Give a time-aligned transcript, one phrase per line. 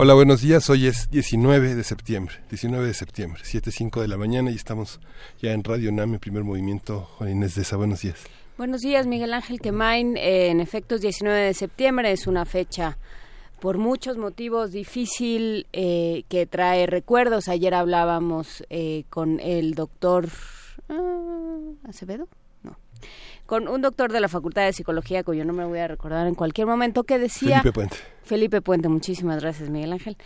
[0.00, 0.70] Hola, buenos días.
[0.70, 5.00] Hoy es 19 de septiembre, 19 de septiembre, 7.05 de la mañana y estamos
[5.42, 7.08] ya en Radio NAM, primer movimiento.
[7.16, 8.22] Juan Inés de esa, buenos días.
[8.56, 10.16] Buenos días, Miguel Ángel Quemain.
[10.16, 12.96] Eh, en efecto, es 19 de septiembre, es una fecha
[13.58, 17.48] por muchos motivos difícil eh, que trae recuerdos.
[17.48, 20.28] Ayer hablábamos eh, con el doctor
[20.88, 21.58] ah,
[23.46, 26.66] Con un doctor de la Facultad de Psicología, cuyo nombre voy a recordar en cualquier
[26.66, 27.62] momento, que decía...
[27.62, 27.96] Felipe Puente.
[28.22, 30.18] Felipe Puente, muchísimas gracias, Miguel Ángel.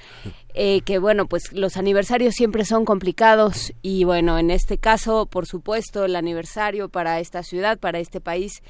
[0.54, 5.46] Eh, que bueno, pues los aniversarios siempre son complicados y bueno, en este caso, por
[5.46, 8.60] supuesto, el aniversario para esta ciudad, para este país,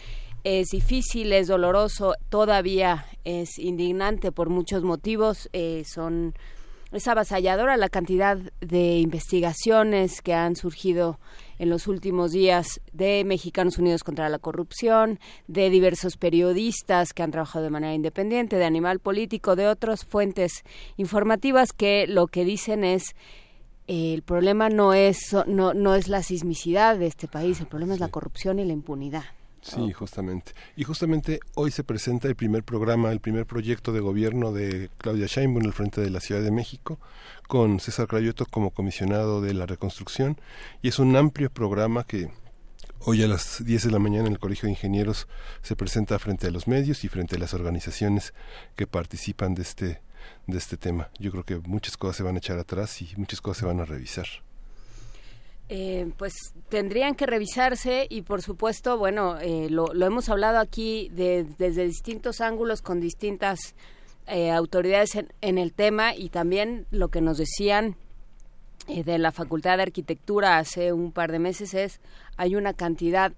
[0.44, 5.48] es difícil, es doloroso, todavía es indignante por muchos motivos.
[5.52, 6.34] Eh, son
[6.92, 11.18] es avasalladora la cantidad de investigaciones que han surgido
[11.62, 17.30] en los últimos días de Mexicanos Unidos contra la Corrupción, de diversos periodistas que han
[17.30, 20.64] trabajado de manera independiente, de Animal Político, de otras fuentes
[20.96, 23.14] informativas que lo que dicen es
[23.86, 28.00] el problema no es no, no es la sismicidad de este país, el problema es
[28.00, 29.24] la corrupción y la impunidad.
[29.62, 30.52] Sí, justamente.
[30.74, 35.26] Y justamente hoy se presenta el primer programa, el primer proyecto de gobierno de Claudia
[35.28, 36.98] Sheinbaum en el frente de la Ciudad de México,
[37.46, 40.36] con César Crayoto como comisionado de la reconstrucción.
[40.82, 42.28] Y es un amplio programa que
[43.04, 45.28] hoy a las 10 de la mañana en el Colegio de Ingenieros
[45.62, 48.34] se presenta frente a los medios y frente a las organizaciones
[48.74, 50.02] que participan de este,
[50.48, 51.10] de este tema.
[51.20, 53.78] Yo creo que muchas cosas se van a echar atrás y muchas cosas se van
[53.78, 54.26] a revisar.
[55.74, 56.34] Eh, pues
[56.68, 62.82] tendrían que revisarse y por supuesto, bueno, eh, lo, hemos hablado aquí desde distintos ángulos
[62.82, 63.74] con distintas
[64.26, 67.96] eh, autoridades en, el tema y también lo que nos decían
[68.86, 72.02] de la Facultad de Arquitectura hace un par de meses es
[72.36, 73.32] hay una cantidad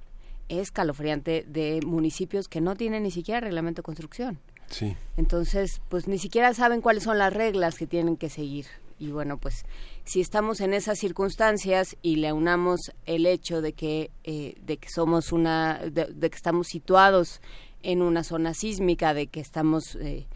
[0.49, 4.41] escalofriante de municipios que no tienen ni siquiera reglamento de construcción.
[4.71, 4.97] Sí.
[5.17, 8.67] Entonces, pues ni siquiera saben cuáles son las reglas que tienen que seguir.
[8.99, 9.65] Y bueno, pues
[10.05, 14.89] si estamos en esas circunstancias y le unamos el hecho de que, eh, de que
[14.89, 17.41] somos una, de, que estamos situados
[17.83, 20.27] en una zona sísmica, de que estamos eh,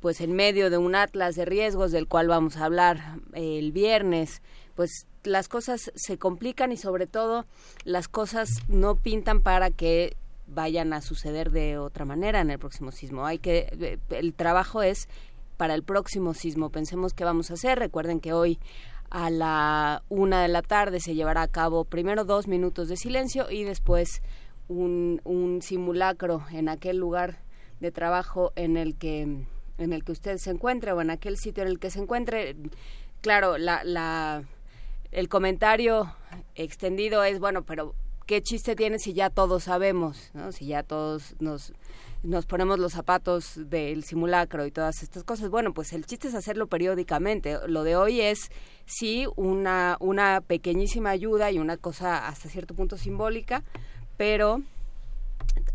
[0.00, 3.72] pues en medio de un atlas de riesgos del cual vamos a hablar eh, el
[3.72, 4.42] viernes,
[4.74, 7.46] pues las cosas se complican y sobre todo
[7.84, 12.92] las cosas no pintan para que vayan a suceder de otra manera en el próximo
[12.92, 13.26] sismo.
[13.26, 15.08] Hay que el trabajo es
[15.58, 16.70] para el próximo sismo.
[16.70, 17.78] Pensemos qué vamos a hacer.
[17.78, 18.58] Recuerden que hoy
[19.10, 23.50] a la una de la tarde se llevará a cabo primero dos minutos de silencio
[23.50, 24.22] y después
[24.68, 27.38] un, simulacro en aquel lugar
[27.80, 29.22] de trabajo en el que
[29.78, 32.54] en el que usted se encuentre o en aquel sitio en el que se encuentre
[33.22, 34.44] claro la, la
[35.10, 36.12] el comentario
[36.54, 37.94] extendido es bueno pero
[38.26, 40.52] qué chiste tiene si ya todos sabemos ¿no?
[40.52, 41.72] si ya todos nos
[42.22, 45.50] nos ponemos los zapatos del simulacro y todas estas cosas.
[45.50, 47.56] Bueno, pues el chiste es hacerlo periódicamente.
[47.68, 48.50] Lo de hoy es
[48.86, 53.62] sí una, una pequeñísima ayuda y una cosa hasta cierto punto simbólica,
[54.16, 54.62] pero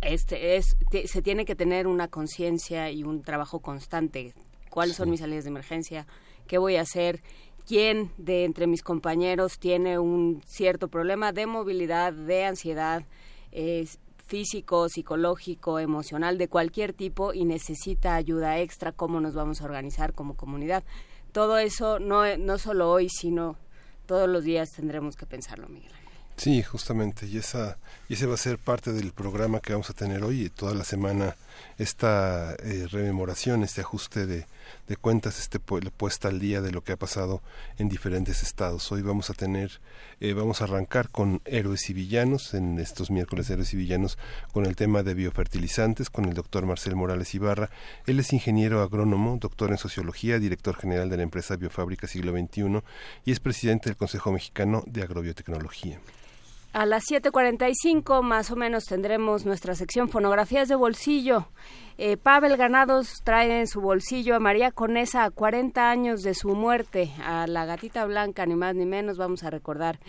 [0.02, 4.34] este es se tiene que tener una conciencia y un trabajo constante.
[4.70, 6.08] ¿Cuáles son mis salidas de emergencia?
[6.48, 7.22] ¿Qué voy a hacer?
[7.66, 13.06] ¿Quién de entre mis compañeros tiene un cierto problema de movilidad, de ansiedad?
[14.34, 20.14] Físico, psicológico, emocional, de cualquier tipo y necesita ayuda extra, cómo nos vamos a organizar
[20.14, 20.84] como comunidad.
[21.32, 23.60] Todo eso, no, no solo hoy, sino
[24.08, 25.92] todos los días tendremos que pensarlo, Miguel.
[26.36, 27.78] Sí, justamente, y, esa,
[28.10, 30.74] y ese va a ser parte del programa que vamos a tener hoy y toda
[30.74, 31.36] la semana,
[31.78, 34.48] esta eh, rememoración, este ajuste de,
[34.88, 37.42] de cuentas, este puesta al día de lo que ha pasado
[37.78, 38.92] en diferentes estados.
[38.92, 39.80] Hoy vamos a tener,
[40.20, 44.18] eh, vamos a arrancar con héroes y villanos, en estos miércoles héroes y villanos,
[44.52, 47.70] con el tema de biofertilizantes, con el doctor Marcel Morales Ibarra.
[48.06, 52.82] Él es ingeniero agrónomo, doctor en sociología, director general de la empresa Biofábrica Siglo XXI
[53.26, 56.00] y es presidente del Consejo Mexicano de Agrobiotecnología.
[56.74, 61.50] A las 7.45 más o menos tendremos nuestra sección Fonografías de Bolsillo.
[62.00, 66.50] Eh, Pavel Ganados trae en su bolsillo a María Conesa a 40 años de su
[66.56, 69.20] muerte, a la gatita blanca, ni más ni menos.
[69.20, 70.00] Vamos a recordar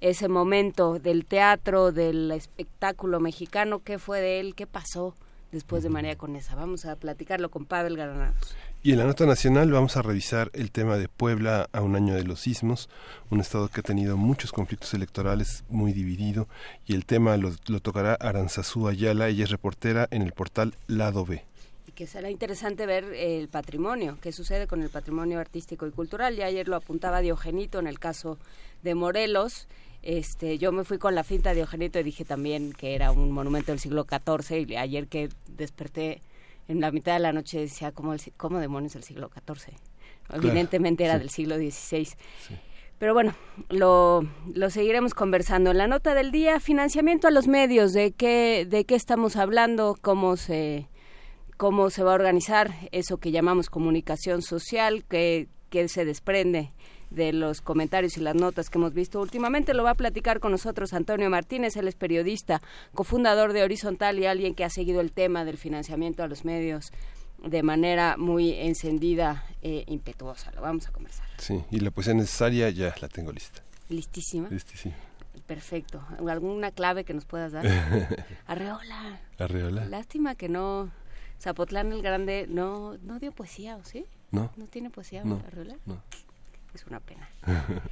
[0.00, 5.16] ese momento del teatro, del espectáculo mexicano, qué fue de él, qué pasó,
[5.50, 6.54] después de María Conesa.
[6.54, 8.54] Vamos a platicarlo con Pavel Granados.
[8.84, 12.16] Y en la nota nacional vamos a revisar el tema de Puebla a un año
[12.16, 12.88] de los sismos,
[13.30, 16.48] un estado que ha tenido muchos conflictos electorales, muy dividido,
[16.84, 21.44] y el tema lo, tocará Aranzazú Ayala, ella es reportera en el portal Lado B
[21.94, 26.34] que será interesante ver el patrimonio, qué sucede con el patrimonio artístico y cultural.
[26.34, 28.38] Ya ayer lo apuntaba Diogenito en el caso
[28.82, 29.68] de Morelos.
[30.02, 33.30] Este, yo me fui con la finta de Diogenito y dije también que era un
[33.30, 36.22] monumento del siglo XIV y ayer que desperté
[36.72, 39.74] en la mitad de la noche decía, ¿cómo, el, cómo demonios del siglo XIV?
[40.32, 42.08] Evidentemente era del siglo XVI.
[42.98, 43.34] Pero bueno,
[43.68, 44.22] lo,
[44.54, 45.72] lo seguiremos conversando.
[45.72, 49.96] En la nota del día, financiamiento a los medios, de qué, de qué estamos hablando,
[50.00, 50.88] cómo se
[51.56, 56.72] cómo se va a organizar eso que llamamos comunicación social, que, que se desprende
[57.14, 59.74] de los comentarios y las notas que hemos visto últimamente.
[59.74, 62.60] Lo va a platicar con nosotros Antonio Martínez, él es periodista,
[62.94, 66.92] cofundador de Horizontal y alguien que ha seguido el tema del financiamiento a los medios
[67.44, 70.52] de manera muy encendida e impetuosa.
[70.52, 71.26] Lo vamos a conversar.
[71.38, 73.62] Sí, y la poesía necesaria ya la tengo lista.
[73.88, 74.48] ¿Listísima?
[74.48, 74.94] Listísima.
[75.46, 76.02] Perfecto.
[76.26, 77.66] ¿Alguna clave que nos puedas dar?
[78.46, 79.20] Arreola.
[79.38, 79.84] Arreola.
[79.86, 80.90] Lástima que no
[81.40, 84.06] Zapotlán el Grande no, no dio poesía, ¿o sí?
[84.30, 84.50] No.
[84.56, 85.42] ¿No tiene poesía, no,
[85.84, 86.02] No.
[86.74, 87.28] Es una pena.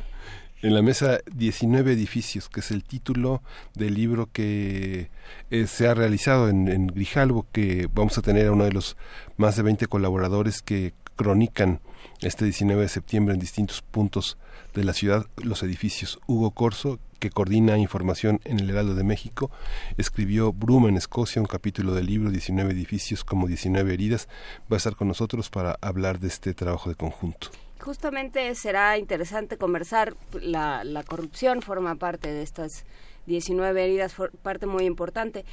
[0.62, 3.42] en la mesa 19 edificios, que es el título
[3.74, 5.10] del libro que
[5.50, 8.96] eh, se ha realizado en, en, Grijalvo, que vamos a tener a uno de los
[9.36, 11.80] más de 20 colaboradores que cronican
[12.22, 14.38] este 19 de septiembre en distintos puntos
[14.74, 16.18] de la ciudad los edificios.
[16.26, 19.50] Hugo Corso, que coordina información en el Heraldo de México,
[19.98, 24.28] escribió Bruma en Escocia, un capítulo del libro 19 edificios como 19 heridas.
[24.70, 27.48] Va a estar con nosotros para hablar de este trabajo de conjunto.
[27.80, 32.84] Justamente será interesante conversar, la, la corrupción forma parte de estas
[33.26, 35.44] 19 heridas, parte muy importante.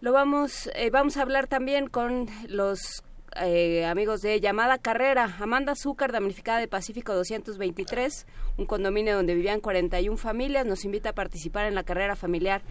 [0.00, 3.02] Lo vamos, eh, vamos a hablar también con los
[3.40, 5.36] eh, amigos de Llamada Carrera.
[5.40, 11.14] Amanda Azúcar, damnificada de Pacífico 223, un condominio donde vivían 41 familias, nos invita a
[11.14, 12.62] participar en la carrera familiar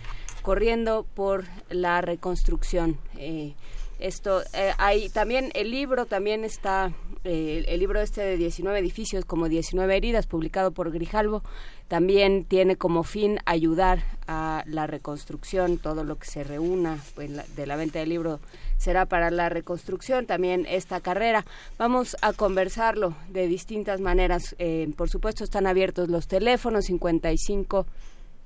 [0.42, 2.98] corriendo por la reconstrucción.
[3.18, 3.56] Eh,
[4.00, 6.92] esto eh, hay también el libro también está
[7.24, 11.44] eh, el libro este de 19 edificios como 19 heridas publicado por Grijalvo
[11.88, 17.68] también tiene como fin ayudar a la reconstrucción todo lo que se reúna pues, de
[17.68, 18.40] la venta del libro
[18.78, 21.46] será para la reconstrucción también esta carrera.
[21.78, 27.86] Vamos a conversarlo de distintas maneras eh, por supuesto están abiertos los teléfonos 55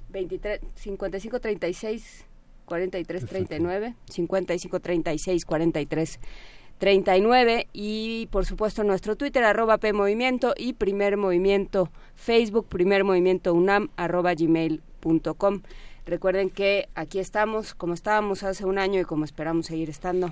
[0.09, 2.25] 23 55 36
[2.69, 6.19] 43 39 55 36 43
[6.77, 13.53] 39 y por supuesto nuestro Twitter arroba P Movimiento y Primer Movimiento Facebook Primer Movimiento
[13.53, 15.61] UNAM arroba gmail.com.
[16.05, 20.29] Recuerden que aquí estamos como estábamos hace un año y como esperamos seguir estando.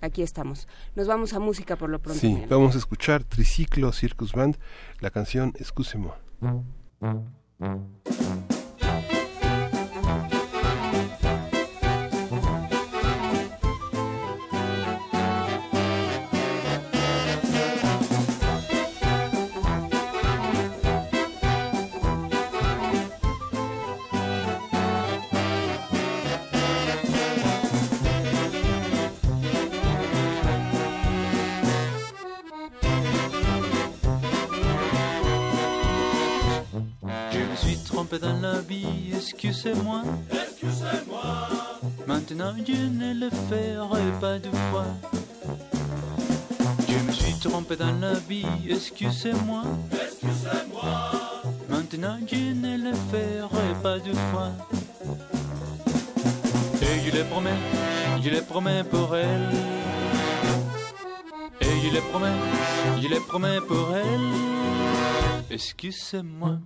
[0.00, 0.68] Aquí estamos.
[0.94, 2.20] Nos vamos a música por lo pronto.
[2.20, 4.56] Sí, vamos a escuchar Triciclo Circus Band,
[5.00, 5.52] la canción
[38.10, 38.40] Excusez-moi.
[38.40, 40.02] dans la vie, excusez-moi.
[40.30, 41.48] Excusez-moi.
[42.06, 44.86] Maintenant je ne le ferai pas deux fois.
[46.88, 49.62] Je me suis trompé dans la vie, excusez-moi.
[49.92, 51.12] Excusez-moi.
[51.68, 54.52] Maintenant je ne le ferai pas deux fois.
[56.80, 57.60] Et je le promets,
[58.22, 59.52] je le promets pour elle.
[61.60, 62.38] Et je le promets,
[63.02, 64.97] je le promets pour elle.
[65.50, 66.60] Excusez-moi.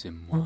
[0.00, 0.37] c'est moi.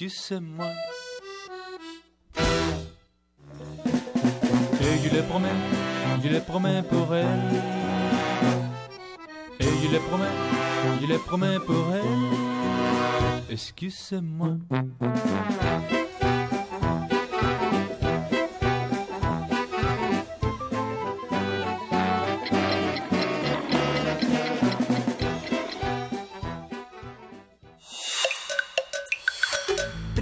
[0.00, 0.70] Excuse-moi.
[4.80, 5.48] Et il les promet,
[6.22, 7.26] il les promet pour elle.
[9.58, 10.24] Et il les promet,
[11.02, 13.50] il les promet pour elle.
[13.50, 14.58] Excuse-moi.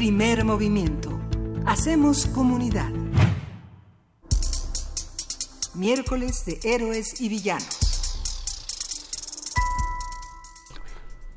[0.07, 1.21] Primer movimiento.
[1.67, 2.93] Hacemos comunidad.
[5.75, 7.87] Miércoles de héroes y villanos.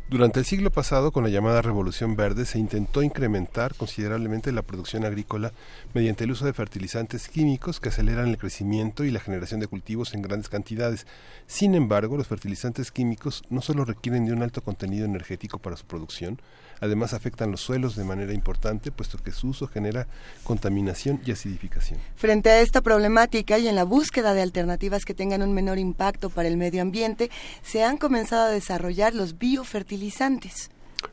[0.08, 5.06] Durante el siglo pasado, con la llamada Revolución Verde, se intentó incrementar considerablemente la producción
[5.06, 5.52] agrícola
[5.94, 10.16] mediante el uso de fertilizantes químicos que aceleran el crecimiento y la generación de cultivos
[10.16, 11.06] en grandes cantidades.
[11.46, 15.86] Sin embargo, los fertilizantes químicos no solo requieren de un alto contenido energético para su
[15.86, 16.40] producción,
[16.82, 20.08] Además afectan los suelos de manera importante, puesto que su uso genera
[20.44, 22.00] contaminación y acidificación.
[22.16, 26.30] Frente a esta problemática y en la búsqueda de alternativas que tengan un menor impacto
[26.30, 27.30] para el medio ambiente,
[27.62, 30.70] se han comenzado a desarrollar los biofertilizantes.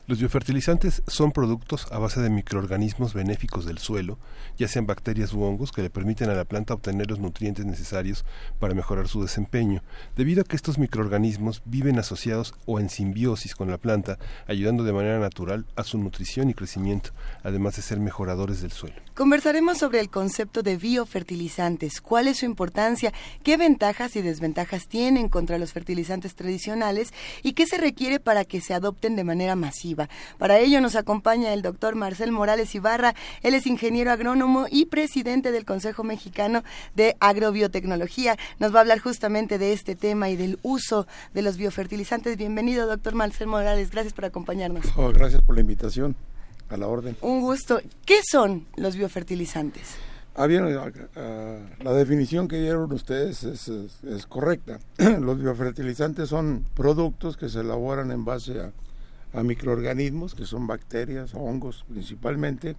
[0.07, 4.17] Los biofertilizantes son productos a base de microorganismos benéficos del suelo,
[4.57, 8.23] ya sean bacterias u hongos, que le permiten a la planta obtener los nutrientes necesarios
[8.57, 9.83] para mejorar su desempeño.
[10.15, 14.17] Debido a que estos microorganismos viven asociados o en simbiosis con la planta,
[14.47, 17.09] ayudando de manera natural a su nutrición y crecimiento,
[17.43, 18.95] además de ser mejoradores del suelo.
[19.13, 23.11] Conversaremos sobre el concepto de biofertilizantes, cuál es su importancia,
[23.43, 27.13] qué ventajas y desventajas tienen contra los fertilizantes tradicionales
[27.43, 30.09] y qué se requiere para que se adopten de manera masiva.
[30.39, 35.51] Para ello nos acompaña el doctor Marcel Morales Ibarra, él es ingeniero agrónomo y presidente
[35.51, 36.63] del Consejo Mexicano
[36.95, 38.37] de Agrobiotecnología.
[38.59, 41.05] Nos va a hablar justamente de este tema y del uso
[41.35, 42.37] de los biofertilizantes.
[42.37, 44.85] Bienvenido, doctor Marcel Morales, gracias por acompañarnos.
[44.95, 46.15] Oh, gracias por la invitación.
[46.69, 47.15] A la orden.
[47.21, 47.79] Un gusto.
[48.05, 49.95] ¿Qué son los biofertilizantes?
[50.35, 54.79] Ah, bien, ah, ah, la definición que dieron ustedes es, es, correcta.
[55.19, 58.71] Los biofertilizantes son productos que se elaboran en base a,
[59.37, 62.75] a microorganismos, que son bacterias, hongos principalmente,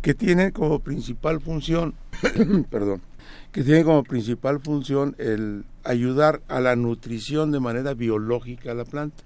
[0.00, 1.94] que tienen como principal función,
[2.70, 3.02] perdón,
[3.52, 8.84] que tienen como principal función el ayudar a la nutrición de manera biológica a la
[8.86, 9.22] planta.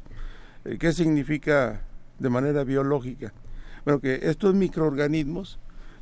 [0.64, 1.82] Eh, ¿Qué significa
[2.18, 3.32] de manera biológica?
[3.84, 5.60] Bueno, que estos microorganismos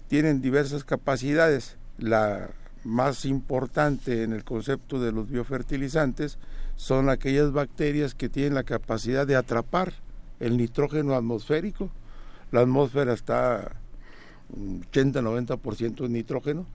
[0.08, 1.76] tienen diversas capacidades.
[1.98, 2.48] La
[2.84, 6.38] más importante en el concepto de los biofertilizantes
[6.76, 9.92] son aquellas bacterias que tienen la capacidad de atrapar
[10.40, 11.90] el nitrógeno atmosférico.
[12.50, 13.73] La atmósfera está
[14.92, 16.66] 80-90% de nitrógeno.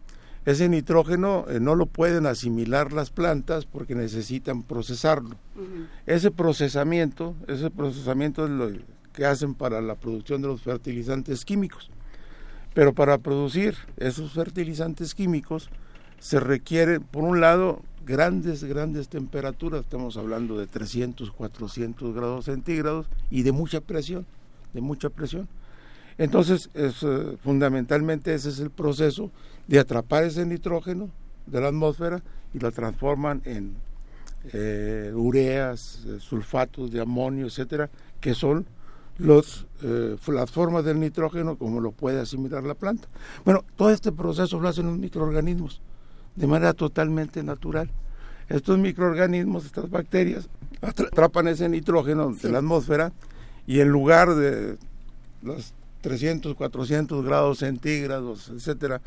[0.45, 5.37] Ese nitrógeno eh, no lo pueden asimilar las plantas porque necesitan procesarlo.
[6.05, 8.69] Ese procesamiento, ese procesamiento es lo,
[9.13, 11.89] que hacen para la producción de los fertilizantes químicos.
[12.73, 15.69] Pero para producir esos fertilizantes químicos
[16.19, 23.07] se requieren, por un lado, grandes, grandes temperaturas, estamos hablando de 300, 400 grados centígrados
[23.29, 24.25] y de mucha presión,
[24.73, 25.47] de mucha presión.
[26.17, 29.31] Entonces, es, eh, fundamentalmente ese es el proceso
[29.67, 31.09] de atrapar ese nitrógeno
[31.47, 32.21] de la atmósfera
[32.53, 33.73] y lo transforman en
[34.51, 38.65] eh, ureas, eh, sulfatos de amonio, etcétera, que son
[39.17, 39.67] los,
[40.27, 43.07] las formas del nitrógeno como lo puede asimilar la planta.
[43.45, 45.81] Bueno, todo este proceso lo hacen los microorganismos
[46.35, 47.89] de manera totalmente natural.
[48.49, 50.49] Estos microorganismos, estas bacterias,
[50.81, 53.13] atrapan ese nitrógeno de la atmósfera
[53.65, 54.77] y en lugar de
[55.41, 59.01] los 300, 400 grados centígrados, etcétera,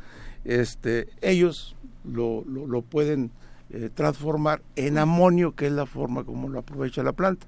[0.44, 3.30] este, ellos lo, lo, pueden
[3.70, 7.46] eh, transformar en amonio, que es la forma como lo aprovecha la planta.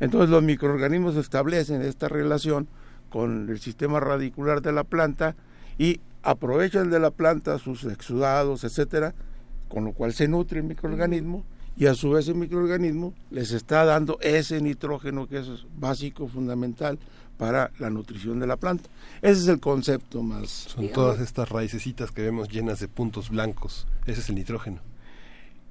[0.00, 2.68] Entonces los microorganismos establecen esta relación
[3.08, 5.34] con el sistema radicular de la planta
[5.78, 9.14] y aprovechan de la planta sus exudados, etcétera,
[9.68, 11.44] con lo cual se nutre el microorganismo
[11.76, 16.98] y a su vez el microorganismo les está dando ese nitrógeno que es básico, fundamental
[17.38, 18.90] para la nutrición de la planta.
[19.22, 20.50] Ese es el concepto más.
[20.50, 23.86] Son todas estas raicecitas que vemos llenas de puntos blancos.
[24.06, 24.80] Ese es el nitrógeno.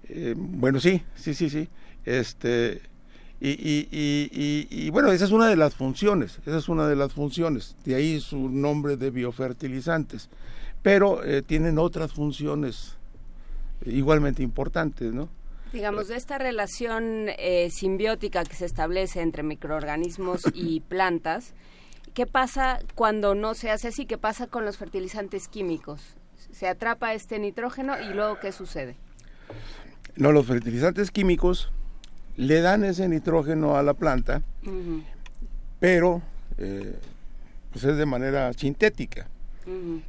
[0.05, 1.69] Eh, bueno, sí, sí, sí, sí.
[2.05, 2.81] Este,
[3.41, 6.97] Y, y, y, y, bueno, esa es una de las funciones, esa es una de
[6.97, 10.29] las funciones, de ahí su nombre de biofertilizantes,
[10.81, 12.97] pero eh, tienen otras funciones
[13.85, 15.29] igualmente importantes, ¿no?
[15.71, 21.53] Digamos, de esta relación eh, simbiótica que se establece entre microorganismos y plantas,
[22.13, 24.05] ¿qué pasa cuando no se hace así?
[24.05, 26.01] ¿Qué pasa con los fertilizantes químicos?
[26.51, 28.97] Se atrapa este nitrógeno y luego ¿qué sucede?
[30.15, 31.71] No, los fertilizantes químicos
[32.39, 34.41] le dan ese nitrógeno a la planta,
[35.79, 36.21] pero
[36.57, 36.95] eh,
[37.71, 39.27] pues es de manera sintética.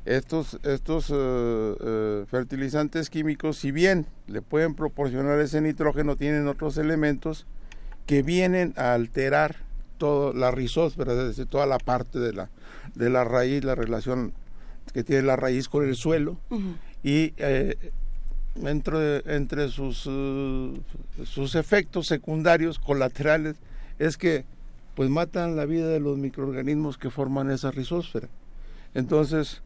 [0.06, 6.78] Estos, estos eh, eh, fertilizantes químicos, si bien le pueden proporcionar ese nitrógeno, tienen otros
[6.78, 7.46] elementos
[8.06, 9.56] que vienen a alterar
[9.98, 12.48] toda la rizósfera, es decir, toda la parte de la,
[12.94, 14.32] de la raíz, la relación
[14.94, 16.38] que tiene la raíz con el suelo,
[17.02, 17.34] y
[18.56, 20.78] entre, entre sus, uh,
[21.24, 23.56] sus efectos secundarios, colaterales,
[23.98, 24.44] es que
[24.94, 28.28] pues matan la vida de los microorganismos que forman esa rizósfera.
[28.94, 29.62] Entonces,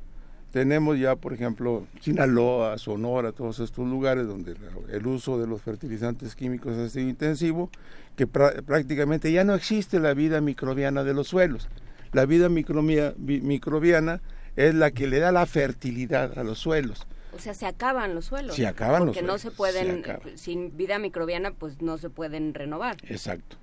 [0.53, 4.55] tenemos ya, por ejemplo, Sinaloa, Sonora, todos estos lugares donde
[4.93, 7.71] el uso de los fertilizantes químicos es intensivo,
[8.17, 11.69] que prácticamente ya no existe la vida microbiana de los suelos.
[12.13, 14.21] La vida microbiana
[14.55, 17.05] es la que le da la fertilidad a los suelos.
[17.37, 18.57] O sea, se acaban los suelos.
[18.57, 19.33] Se acaban los suelos.
[19.33, 20.05] no se pueden,
[20.37, 22.97] sin vida microbiana, pues no se pueden renovar.
[23.09, 23.57] Exacto.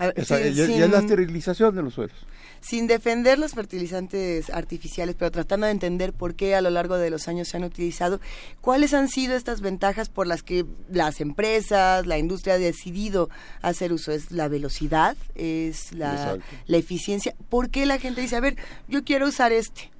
[0.00, 2.16] y, es la esterilización de los suelos.
[2.60, 7.08] Sin defender los fertilizantes artificiales, pero tratando de entender por qué a lo largo de
[7.08, 8.20] los años se han utilizado,
[8.60, 13.30] ¿cuáles han sido estas ventajas por las que las empresas, la industria ha decidido
[13.62, 14.12] hacer uso?
[14.12, 15.16] ¿Es la velocidad?
[15.34, 17.34] ¿Es la, la eficiencia?
[17.48, 18.56] ¿Por qué la gente dice, a ver,
[18.88, 19.90] yo quiero usar este?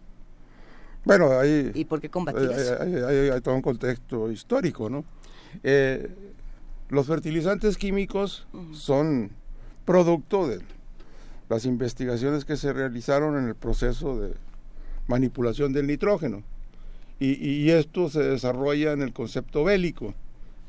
[1.05, 5.05] Bueno, hay, ¿Y por qué combatir hay, todo un contexto histórico, ¿no?
[5.63, 6.09] Eh,
[6.91, 9.31] los fertilizantes químicos son
[9.85, 10.61] producto de
[11.49, 14.35] las investigaciones que se realizaron en el proceso de
[15.07, 16.43] manipulación del nitrógeno.
[17.23, 20.15] Y, esto se desarrolla en el concepto bélico.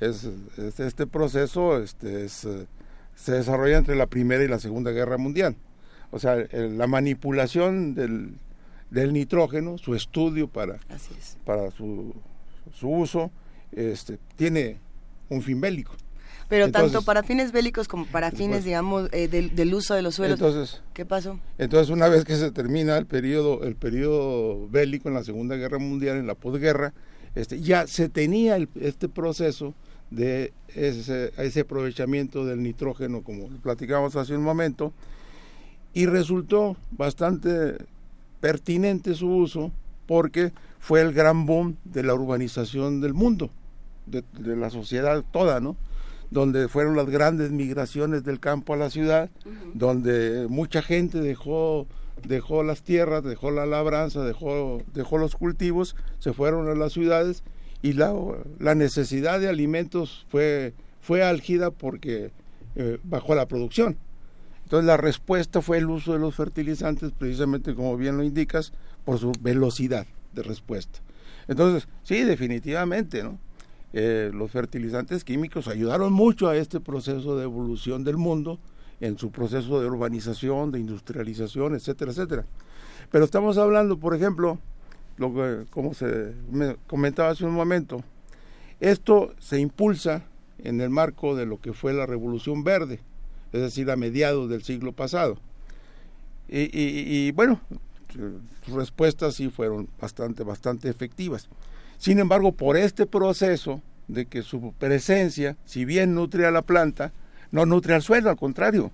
[0.01, 2.67] Es, este proceso este, se
[3.25, 5.55] desarrolla entre la Primera y la Segunda Guerra Mundial.
[6.11, 8.33] O sea, la manipulación del
[8.91, 10.77] del nitrógeno, su estudio para,
[11.45, 12.13] para su,
[12.73, 13.31] su uso,
[13.71, 14.77] este, tiene
[15.29, 15.93] un fin bélico.
[16.49, 20.37] Pero tanto para fines bélicos como para fines, digamos, eh, del, uso de los suelos.
[20.37, 21.39] Entonces, ¿qué pasó?
[21.57, 25.79] Entonces, una vez que se termina el periodo, el periodo bélico en la Segunda Guerra
[25.79, 26.93] Mundial, en la posguerra,
[27.35, 29.73] este, ya se tenía este proceso
[30.09, 34.91] de ese, ese aprovechamiento del nitrógeno, como platicamos hace un momento,
[35.93, 37.77] y resultó bastante
[38.41, 39.71] pertinente su uso
[40.07, 43.49] porque fue el gran boom de la urbanización del mundo,
[44.07, 44.23] de,
[44.57, 45.77] la sociedad toda, ¿no?
[46.31, 49.29] Donde fueron las grandes migraciones del campo a la ciudad,
[49.73, 51.87] donde mucha gente dejó
[52.27, 57.43] dejó las tierras, dejó la labranza, dejó, dejó los cultivos, se fueron a las ciudades
[57.81, 58.13] y la,
[58.59, 62.31] la necesidad de alimentos fue, fue álgida porque
[62.75, 63.97] eh, bajó la producción.
[64.71, 68.71] Entonces la respuesta fue el uso de los fertilizantes, precisamente como bien lo indicas,
[69.03, 70.99] por su velocidad de respuesta.
[71.49, 73.37] Entonces, sí, definitivamente, ¿no?
[73.91, 78.59] Eh, los fertilizantes químicos ayudaron mucho a este proceso de evolución del mundo,
[79.01, 82.45] en su proceso de urbanización, de industrialización, etcétera, etcétera.
[83.11, 84.57] Pero estamos hablando, por ejemplo,
[85.69, 88.05] como se me comentaba hace un momento,
[88.79, 90.23] esto se impulsa
[90.59, 93.01] en el marco de lo que fue la Revolución Verde
[93.51, 95.37] es decir, a mediados del siglo pasado.
[96.47, 97.61] Y, bueno,
[98.65, 101.47] sus respuestas sí fueron bastante, bastante efectivas.
[101.97, 107.13] Sin embargo, por este proceso de que su presencia, si bien nutre a la planta,
[107.51, 108.91] no nutre al suelo, al contrario,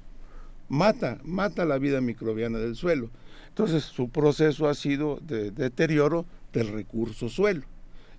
[0.70, 3.10] mata, mata la vida microbiana del suelo.
[3.50, 7.64] Entonces, su proceso ha sido de deterioro del recurso suelo.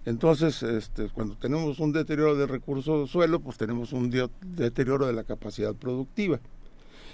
[0.09, 4.11] Entonces, este, cuando tenemos un deterioro del recurso suelo, pues tenemos un
[4.57, 6.41] deterioro de la capacidad productiva.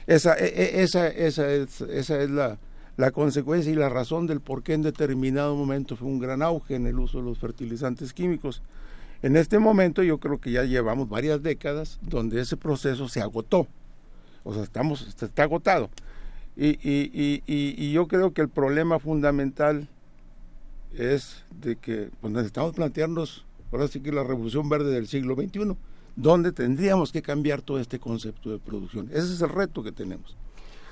[0.07, 2.57] Esa, e, e, esa, esa es, esa es la,
[2.96, 6.76] la consecuencia y la razón del por qué en determinado momento fue un gran auge
[6.76, 8.62] en el uso de los fertilizantes químicos.
[9.22, 13.66] En este momento yo creo que ya llevamos varias décadas donde ese proceso se agotó,
[14.44, 15.90] o sea, estamos, está agotado.
[16.57, 17.42] Y, y, y,
[17.76, 19.88] y yo creo que el problema fundamental
[20.96, 25.76] es de que pues, necesitamos plantearnos ahora sí que la revolución verde del siglo XXI,
[26.16, 29.09] donde tendríamos que cambiar todo este concepto de producción.
[29.11, 30.37] Ese es el reto que tenemos.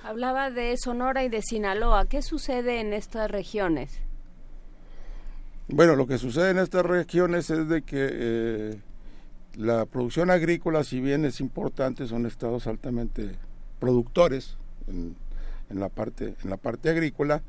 [0.05, 2.07] Hablaba de Sonora y de Sinaloa.
[2.07, 4.01] ¿Qué sucede en estas regiones?
[5.69, 8.81] Bueno, lo que sucede en estas regiones es de que eh,
[9.55, 13.37] la producción agrícola, si bien es importante, son estados altamente
[13.79, 14.57] productores
[14.89, 15.15] en,
[15.71, 17.43] en, la parte en la parte agrícola,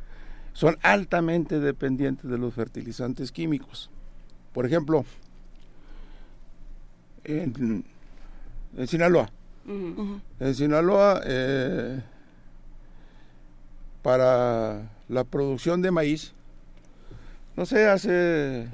[0.53, 3.89] son altamente dependientes de los fertilizantes químicos.
[4.53, 5.03] Por ejemplo,
[7.23, 7.83] en,
[8.77, 9.29] en Sinaloa,
[9.65, 12.01] en Sinaloa eh,
[14.01, 16.33] para la producción de maíz,
[17.55, 18.67] no sé, hace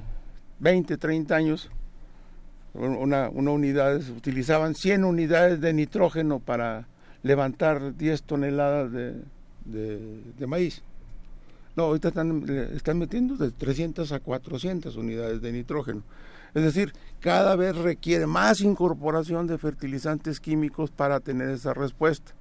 [0.59, 1.69] 20, 30 años,
[2.73, 6.87] una, una unidad, utilizaban 100 unidades de nitrógeno para
[7.23, 9.21] levantar 10 toneladas de,
[9.65, 10.81] de, maíz.
[11.75, 16.03] No, ahorita están, están metiendo de 300 a 400 unidades de nitrógeno.
[16.53, 22.33] Es decir, cada vez requiere más incorporación de fertilizantes químicos para tener esa respuesta.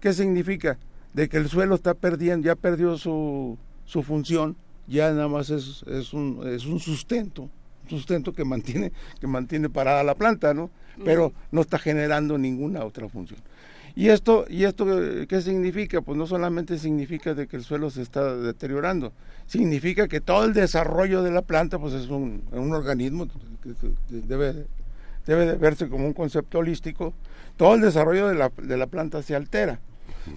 [0.00, 0.78] ¿Qué significa?
[1.14, 5.82] De que el suelo está perdiendo, ya perdió su, su función, ya nada más es,
[5.86, 7.48] es, un, es un sustento,
[7.88, 10.70] sustento que mantiene, que mantiene parada la planta, ¿no?
[11.04, 13.38] Pero no está generando ninguna otra función.
[13.96, 14.84] ¿Y esto, ¿Y esto
[15.26, 16.02] qué significa?
[16.02, 19.14] Pues no solamente significa de que el suelo se está deteriorando,
[19.46, 23.26] significa que todo el desarrollo de la planta pues es un, un organismo
[23.62, 23.72] que
[24.10, 24.66] debe,
[25.26, 27.14] debe de verse como un concepto holístico,
[27.56, 29.80] todo el desarrollo de la, de la planta se altera.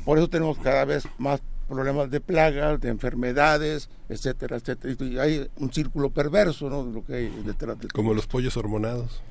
[0.06, 4.96] Por eso tenemos cada vez más problemas de plagas, de enfermedades, etcétera, etcétera.
[5.02, 6.84] Y hay un círculo perverso, ¿no?
[6.84, 9.22] Lo que detrás de Como los pollos hormonados.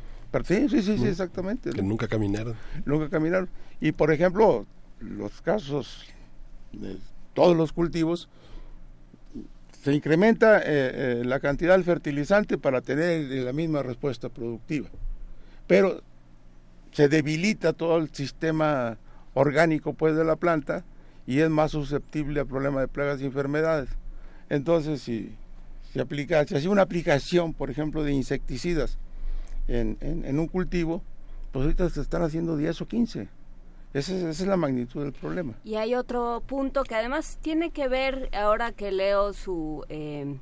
[0.45, 1.71] Sí, sí, sí, sí, exactamente.
[1.71, 2.55] Que nunca caminaron.
[2.85, 3.49] Nunca caminaron.
[3.81, 4.67] Y por ejemplo,
[5.01, 6.05] los casos
[6.73, 6.97] de
[7.35, 8.29] todos los cultivos,
[9.83, 14.89] se incrementa eh, eh, la cantidad del fertilizante para tener la misma respuesta productiva.
[15.67, 16.03] Pero
[16.93, 18.99] se debilita todo el sistema
[19.35, 20.85] orgánico pues de la planta
[21.27, 23.91] y es más susceptible a problemas de plagas y enfermedades.
[24.51, 25.33] Entonces, si
[25.93, 28.99] se aplica, si hace una aplicación, por ejemplo, de insecticidas
[29.69, 31.03] en, un cultivo,
[31.53, 33.29] pues ahorita se están haciendo 10 o 15.
[33.95, 35.55] Esa es, la magnitud del problema.
[35.65, 40.37] Y hay otro punto que además tiene que ver, ahora que leo su, eh,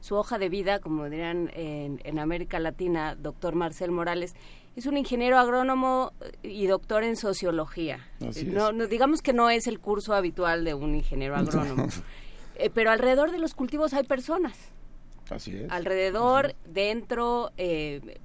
[0.00, 4.34] su hoja de vida, como dirían en, en América Latina, doctor Marcel Morales,
[4.78, 8.06] es un ingeniero agrónomo y doctor en sociología.
[8.20, 11.88] no, digamos que no es el curso habitual de un ingeniero agrónomo.
[12.60, 14.58] Eh, pero alrededor de los cultivos hay personas.
[15.30, 15.70] Así es.
[15.70, 18.18] Alrededor, dentro, eh,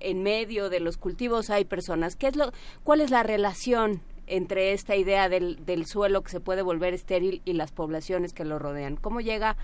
[0.00, 2.16] en medio de los cultivos hay personas.
[2.16, 2.52] ¿Qué es lo,
[2.84, 7.42] ¿Cuál es la relación entre esta idea del, del suelo que se puede volver estéril
[7.44, 8.96] y las poblaciones que lo rodean?
[8.96, 9.56] ¿Cómo llega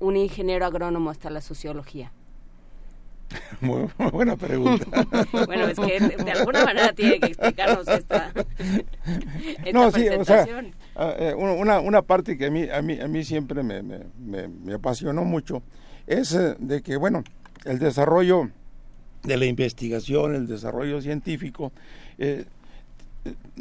[0.00, 2.12] un ingeniero agrónomo hasta la sociología?
[3.60, 4.86] Muy, buena pregunta.
[5.46, 8.32] bueno, es que de, alguna manera tiene que explicarnos esta,
[9.64, 10.46] esta no, sí, o sea,
[10.96, 14.00] ah, eh, una, una parte que a mí, a mí, a mí siempre me, me,
[14.18, 15.62] me, apasionó mucho
[16.06, 17.22] es eh, de que, bueno,
[17.64, 18.50] el desarrollo
[19.22, 21.72] de la investigación, el desarrollo científico,
[22.18, 22.44] eh,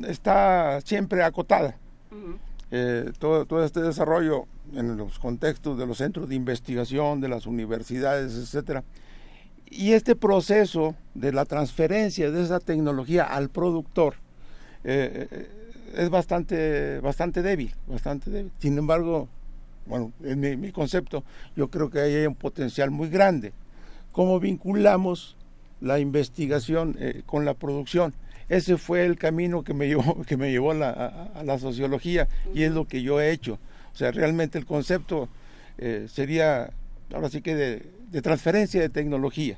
[0.07, 1.75] está siempre acotada.
[3.19, 8.33] todo, todo este desarrollo en los contextos de los centros de investigación, de las universidades,
[8.35, 8.83] etcétera,
[9.71, 14.15] y este proceso de la transferencia de esa tecnología al productor
[14.83, 15.49] eh, eh,
[15.95, 18.51] es bastante, bastante débil, bastante débil.
[18.59, 19.29] Sin embargo,
[19.85, 21.23] bueno, en mi, concepto,
[21.55, 23.53] yo creo que hay un potencial muy grande.
[24.11, 25.37] ¿Cómo vinculamos
[25.81, 28.13] la investigación eh, con la producción?
[28.47, 32.71] Ese fue el camino que me llevó, que me llevó a, la, sociología y es
[32.71, 33.59] lo que yo he hecho.
[33.93, 35.27] O sea, realmente el concepto
[36.07, 36.71] sería,
[37.11, 39.57] ahora sí que de, de transferencia de tecnología.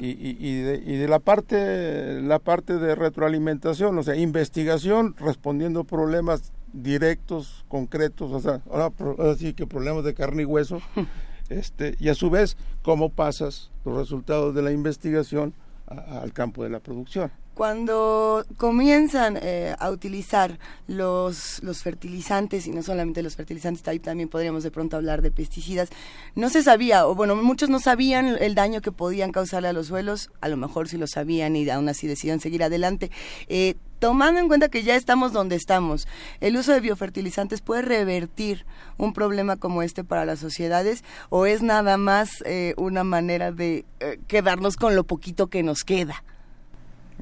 [0.00, 5.82] y, y, de, y, de, la parte la parte de retroalimentación, o sea, investigación respondiendo
[5.82, 8.92] problemas directos, concretos, o sea, ahora,
[9.36, 10.80] sí que problemas de carne y hueso,
[11.50, 15.54] este, y a su vez, cómo pasas los resultados de la investigación
[15.86, 23.22] al campo de la producción cuando comienzan eh, a utilizar los, fertilizantes, y no solamente
[23.22, 25.90] los fertilizantes, también podríamos de pronto hablar de pesticidas,
[26.34, 29.88] no se sabía, o bueno, muchos no sabían el daño que podían causarle a los
[29.88, 33.10] suelos, a lo mejor sí lo sabían y aún así decidieron seguir adelante.
[33.48, 36.08] Eh, tomando en cuenta que ya estamos donde estamos,
[36.40, 38.66] ¿el uso de biofertilizantes puede revertir
[38.98, 43.84] un problema como este para las sociedades o es nada más eh, una manera de
[44.26, 46.24] quedarnos con lo poquito que nos queda?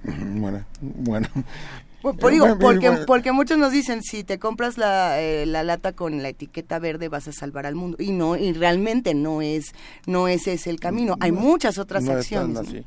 [0.04, 1.28] Bueno, bueno.
[2.02, 6.78] porque, porque muchos nos dicen, si te compras la, eh, la, lata con la etiqueta
[6.78, 7.96] verde vas a salvar al mundo.
[8.00, 9.72] Y no, y realmente no es,
[10.06, 11.16] no ese es el camino.
[11.20, 12.84] Hay muchas otras acciones.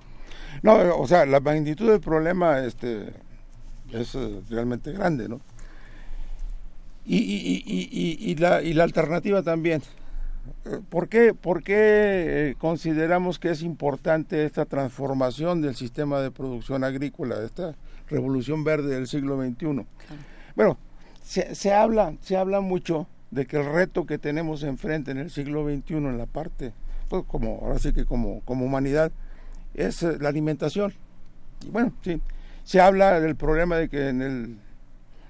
[0.62, 0.96] ¿no?
[0.98, 3.14] o sea, la magnitud del problema este,
[3.92, 5.40] es eh, realmente grande, ¿no?
[7.06, 9.82] Y, y, y, y, la, y la alternativa también.
[10.90, 17.44] ¿Por qué, por qué consideramos que es importante esta transformación del sistema de producción agrícola,
[17.44, 17.76] esta
[18.10, 19.86] revolución verde del siglo XXI?
[20.56, 20.78] Bueno,
[21.24, 25.30] se, se, habla, se habla mucho de que el reto que tenemos enfrente en el
[25.32, 26.74] siglo XXI en la parte,
[27.10, 29.12] pues como ahora sí que como, como humanidad,
[29.74, 30.94] es la alimentación.
[31.66, 32.22] Y bueno, sí,
[32.72, 34.56] se habla del problema de que en el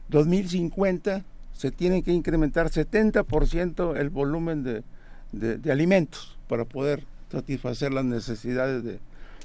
[0.09, 4.83] 2050 se tiene que incrementar 70% el volumen de,
[5.31, 8.99] de, alimentos para poder satisfacer las necesidades de,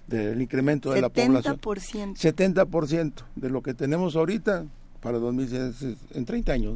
[0.09, 1.59] del incremento de la población.
[1.59, 4.67] 70% de lo que tenemos ahorita
[5.01, 6.75] para 2060 en 30 años.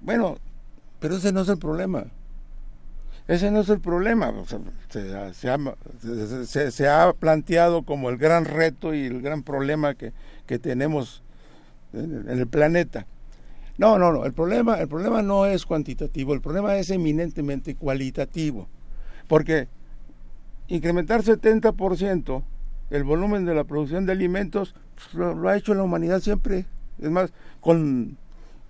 [0.00, 0.38] Bueno,
[0.98, 2.06] pero ese no es el problema.
[3.30, 4.34] Ese no es el problema.
[6.48, 10.12] se, ha, planteado como el gran reto y el gran problema que,
[10.46, 11.22] que tenemos
[11.92, 13.06] en el planeta.
[13.78, 14.24] No, no, no.
[14.26, 18.66] El problema, el problema no es cuantitativo, el problema es eminentemente cualitativo.
[19.28, 19.68] Porque
[20.66, 22.42] incrementar 70%
[22.90, 26.66] el volumen de la producción de alimentos pues, lo, ha hecho la humanidad siempre.
[26.98, 28.18] Es más, con,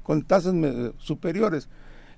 [0.02, 0.54] con tasas
[0.98, 1.70] superiores.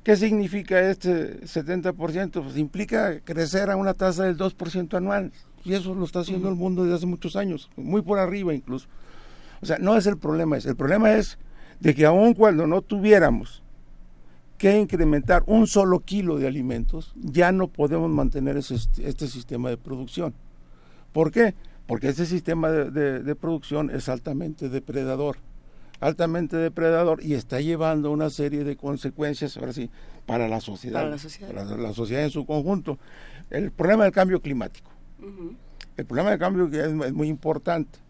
[0.03, 2.43] ¿Qué significa este 70%?
[2.43, 5.33] Pues implica crecer a una tasa del 2% anual.
[5.65, 8.89] Y eso lo está haciendo el mundo desde hace muchos años, muy por arriba incluso.
[9.61, 11.39] O sea, no es el problema, es, el problema es
[11.79, 13.63] de que aun cuando no tuviéramos
[14.59, 20.35] que incrementar un solo kilo de alimentos, ya no podemos mantener este sistema de producción.
[21.13, 21.55] ¿Por qué?
[21.87, 25.39] Porque este sistema de, producción es altamente depredador,
[26.03, 29.89] altamente depredador y está llevando una serie de consecuencias, ahora sí,
[30.27, 32.99] para la sociedad, para la sociedad, en su conjunto.
[33.51, 34.91] El problema del cambio climático.
[35.97, 38.01] El problema del cambio que es muy importante.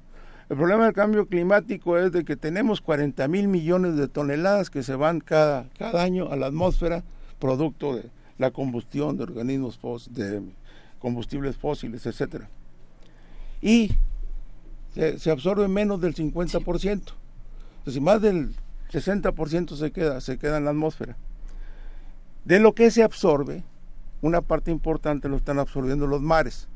[0.48, 4.82] El problema del cambio climático es de que tenemos 40 mil millones de toneladas que
[4.82, 7.04] se van cada, cada año a la atmósfera
[7.38, 8.04] producto de
[8.38, 9.78] la combustión de organismos
[10.12, 10.42] de
[10.98, 12.48] combustibles fósiles, etcétera.
[13.60, 13.92] Y
[14.94, 17.00] se, absorbe menos del 50%.
[17.82, 18.54] Entonces, más del
[18.92, 21.16] 60% se queda, se queda en la atmósfera.
[22.44, 23.64] De lo que se absorbe,
[24.20, 26.68] una parte importante lo están absorbiendo los mares.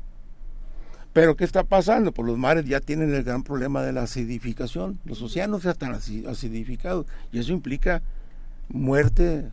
[1.13, 2.11] Pero ¿qué está pasando?
[2.11, 4.99] Pues los mares ya tienen el gran problema de la acidificación.
[5.05, 8.01] Los océanos ya están acidificados y eso implica
[8.67, 9.49] muerte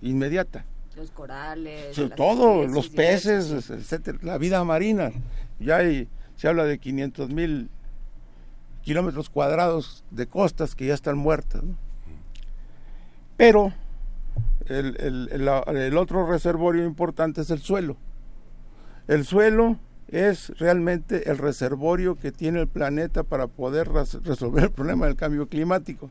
[0.00, 0.64] inmediata.
[0.96, 1.96] Los corales.
[2.16, 5.12] todo, los peces, etcétera, la vida marina.
[5.60, 7.68] Ya hay, se habla de 500 mil
[8.82, 11.62] kilómetros cuadrados de costas que ya están muertas.
[13.36, 13.72] Pero
[14.66, 14.96] el,
[15.30, 17.96] el, el otro reservorio importante es el suelo.
[19.08, 25.06] El suelo es realmente el reservorio que tiene el planeta para poder resolver el problema
[25.06, 26.10] del cambio climático.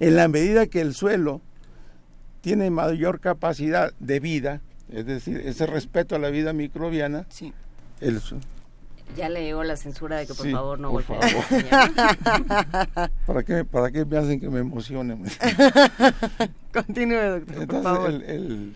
[0.00, 1.42] En la medida que el suelo
[2.40, 7.52] tiene mayor capacidad de vida, es decir, ese respeto a la vida microbiana, sí.
[8.00, 8.20] el,
[9.14, 11.24] ya leo la censura de que por favor no por favor.
[13.26, 15.16] ¿Para qué, ¿Para qué me hacen que me emocione?
[16.72, 18.10] Continúe, doctor, por favor.
[18.10, 18.74] el,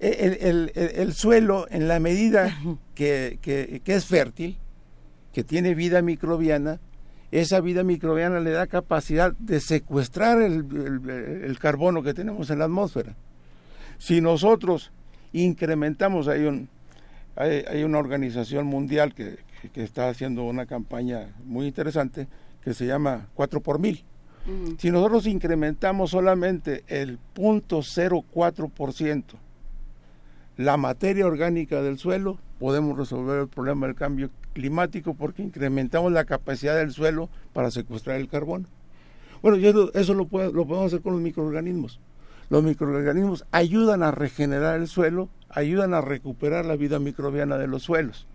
[0.00, 2.56] el, el, suelo, en la medida
[2.94, 4.56] que, que, es fértil,
[5.32, 6.80] que tiene vida microbiana,
[7.30, 13.14] esa vida microbiana le da capacidad de secuestrar el, carbono que tenemos en la atmósfera.
[13.98, 14.92] Si nosotros
[15.32, 16.68] incrementamos, hay, un,
[17.36, 19.38] hay, una organización mundial que,
[19.72, 22.28] que, está haciendo una campaña muy interesante
[22.62, 24.04] que se llama 4 por mil.
[24.78, 29.24] Si nosotros incrementamos solamente el 0.04%,
[30.56, 36.24] la materia orgánica del suelo, podemos resolver el problema del cambio climático porque incrementamos la
[36.24, 38.66] capacidad del suelo para secuestrar el carbono.
[39.42, 42.00] Bueno, eso, eso lo, lo podemos hacer con los microorganismos.
[42.48, 47.82] Los microorganismos ayudan a regenerar el suelo, ayudan a recuperar la vida microbiana de los
[47.82, 48.26] suelos.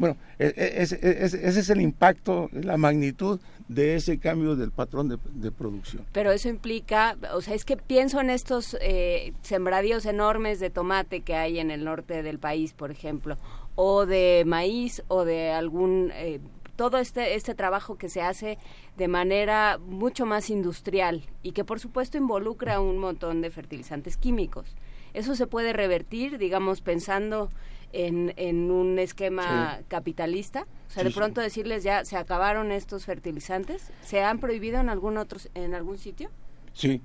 [0.00, 5.50] Bueno, e, e, ese, es el impacto, la magnitud de ese cambio del patrón de,
[5.50, 6.06] producción.
[6.12, 11.20] Pero eso implica, o sea, es que pienso en estos eh, sembradíos enormes de tomate
[11.20, 13.36] que hay en el norte del país, por ejemplo,
[13.74, 16.10] o de maíz o de algún...
[16.14, 16.40] Eh,
[16.76, 18.56] todo este, este trabajo que se hace
[18.96, 24.74] de manera mucho más industrial y que por supuesto involucra un montón de fertilizantes químicos.
[25.12, 27.50] Eso se puede revertir, digamos, pensando
[27.92, 30.66] en, en un esquema capitalista?
[30.88, 35.18] O sea, de pronto decirles ya se acabaron estos fertilizantes, ¿se han prohibido en algún
[35.18, 36.30] otro en algún sitio?
[36.72, 37.00] Sí.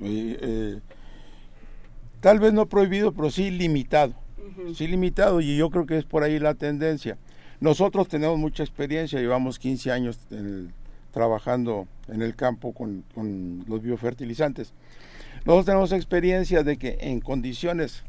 [0.00, 0.80] Eh,
[2.20, 4.14] tal vez no prohibido, pero sí limitado.
[4.74, 7.18] Sí limitado y yo creo que es por ahí la tendencia.
[7.60, 10.18] Nosotros tenemos mucha experiencia, llevamos 15 años
[11.10, 14.72] trabajando en el campo con, con los biofertilizantes.
[15.44, 18.04] Nosotros tenemos experiencia de que en condiciones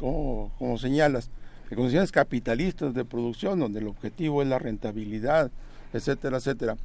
[0.00, 1.30] como, como señalas,
[1.70, 5.50] en condiciones capitalistas de producción, donde el objetivo es la rentabilidad,
[5.92, 6.76] etcétera, etcétera.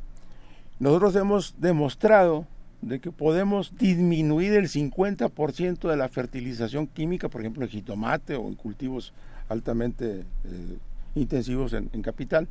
[0.79, 2.45] Nosotros hemos demostrado
[2.81, 8.47] de que podemos disminuir el 50% de la fertilización química, por ejemplo, en jitomate o
[8.47, 9.11] en cultivos
[9.49, 10.77] altamente eh,
[11.15, 12.47] intensivos en, capital.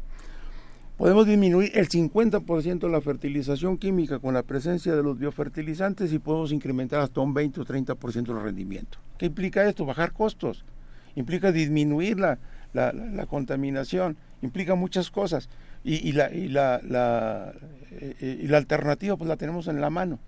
[0.96, 6.18] Podemos disminuir el 50% de la fertilización química con la presencia de los biofertilizantes y
[6.18, 8.98] podemos incrementar hasta un 20 o 30% el rendimiento.
[9.18, 9.84] ¿Qué implica esto?
[9.84, 10.64] Bajar costos,
[11.14, 12.38] implica disminuir la,
[12.72, 15.48] la, contaminación, implica muchas cosas.
[15.86, 17.52] Y, la, y, la, la,
[17.90, 20.18] eh, y la alternativa pues la tenemos en la mano.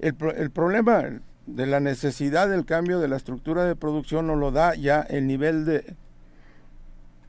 [0.00, 4.50] El, el problema de la necesidad del cambio de la estructura de producción nos lo
[4.50, 5.94] da ya el nivel de,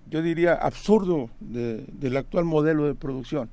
[0.09, 3.49] yo diría, absurdo del actual modelo de producción.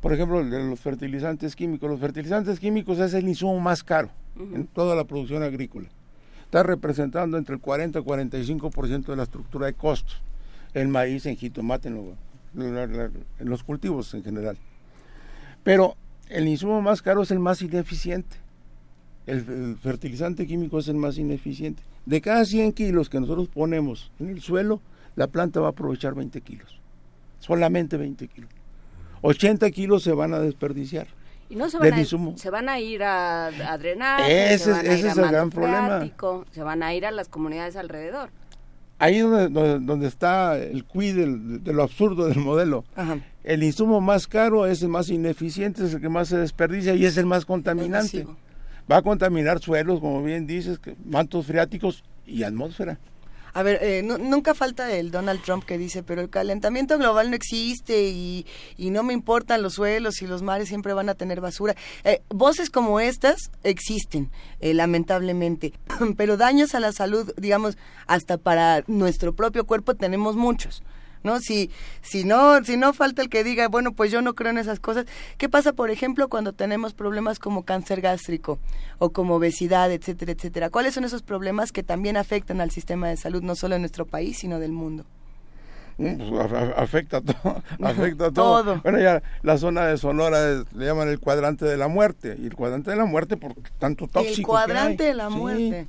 [0.00, 1.88] Por ejemplo, el de los fertilizantes químicos.
[1.88, 5.88] Los fertilizantes químicos es el insumo más caro en toda la producción agrícola.
[6.52, 10.20] Está representando entre el 40 y 45% de la estructura de costos.
[10.74, 12.14] El maíz, en jitomate, en,
[12.54, 14.58] en los cultivos en general.
[15.64, 15.96] Pero
[16.28, 18.36] el insumo más caro es el más ineficiente.
[19.26, 21.82] El, fertilizante químico es el más ineficiente.
[22.04, 24.82] De cada 100 kilos que nosotros ponemos en el suelo,
[25.16, 26.78] la planta va a aprovechar 20 kilos.
[27.40, 28.50] Solamente 20 kilos.
[29.22, 31.06] 80 kilos se van a desperdiciar.
[31.52, 32.04] Y no se van, a,
[32.36, 34.22] se van a ir a, drenar.
[34.28, 36.02] Ese, es el gran problema.
[36.50, 38.30] Se van a ir a las comunidades alrededor.
[38.98, 42.84] Ahí donde, donde, está el cuide de, lo absurdo del modelo.
[43.44, 47.04] El insumo más caro es el más ineficiente, es el que más se desperdicia y
[47.04, 48.26] es el más contaminante
[48.90, 52.98] va a contaminar suelos, como bien dices, mantos freáticos y atmósfera.
[53.54, 57.36] A ver, eh, nunca falta el Donald Trump que dice, pero el calentamiento global no
[57.36, 58.46] existe y,
[58.78, 61.74] no me importan los suelos y los mares siempre van a tener basura.
[62.04, 65.72] Eh, voces como estas existen, eh, lamentablemente,
[66.16, 70.82] pero daños a la salud, digamos, hasta para nuestro propio cuerpo tenemos muchos.
[71.22, 71.40] ¿No?
[71.40, 71.70] Si,
[72.02, 74.80] si no, si no falta el que diga, bueno, pues yo no creo en esas
[74.80, 75.06] cosas.
[75.38, 78.58] ¿Qué pasa, por ejemplo, cuando tenemos problemas como cáncer gástrico
[78.98, 80.70] o como obesidad, etcétera, etcétera?
[80.70, 84.06] ¿Cuáles son esos problemas que también afectan al sistema de salud, no solo en nuestro
[84.06, 85.04] país, sino del mundo?
[85.98, 88.80] Mm, pues, afecta todo, afecta todo.
[88.82, 92.54] Bueno, ya la zona de Sonora le llaman el cuadrante de la muerte, y el
[92.54, 94.36] cuadrante de la muerte por tanto tóxico.
[94.38, 95.86] El cuadrante de la muerte.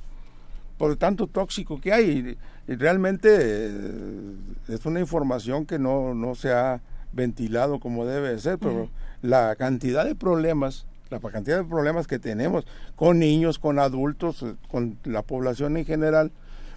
[0.76, 2.36] Por tanto tóxico que hay.
[2.66, 4.36] Y realmente eh,
[4.68, 6.80] es una información que no, no se ha
[7.12, 8.88] ventilado como debe ser, pero
[9.22, 14.54] la cantidad de problemas, la cantidad de problemas que tenemos con niños, con adultos, eh,
[14.68, 16.32] con la población en general,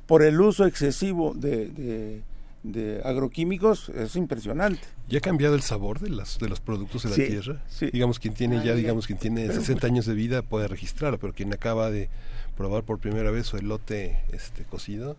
[0.06, 2.22] por el uso excesivo de,
[2.64, 4.82] de, agroquímicos es impresionante.
[5.10, 7.62] ¿Ya ha cambiado el sabor de, las, de los productos de la tierra?
[7.92, 11.54] Digamos, quien tiene ya, digamos, quien tiene 60 años de vida puede registrarlo, pero quien
[11.54, 12.10] acaba de
[12.58, 15.16] probar por primera vez su elote este, cocido,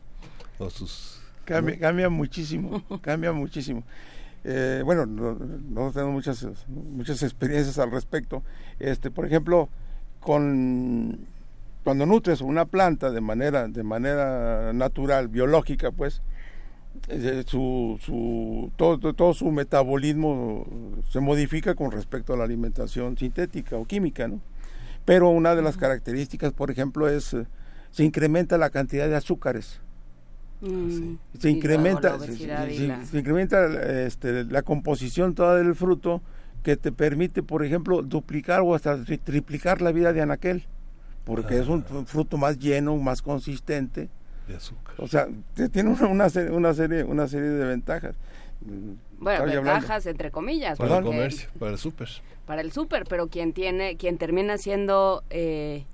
[1.45, 3.85] Cambia, muchísimo, cambia muchísimo.
[4.45, 8.43] Eh, bueno, no, tenemos muchas, muchas experiencias al respecto.
[8.79, 9.69] Este, por ejemplo,
[10.21, 11.27] con
[11.85, 16.21] cuando nutres una planta de manera, de manera natural, biológica, pues,
[17.09, 20.67] eh, su, su, todo, todo su metabolismo
[21.09, 24.41] se modifica con respecto a la alimentación sintética o química, ¿no?
[25.09, 27.47] Pero una de las características, por ejemplo, es eh,
[27.91, 29.81] se incrementa la cantidad de azúcares
[30.61, 33.67] Mm, se, incrementa, se, incrementa
[34.05, 36.21] este, la composición toda del fruto
[36.65, 40.65] que te permite, por ejemplo, duplicar o hasta triplicar la vida de anaquel,
[41.25, 42.03] porque es un ah.
[42.07, 44.09] fruto más lleno, más consistente.
[44.49, 44.95] De azúcar.
[44.99, 45.29] O sea,
[45.71, 48.17] tiene una, una, serie, una, serie, una serie de ventajas.
[48.61, 50.79] Bueno, ventajas entre comillas.
[50.79, 52.09] Para el comercio, para el súper.
[52.47, 55.25] Para el súper, pero quien tiene, quien termina siendo...
[55.31, 55.85] Eh,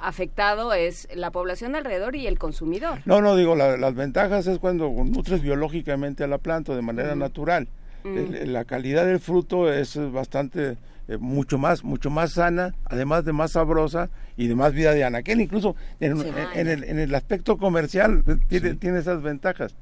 [0.00, 3.00] afectado es la población alrededor y el consumidor.
[3.04, 7.68] No, no, digo, las ventajas es cuando nutres biológicamente a la planta de manera natural.
[8.04, 10.76] la calidad del fruto es bastante
[11.08, 15.04] eh, mucho más mucho más sana, además de más sabrosa y de más vida de
[15.04, 16.18] anaquel, incluso en,
[16.54, 19.74] el, en el aspecto comercial eh, tiene, tiene esas ventajas.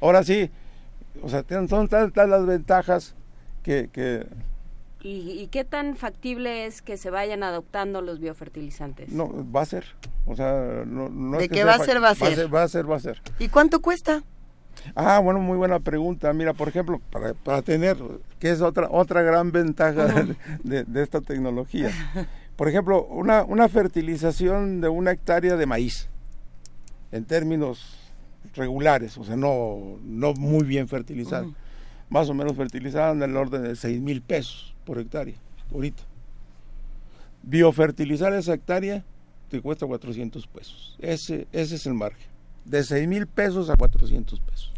[0.00, 0.50] Ahora sí,
[1.22, 3.14] o sea, son tantas las ventajas
[3.62, 4.26] que, que
[5.02, 9.10] ¿Y, qué tan factible es que se vayan adoptando los biofertilizantes?
[9.10, 9.86] No, va a ser.
[10.26, 12.90] O sea, no, no ¿De que, va, a ser, va a ser, va a ser,
[12.90, 13.22] va a ser.
[13.38, 14.22] ¿Y cuánto cuesta?
[14.94, 16.32] Ah, bueno, muy buena pregunta.
[16.34, 17.96] Mira, por ejemplo, para, para tener,
[18.38, 20.06] que es otra otra gran ventaja
[20.62, 21.90] de, de, esta tecnología.
[22.56, 26.10] Por ejemplo, una, una fertilización de una hectárea de maíz,
[27.10, 27.99] en términos
[28.54, 31.46] regulares, o sea, no, no muy bien fertilizada,
[32.08, 35.36] más o menos fertilizada en el orden de 6 mil pesos por hectárea,
[35.72, 36.02] ahorita.
[37.42, 39.04] Biofertilizar esa hectárea
[39.48, 40.96] te cuesta 400 pesos.
[41.00, 42.28] Ese, ese es el margen.
[42.64, 44.72] de 6 mil pesos a 400 pesos.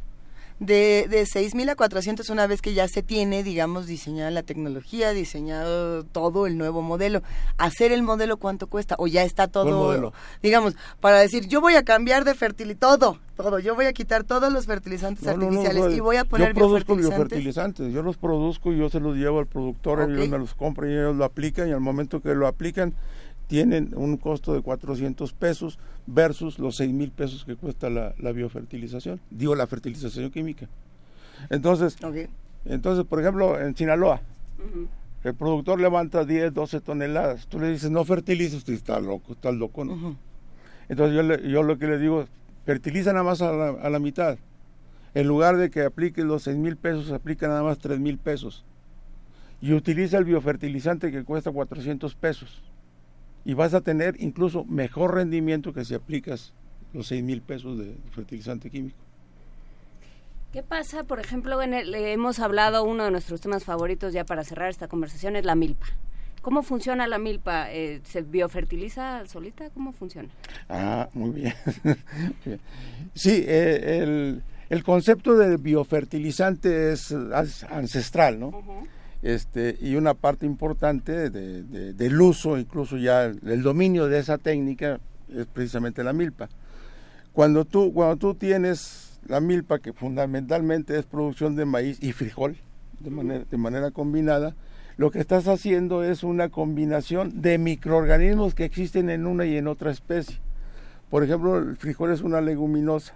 [0.64, 4.44] De, de 6 mil a 400 una vez que ya se tiene, digamos, diseñada la
[4.44, 7.20] tecnología, diseñado todo el nuevo modelo.
[7.58, 8.94] ¿Hacer el modelo cuánto cuesta?
[8.98, 10.12] ¿O ya está ¿Cuál todo, modelo?
[10.40, 14.22] digamos, para decir, yo voy a cambiar de fertilizante, todo, todo, yo voy a quitar
[14.22, 17.38] todos los fertilizantes No, no, no, artificiales no, y voy a poner yo produzco biofertilizantes?
[17.38, 20.10] biofertilizantes, yo los produzco y yo se los llevo al productor, Ok.
[20.10, 22.94] ellos me los compran y ellos lo aplican y al momento que lo aplican
[23.52, 28.32] tienen un costo de 400 pesos versus los 6 mil pesos que cuesta la, la
[28.32, 30.68] biofertilización, digo la fertilización química.
[31.50, 31.94] Entonces,
[32.64, 34.22] entonces, por ejemplo, en Sinaloa,
[35.22, 39.52] el productor levanta 10, 12 toneladas, tú le dices no fertilices, usted está loco, está
[39.52, 40.16] loco, ¿no?
[40.88, 42.24] Entonces yo, le- yo lo que le digo,
[42.64, 44.38] fertiliza nada más a la, a la mitad.
[45.12, 48.64] En lugar de que aplique los 6 mil pesos, aplica nada más 3 mil pesos.
[49.60, 52.62] Y utiliza el biofertilizante que cuesta 400 pesos.
[53.44, 56.52] Y vas a tener incluso mejor rendimiento que si aplicas
[56.92, 58.96] los 6 mil pesos de fertilizante químico.
[60.52, 64.24] ¿Qué pasa, por ejemplo, en el- eh, hemos hablado, uno de nuestros temas favoritos ya
[64.24, 65.86] para cerrar esta conversación es la milpa.
[66.42, 67.72] ¿Cómo funciona la milpa?
[67.72, 69.70] Eh, ¿Se biofertiliza solita?
[69.70, 70.28] ¿Cómo funciona?
[70.68, 71.54] Ah, muy bien.
[73.14, 77.12] Sí, eh, el, el concepto del biofertilizante es
[77.70, 78.50] ancestral, ¿no?
[79.22, 84.18] Este, y una parte importante de- de- del uso, incluso ya el, el dominio de
[84.18, 84.98] esa técnica,
[85.34, 86.48] es precisamente la milpa.
[87.32, 92.56] Cuando tú, cuando tú tienes la milpa, que fundamentalmente es producción de maíz y frijol,
[93.00, 94.54] de manera, de manera combinada,
[94.98, 99.66] lo que estás haciendo es una combinación de microorganismos que existen en una y en
[99.68, 100.38] otra especie.
[101.08, 103.14] Por ejemplo, el frijol es una leguminosa.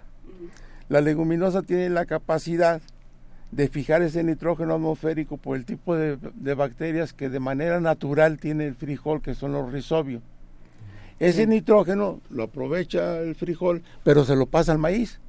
[0.89, 2.81] La leguminosa tiene la capacidad
[3.51, 8.39] de fijar ese nitrógeno atmosférico por el tipo de, de bacterias que de manera natural
[8.39, 10.21] tiene el frijol, que son los rizobios.
[11.19, 15.19] Ese nitrógeno lo aprovecha el frijol, pero se lo pasa al maíz.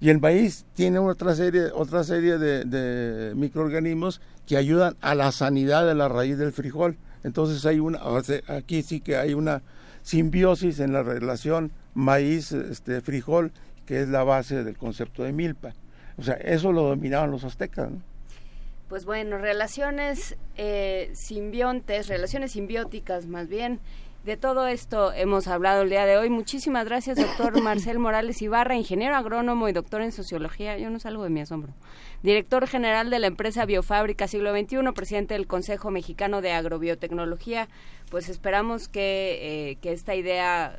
[0.00, 5.30] Y el maíz tiene otra serie, otra serie de, de microorganismos que ayudan a la
[5.30, 6.96] sanidad de la raíz del frijol.
[7.22, 8.00] Entonces hay una,
[8.48, 9.62] aquí sí que hay una
[10.02, 13.02] simbiosis en la relación maíz, este,
[13.86, 15.74] que es la base del concepto de milpa.
[16.20, 17.90] O sea, eso lo dominaban los aztecas.
[17.90, 18.02] ¿no?
[18.90, 23.80] Pues bueno, relaciones eh, simbiontes, relaciones simbióticas más bien.
[24.24, 26.28] De todo esto hemos hablado el día de hoy.
[26.28, 30.76] Muchísimas gracias, doctor Marcel Morales Ibarra, ingeniero agrónomo y doctor en sociología.
[30.76, 31.72] Yo no salgo de mi asombro.
[32.22, 37.68] Director general de la empresa Biofábrica Siglo XXI, presidente del Consejo Mexicano de Agrobiotecnología.
[38.10, 40.76] Pues esperamos que, eh, que esta idea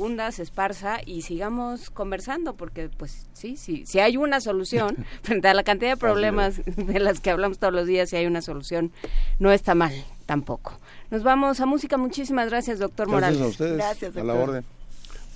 [0.00, 5.46] cunda, se esparza y sigamos conversando, porque pues sí, sí, si hay una solución frente
[5.48, 8.40] a la cantidad de problemas de las que hablamos todos los días, si hay una
[8.40, 8.92] solución,
[9.38, 9.92] no está mal
[10.24, 10.80] tampoco.
[11.10, 11.98] Nos vamos a música.
[11.98, 13.42] Muchísimas gracias, doctor Gracias Morales.
[13.42, 13.76] a ustedes.
[13.76, 14.64] Gracias, a la orden.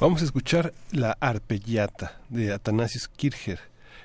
[0.01, 3.61] Vamos a escuchar la arpellata de Atanasius Kircher.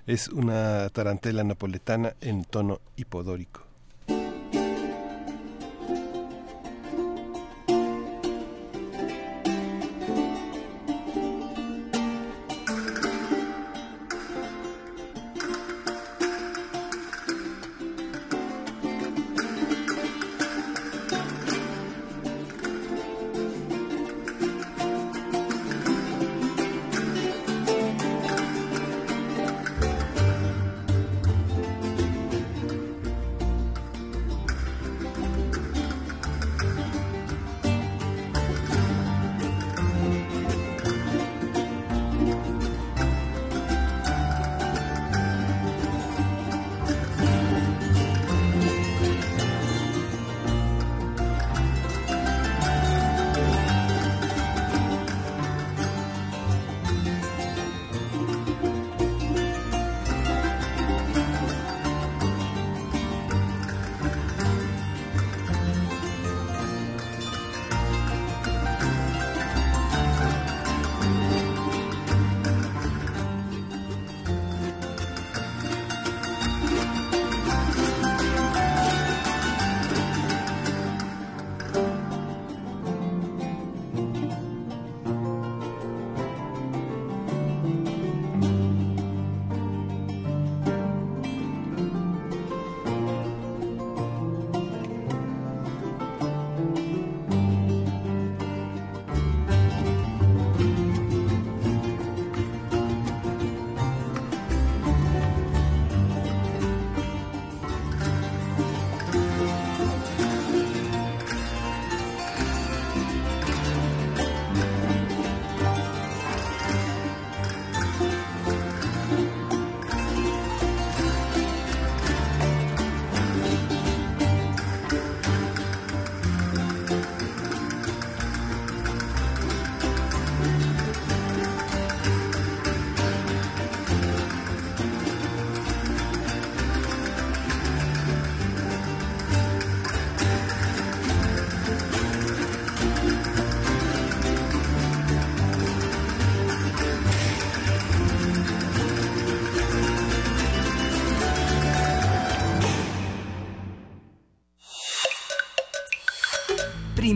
[0.07, 3.68] Es una tarantela napoletana en tono hipodórico.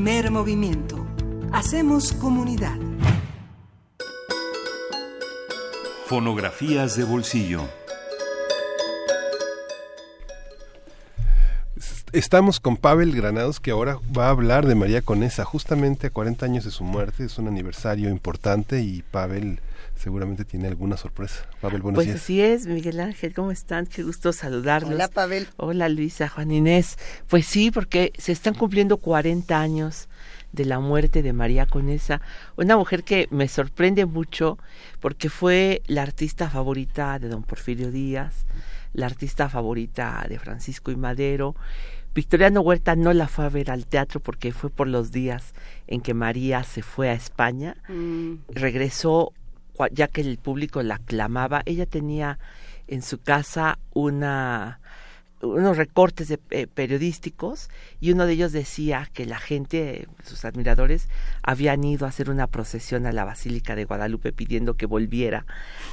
[0.03, 1.07] Primer movimiento.
[1.53, 2.75] Hacemos comunidad.
[6.07, 7.61] Fonografías de bolsillo.
[12.11, 16.47] Estamos con Pavel Granados que ahora va a hablar de María Conesa, justamente a 40
[16.47, 19.61] años de su muerte, es un aniversario importante y Pavel
[19.95, 21.47] seguramente tiene alguna sorpresa.
[21.61, 22.21] Pavel, buenos pues días.
[22.21, 23.85] así es, Miguel Ángel, ¿cómo están?
[23.85, 24.93] Qué gusto saludarlos.
[24.93, 25.47] Hola, Pavel.
[25.57, 26.97] Hola, Luisa, Juan Inés.
[27.27, 30.09] Pues sí, porque se están cumpliendo 40 años
[30.53, 32.21] de la muerte de María Conesa,
[32.55, 34.57] una mujer que me sorprende mucho
[34.99, 38.45] porque fue la artista favorita de don Porfirio Díaz,
[38.93, 41.55] la artista favorita de Francisco y Madero.
[42.13, 45.55] Victoriano Huerta no la fue a ver al teatro porque fue por los días
[45.87, 47.75] en que María se fue a España.
[47.89, 48.35] Mm.
[48.49, 49.33] Regresó
[49.91, 51.61] ya que el público la aclamaba.
[51.65, 52.39] Ella tenía
[52.87, 54.79] en su casa una
[55.43, 57.69] unos recortes de, eh, periodísticos
[57.99, 61.09] y uno de ellos decía que la gente, sus admiradores,
[61.41, 65.45] habían ido a hacer una procesión a la Basílica de Guadalupe pidiendo que volviera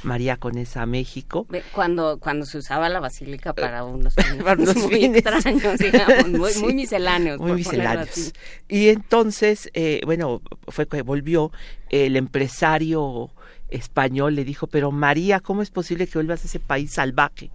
[0.03, 1.47] María Conesa a México.
[1.73, 5.25] Cuando, cuando se usaba la basílica para unos fines, Para unos muy fines.
[5.25, 6.63] extraños, digamos, muy, Sí.
[6.63, 7.39] muy misceláneos.
[7.39, 8.33] muy misceláneos.
[8.69, 11.51] Y entonces, eh, bueno, fue que volvió
[11.89, 13.31] el empresario
[13.71, 17.49] español, le dijo, pero María, ¿cómo es posible que vuelvas a ese país salvaje?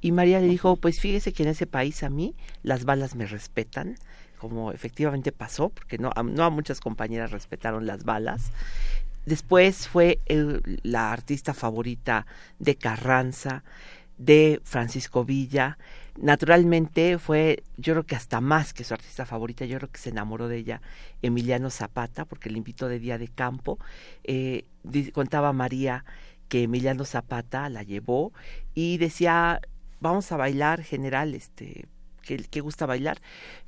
[0.00, 3.26] Y María le dijo, pues fíjese que en ese país a mí las balas me
[3.26, 3.96] respetan,
[4.38, 8.50] como efectivamente pasó, porque no, a- muchas compañeras respetaron las balas.
[9.26, 10.20] Después fue
[10.82, 12.26] la artista favorita
[12.58, 13.64] de Carranza,
[14.18, 15.78] de Francisco Villa.
[16.16, 20.10] Naturalmente fue, yo creo que hasta más que su artista favorita, yo creo que se
[20.10, 20.80] enamoró de ella
[21.22, 23.78] Emiliano Zapata, porque le invitó de día de campo.
[24.22, 24.64] Eh,
[25.12, 26.04] contaba María
[26.48, 28.32] que Emiliano Zapata la llevó
[28.74, 29.60] y decía,
[29.98, 31.86] vamos a bailar general, este,
[32.22, 33.20] que, que gusta bailar.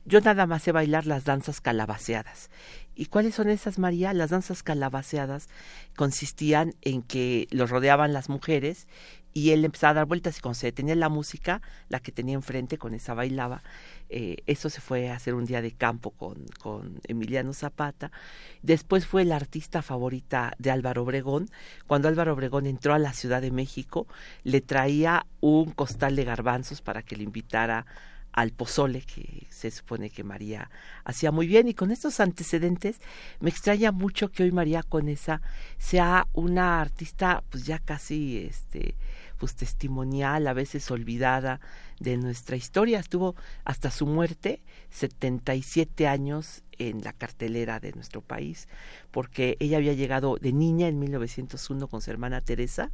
[0.04, 2.50] Yo nada más sé bailar las danzas calabaceadas.
[2.94, 4.12] ¿Y cuáles son esas, María?
[4.14, 5.48] Las danzas calabaceadas
[5.96, 8.86] consistían en que los rodeaban las mujeres
[9.36, 11.60] y él empezaba a dar vueltas y cuando se detenía la música,
[11.90, 13.62] la que tenía enfrente, con esa bailaba.
[14.08, 18.10] Eh, eso se fue a hacer un día de campo con, con Emiliano Zapata.
[18.62, 21.50] Después fue la artista favorita de Álvaro Obregón.
[21.86, 24.06] Cuando Álvaro Obregón entró a la Ciudad de México,
[24.42, 27.84] le traía un costal de garbanzos para que le invitara
[28.32, 30.70] al pozole que se supone que María
[31.04, 33.00] hacía muy bien y con estos antecedentes
[33.40, 35.40] me extraña mucho que hoy María Conesa
[35.78, 38.94] sea una artista pues ya casi este
[39.38, 41.60] pues testimonial, a veces olvidada
[42.00, 42.98] de nuestra historia.
[42.98, 48.68] Estuvo hasta su muerte 77 años en la cartelera de nuestro país,
[49.10, 52.90] porque ella había llegado de niña en 1901 con su hermana Teresa.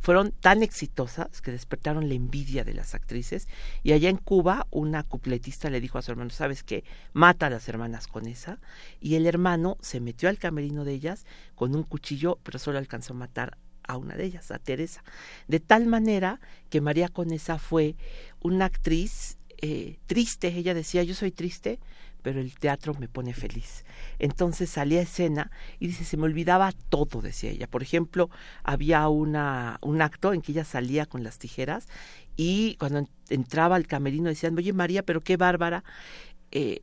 [0.00, 3.48] Fueron tan exitosas que despertaron la envidia de las actrices
[3.82, 6.84] y allá en Cuba una cupletista le dijo a su hermano, ¿sabes qué?
[7.12, 8.58] Mata a las hermanas con esa.
[9.00, 13.12] Y el hermano se metió al camerino de ellas con un cuchillo, pero solo alcanzó
[13.12, 13.58] a matar
[13.88, 15.02] a una de ellas, a Teresa.
[15.48, 17.96] De tal manera que María Conesa fue
[18.40, 20.48] una actriz eh, triste.
[20.48, 21.80] Ella decía, yo soy triste,
[22.22, 23.84] pero el teatro me pone feliz.
[24.18, 27.66] Entonces salía a escena y dice, se me olvidaba todo, decía ella.
[27.66, 28.30] Por ejemplo,
[28.62, 31.86] había una, un acto en que ella salía con las tijeras
[32.36, 35.82] y cuando en- entraba al camerino decían, oye María, pero qué bárbara,
[36.50, 36.82] eh,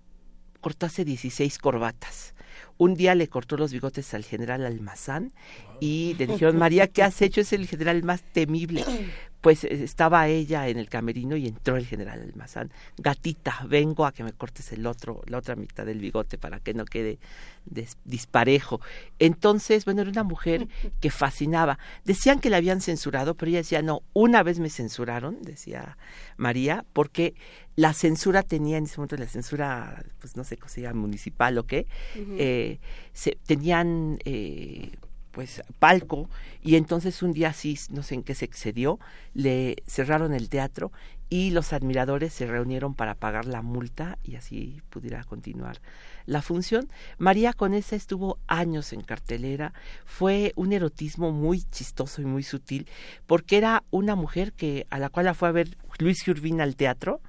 [0.62, 2.34] cortaste 16 corbatas.
[2.78, 5.32] Un día le cortó los bigotes al general Almazán
[5.80, 7.41] y le dijeron, María, ¿qué has hecho?
[7.41, 8.84] Es el general más temible.
[9.45, 12.71] Pues eh, estaba ella en el camerino y entró el general Almazán.
[12.97, 16.73] Gatita, vengo a que me cortes el otro, la otra mitad del bigote para que
[16.73, 17.19] no quede
[17.65, 18.82] des- disparejo.
[19.19, 20.67] Entonces, bueno, era una mujer
[20.99, 21.78] que fascinaba.
[22.05, 25.95] Decían que la habían censurado, pero ella decía, no, una vez me censuraron, decía
[26.38, 27.36] María, porque
[27.76, 31.55] la censura tenía en ese momento, la censura, pues no sé cómo se llama, municipal
[31.59, 32.80] o qué, eh,
[33.13, 34.89] se, tenían eh,
[35.36, 36.30] pues palco
[36.64, 39.02] y entonces un día sí, no sé en qué se excedió,
[39.34, 40.94] le cerraron el teatro
[41.30, 45.82] y los admiradores se reunieron para pagar la multa y así pudiera continuar
[46.26, 46.88] la función.
[47.18, 49.74] María Conesa estuvo años en cartelera,
[50.06, 52.88] fue un erotismo muy chistoso y muy sutil,
[53.28, 56.78] porque era una mujer que a la cual la fue a ver Luis Urbina al
[56.78, 57.20] teatro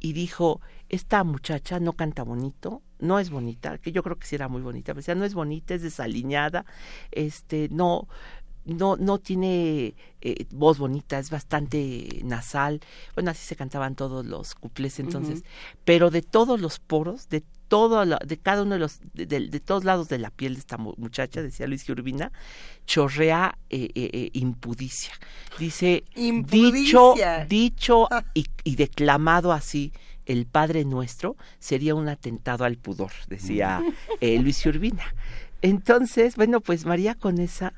[0.00, 4.34] y dijo, esta muchacha no canta bonito, no es bonita, que yo creo que sí
[4.36, 6.64] era muy bonita, pero decía, no es bonita, es desaliñada,
[7.10, 8.08] este, no,
[8.64, 12.80] no, no tiene eh, voz bonita, es bastante nasal.
[13.14, 15.42] Bueno, así se cantaban todos los cuplés entonces,
[15.84, 19.48] pero de todos los poros, de todo, la- de cada uno de los, de, de-
[19.48, 22.30] de todos lados de la piel de esta mu- muchacha, decía Luis Urbina,
[22.86, 25.12] chorrea eh, eh, eh, impudicia.
[25.58, 27.44] Dice, dicho, Impudicia.
[27.46, 29.92] dicho y, y declamado así
[30.26, 33.82] el Padre Nuestro sería un atentado al pudor, decía
[34.20, 35.04] eh, Luis Urbina.
[35.62, 37.72] Entonces, bueno, pues María Conesa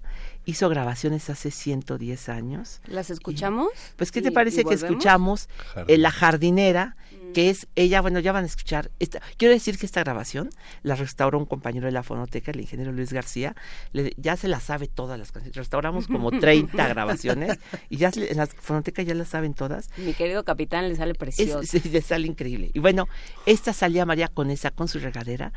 [0.46, 2.80] hizo grabaciones hace 110 años.
[2.86, 3.68] ¿Las escuchamos?
[3.96, 5.48] pues, ¿qué te parece que escuchamos
[5.86, 6.96] eh, La Jardinera,
[7.34, 8.90] que es ella, bueno, ya van a escuchar.
[8.98, 10.50] Esta, quiero decir que esta grabación
[10.82, 13.54] la restauró un compañero de la fonoteca, el ingeniero Luis García.
[14.16, 15.56] ya se la sabe todas las canciones.
[15.56, 17.58] Restauramos como 30 grabaciones
[17.90, 19.90] y ya en la fonoteca ya las saben todas.
[19.98, 21.62] Mi querido capitán le sale precioso.
[21.62, 22.70] sí, le sale increíble.
[22.72, 23.08] Y bueno,
[23.44, 25.52] esta salía María Conesa con su regadera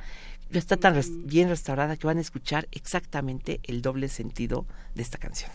[0.51, 4.65] está tan bien restaurada que van a escuchar exactamente el doble sentido
[4.95, 5.51] de esta canción.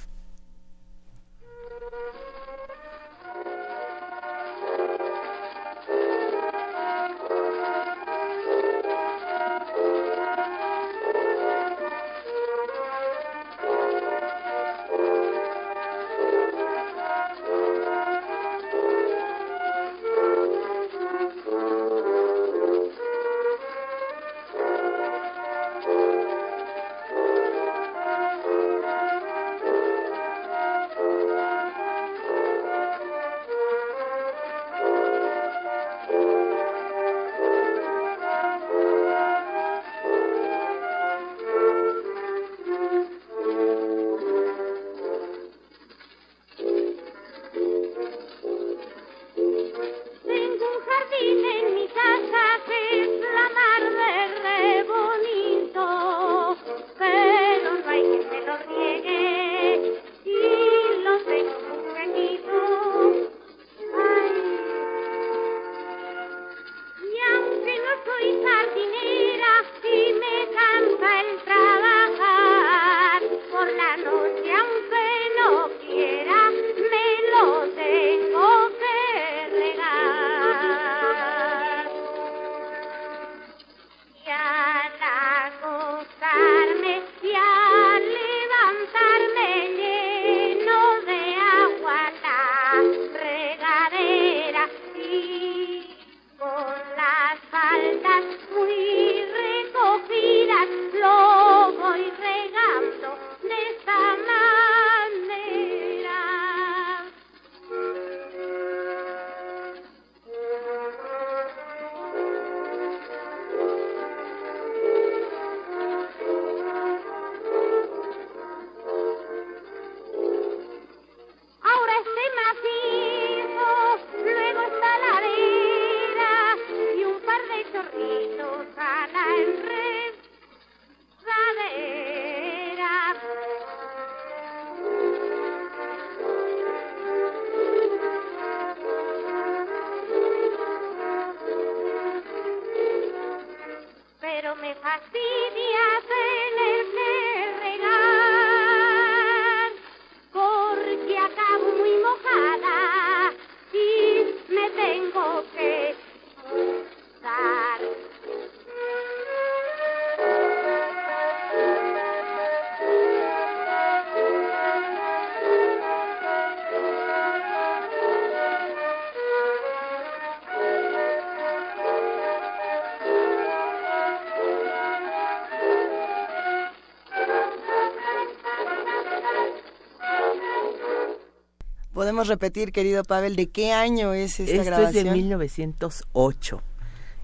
[182.23, 184.89] Podemos repetir, querido Pavel, de qué año es esta grabación?
[184.89, 186.63] Esto es de 1908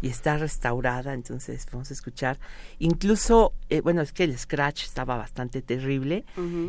[0.00, 2.38] y está restaurada, entonces vamos a escuchar.
[2.78, 6.24] Incluso, eh, bueno, es que el scratch estaba bastante terrible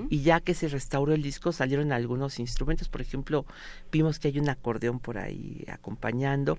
[0.09, 3.45] y ya que se restauró el disco salieron algunos instrumentos, por ejemplo,
[3.91, 6.57] vimos que hay un acordeón por ahí acompañando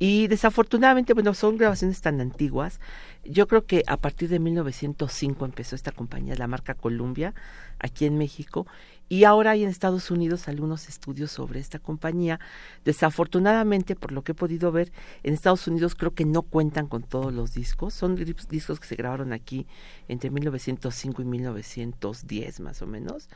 [0.00, 2.80] y desafortunadamente, bueno, son grabaciones tan antiguas.
[3.24, 7.34] Yo creo que a partir de 1905 empezó esta compañía, la marca Columbia,
[7.78, 8.66] aquí en México
[9.08, 12.40] y ahora hay en Estados Unidos algunos estudios sobre esta compañía.
[12.84, 14.92] Desafortunadamente, por lo que he podido ver,
[15.22, 17.94] en Estados Unidos creo que no cuentan con todos los discos.
[17.94, 19.66] Son discos que se grabaron aquí
[20.08, 23.28] entre 1905 y 1910 más o menos.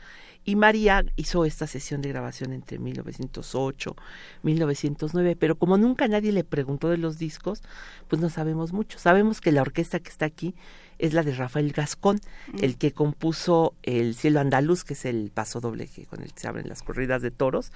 [0.45, 3.95] Y María hizo esta sesión de grabación entre 1908,
[4.43, 7.63] 1909, pero como nunca nadie le preguntó de los discos,
[8.09, 8.99] pues no sabemos mucho.
[8.99, 10.53] Sabemos que la orquesta que está aquí
[10.99, 12.19] es la de Rafael Gascón,
[12.61, 12.75] el mm.
[12.75, 16.47] que compuso El cielo andaluz, que es el paso doble que con el que se
[16.47, 17.71] abren las corridas de toros,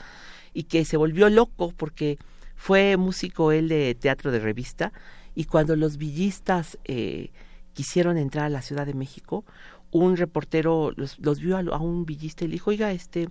[0.54, 2.18] y que se volvió loco porque
[2.56, 4.92] fue músico él de teatro de revista,
[5.36, 7.30] y cuando los villistas eh,
[7.74, 9.46] quisieron entrar a la Ciudad de México,
[9.92, 13.30] un reportero los, vio a, un villista y le dijo, oiga, este,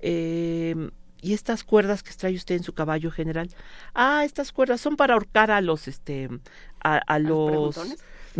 [0.00, 3.50] eh, ¿y estas cuerdas que trae usted en su caballo general?
[3.94, 6.28] Ah, estas cuerdas son para ahorcar a los, este,
[6.82, 7.76] a, a los...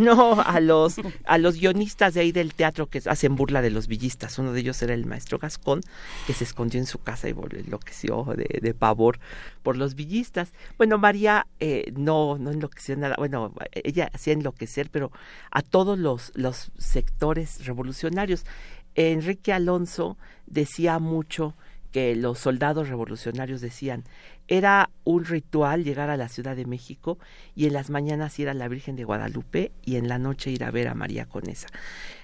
[0.10, 0.96] No, a los,
[1.26, 4.38] a los guionistas de ahí del teatro que hacen burla de los villistas.
[4.38, 5.82] Uno de ellos era el maestro Gascón,
[6.26, 9.20] que se escondió en su casa y enloqueció de, de pavor
[9.62, 10.52] por los villistas.
[10.78, 13.14] Bueno, María eh, no, no enloqueció nada.
[13.18, 15.12] Bueno, ella hacía enloquecer, pero
[15.50, 18.46] a todos los, los sectores revolucionarios.
[18.94, 21.54] Enrique Alonso decía mucho
[21.92, 24.04] que los soldados revolucionarios decían,
[24.48, 27.18] era un ritual llegar a la Ciudad de México
[27.54, 30.64] y en las mañanas ir a la Virgen de Guadalupe y en la noche ir
[30.64, 31.68] a ver a María Conesa.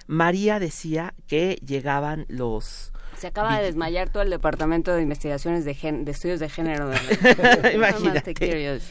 [0.07, 2.91] María decía que llegaban los...
[3.17, 6.91] Se acaba de desmayar todo el Departamento de Investigaciones de, de Estudios de Género.
[7.73, 8.33] Imagínate.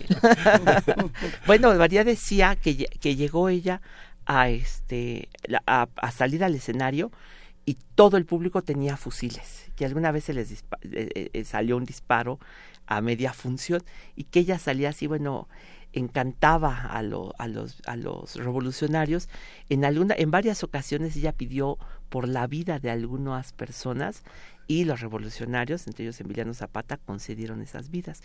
[1.47, 3.81] bueno, María decía que, que llegó ella
[4.25, 5.29] a, este,
[5.67, 7.13] a, a salir al escenario
[7.67, 11.85] y todo el público tenía fusiles, que alguna vez se les eh, eh, salió un
[11.85, 12.39] disparo
[12.87, 13.83] a media función
[14.15, 15.49] y que ella salía así, bueno,
[15.93, 17.35] encantaba a, a, los,
[17.87, 19.29] a los revolucionarios.
[19.69, 24.23] En, alguna, en varias ocasiones ella pidió por la vida de algunas personas
[24.69, 28.23] y los revolucionarios, entre ellos Emiliano Zapata, concedieron esas vidas.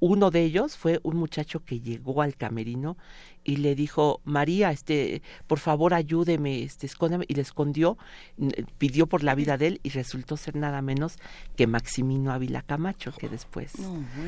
[0.00, 2.96] Uno de ellos fue un muchacho que llegó al camerino
[3.44, 7.98] y le dijo, María, este, por favor ayúdeme, este, escóndeme, y le escondió,
[8.78, 11.18] pidió por la vida de él y resultó ser nada menos
[11.56, 13.72] que Maximino Ávila Camacho, que después,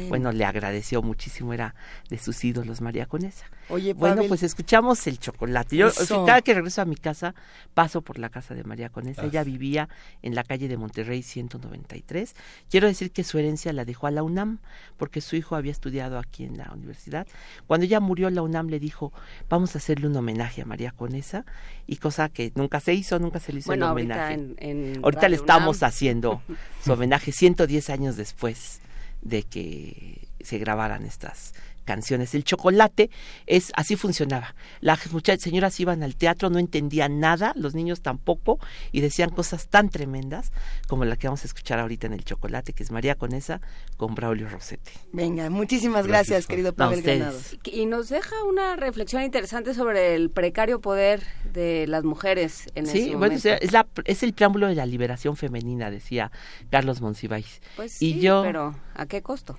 [0.08, 0.32] bueno.
[0.32, 1.74] le agradeció muchísimo, era
[2.10, 3.46] de sus ídolos María Conesa.
[3.68, 5.76] Oye, bueno, pues escuchamos el chocolate.
[5.76, 5.90] Yo
[6.26, 7.34] cada que regreso a mi casa
[7.74, 9.24] paso por la casa de María Conesa.
[9.24, 9.88] Ella vivía
[10.22, 12.34] en la calle de Monterrey 193.
[12.70, 14.58] Quiero decir que su herencia la dejó a la UNAM
[14.96, 17.26] porque su hijo había estudiado aquí en la universidad.
[17.66, 19.12] Cuando ella murió, la UNAM le dijo,
[19.48, 21.44] vamos a hacerle un homenaje a María Conesa
[21.86, 24.98] y cosa que nunca se hizo, nunca se le hizo el homenaje.
[25.02, 26.42] ahorita le estamos haciendo
[26.84, 28.80] su homenaje 110 años después
[29.22, 31.54] de que se grabaran estas
[31.86, 32.34] canciones.
[32.34, 33.08] El chocolate
[33.46, 34.54] es así funcionaba.
[34.80, 38.58] Las muchachas señoras iban al teatro, no entendían nada, los niños tampoco,
[38.92, 40.52] y decían cosas tan tremendas
[40.86, 43.62] como la que vamos a escuchar ahorita en el chocolate, que es María Conesa
[43.96, 44.92] con Braulio Rossetti.
[45.12, 47.56] Venga, muchísimas gracias, querido Pavel Granados.
[47.64, 51.22] Y nos deja una reflexión interesante sobre el precario poder
[51.52, 55.90] de las mujeres en sí, bueno, es, la, es el preámbulo de la liberación femenina,
[55.90, 56.30] decía
[56.70, 57.60] Carlos Monsiváis.
[57.76, 59.56] Pues sí, y yo, pero ¿a qué costo?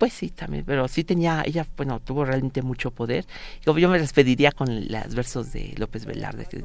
[0.00, 3.26] Pues sí, también, pero sí tenía, ella, bueno, tuvo realmente mucho poder.
[3.66, 6.64] Yo, yo me despediría con los versos de López Velarde, que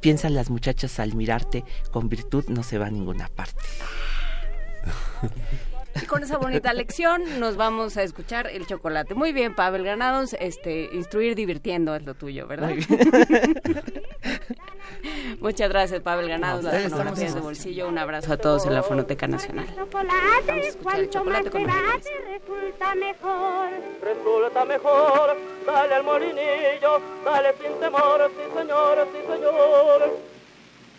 [0.00, 3.62] piensan las muchachas al mirarte, con virtud no se va a ninguna parte.
[6.02, 9.14] Y con esa bonita lección nos vamos a escuchar el chocolate.
[9.14, 12.70] Muy bien, Pavel Granados, este, instruir divirtiendo es lo tuyo, ¿verdad?
[15.40, 17.88] Muchas gracias, Pavel Granados, las fonografías de bolsillo.
[17.88, 19.66] Un abrazo a todos en la Fonoteca Nacional.
[20.62, 23.70] Escuchar el chocolate con Resulta mejor,
[24.02, 25.36] resulta mejor,
[25.66, 30.35] dale al molinillo, dale sin temor, sí señor, sí señor.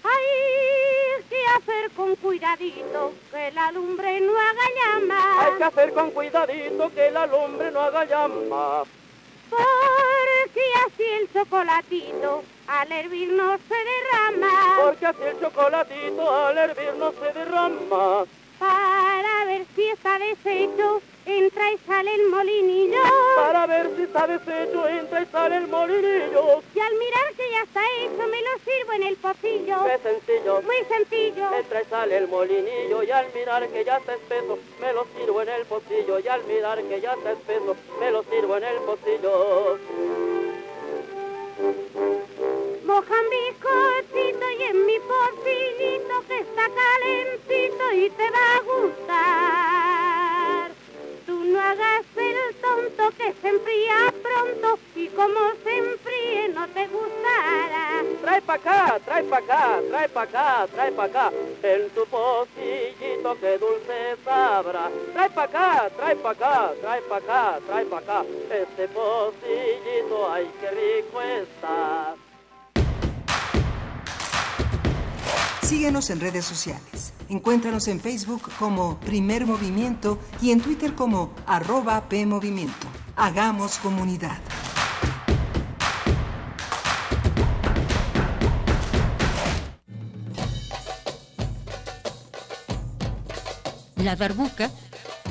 [0.04, 5.42] Hay que hacer con cuidadito que la lumbre no haga llama.
[5.42, 8.84] Hay que hacer con cuidadito que la lumbre no haga llama.
[9.50, 14.78] Porque así el chocolatito al hervir no se derrama.
[14.84, 18.26] Porque así el chocolatito al hervir no se derrama.
[18.60, 23.02] Para ver si está deshecho entra y sale el molinillo.
[23.36, 26.64] Para ver si está deshecho, entra y sale el molinillo.
[26.74, 29.78] Y al mirar que ya está hecho, me lo sirvo en el pocillo.
[29.84, 31.54] Qué sencillo, muy sencillo.
[31.54, 35.42] Entra y sale el molinillo, y al mirar que ya está espeso, me lo sirvo
[35.42, 36.20] en el pocillo.
[36.20, 39.78] Y al mirar que ya está espeso, me lo sirvo en el pocillo.
[42.88, 50.72] Mojan bizcochito y en mi pocillito que está calentito y te va a gustar.
[51.26, 56.88] Tú no hagas el tonto que se enfría pronto y como se enfríe no te
[56.88, 58.06] gustará.
[58.22, 61.34] Trae pa' acá, trae pa' acá, trae pa' acá, trae pa' acá,
[61.64, 64.90] en tu pocillito que dulce sabrá.
[65.12, 70.50] Trae pa' acá, trae pa' acá, trae pa' acá, trae pa' acá, este pocillito, ay
[70.62, 72.17] qué rico está.
[75.68, 77.12] Síguenos en redes sociales.
[77.28, 82.88] Encuéntranos en Facebook como Primer Movimiento y en Twitter como arroba PMovimiento.
[83.18, 84.40] Hagamos comunidad.
[93.98, 94.72] La darbuca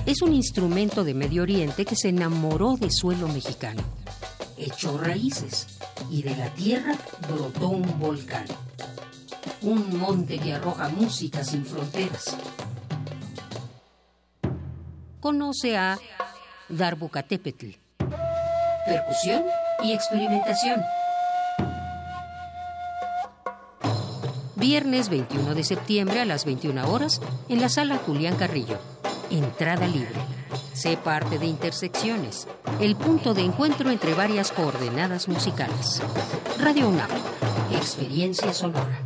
[0.05, 3.83] es un instrumento de Medio Oriente que se enamoró de suelo mexicano.
[4.59, 5.67] Echó raíces
[6.11, 6.95] y de la tierra
[7.27, 8.45] brotó un volcán
[9.63, 12.37] un monte que arroja música sin fronteras.
[15.27, 15.99] conoce a
[16.69, 17.71] Darbucatépetl.
[18.87, 19.43] Percusión
[19.83, 20.81] y experimentación.
[24.55, 28.79] Viernes 21 de septiembre a las 21 horas en la sala Julián Carrillo.
[29.33, 30.15] Entrada libre.
[30.75, 32.47] Sé parte de Intersecciones,
[32.81, 36.03] el punto de encuentro entre varias coordenadas musicales.
[36.61, 37.11] Radio UNAM,
[37.73, 39.06] experiencia sonora.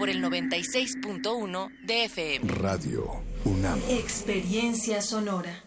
[0.00, 2.50] Por el 96.1 de FM.
[2.54, 3.78] Radio UNAM.
[3.90, 5.62] Experiencia sonora.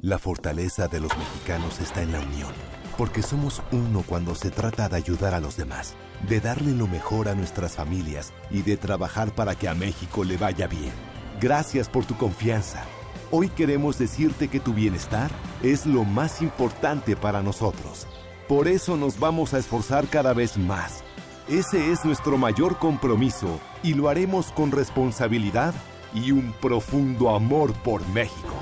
[0.00, 2.50] La fortaleza de los mexicanos está en la unión,
[2.96, 5.94] porque somos uno cuando se trata de ayudar a los demás,
[6.26, 10.38] de darle lo mejor a nuestras familias y de trabajar para que a México le
[10.38, 10.94] vaya bien.
[11.38, 12.82] Gracias por tu confianza.
[13.30, 15.30] Hoy queremos decirte que tu bienestar
[15.62, 18.06] es lo más importante para nosotros.
[18.48, 21.03] Por eso nos vamos a esforzar cada vez más.
[21.48, 25.74] Ese es nuestro mayor compromiso y lo haremos con responsabilidad
[26.14, 28.54] y un profundo amor por México.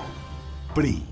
[0.74, 1.11] PRI.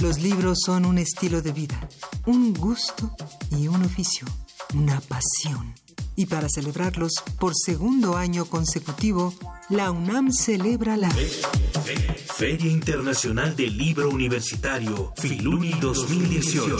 [0.00, 1.88] Los libros son un estilo de vida,
[2.24, 3.10] un gusto
[3.50, 4.28] y un oficio,
[4.74, 5.74] una pasión.
[6.14, 9.34] Y para celebrarlos por segundo año consecutivo,
[9.68, 16.76] la UNAM celebra la Feria Internacional del Libro Universitario, Filuni 2018.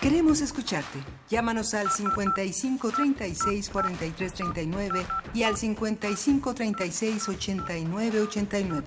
[0.00, 0.98] Queremos escucharte.
[1.28, 8.86] Llámanos al 55 36 43 39 y al 55 36 89 89.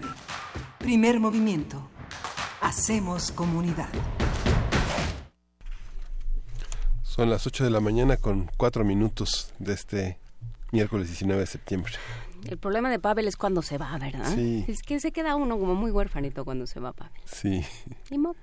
[0.79, 1.87] Primer movimiento.
[2.61, 3.89] Hacemos comunidad.
[7.03, 10.17] Son las 8 de la mañana con 4 minutos de este
[10.71, 11.93] miércoles 19 de septiembre.
[12.49, 14.33] El problema de Pavel es cuando se va, ¿verdad?
[14.33, 14.65] Sí.
[14.67, 17.21] Es que se queda uno como muy huérfanito cuando se va Pavel.
[17.25, 17.63] Sí.
[18.17, 18.35] Modo.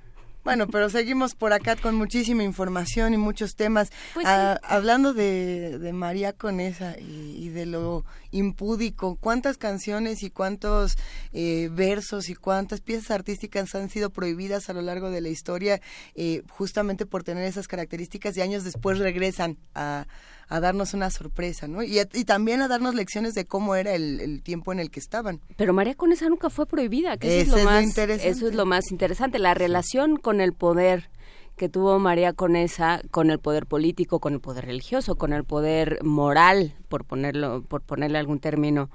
[0.43, 3.91] Bueno, pero seguimos por acá con muchísima información y muchos temas.
[4.14, 4.66] Pues Ah, sí.
[4.70, 10.97] hablando de, de María Conesa y, y de lo impúdico, ¿cuántas canciones y cuántos
[11.32, 15.80] eh, versos y cuántas piezas artísticas han sido prohibidas a lo largo de la historia
[16.14, 20.07] eh, justamente por tener esas características y años después regresan a,
[20.51, 21.82] a darnos una sorpresa, ¿no?
[21.82, 24.90] Y, a- y también a darnos lecciones de cómo era el, el tiempo en el
[24.90, 25.40] que estaban.
[25.57, 28.28] Pero María Conesa nunca fue prohibida, que Eso es, lo lo más, interesante.
[28.28, 31.09] Eso es lo más interesante, la relación con el poder
[31.57, 35.98] que tuvo María Conesa con el poder político, con el poder religioso, con el poder
[36.03, 38.90] moral, por ponerlo, por ponerle algún término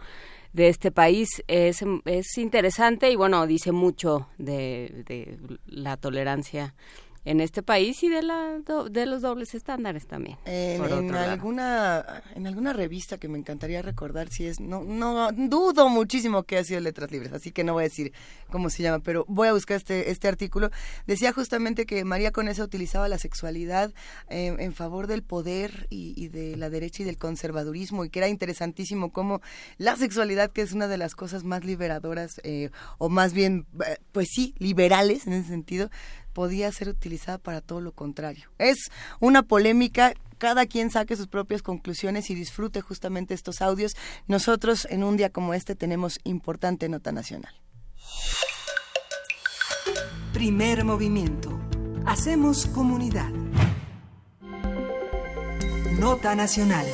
[0.51, 5.37] de este país es, es interesante y bueno dice mucho de, de
[5.67, 6.73] la tolerancia
[7.25, 8.59] en este país y de la
[8.89, 10.37] de los dobles estándares también.
[10.45, 10.81] En,
[11.13, 16.57] alguna en alguna revista que me encantaría recordar si es no no dudo muchísimo que
[16.57, 18.13] ha sido Letras Libres, así que no voy a decir
[18.49, 20.69] cómo se llama, pero voy a buscar este este artículo.
[21.07, 23.93] Decía justamente que María Conesa utilizaba la sexualidad
[24.29, 28.19] eh, en favor del poder y, y de la derecha y del conservadurismo y que
[28.19, 29.41] era interesantísimo cómo
[29.77, 33.97] la sexualidad que es una de las cosas más liberadoras eh, o más bien eh,
[34.11, 35.89] pues sí liberales en ese sentido
[36.35, 38.51] podía ser utilizada para todo lo contrario.
[38.59, 43.93] Es una polémica cada quien saque sus propias conclusiones y disfrute justamente estos audios.
[44.27, 47.55] Nosotros en un día como este tenemos importante nota nacional.
[50.33, 51.57] Primer movimiento.
[52.05, 53.31] Hacemos comunidad.
[55.97, 56.85] Nota nacional.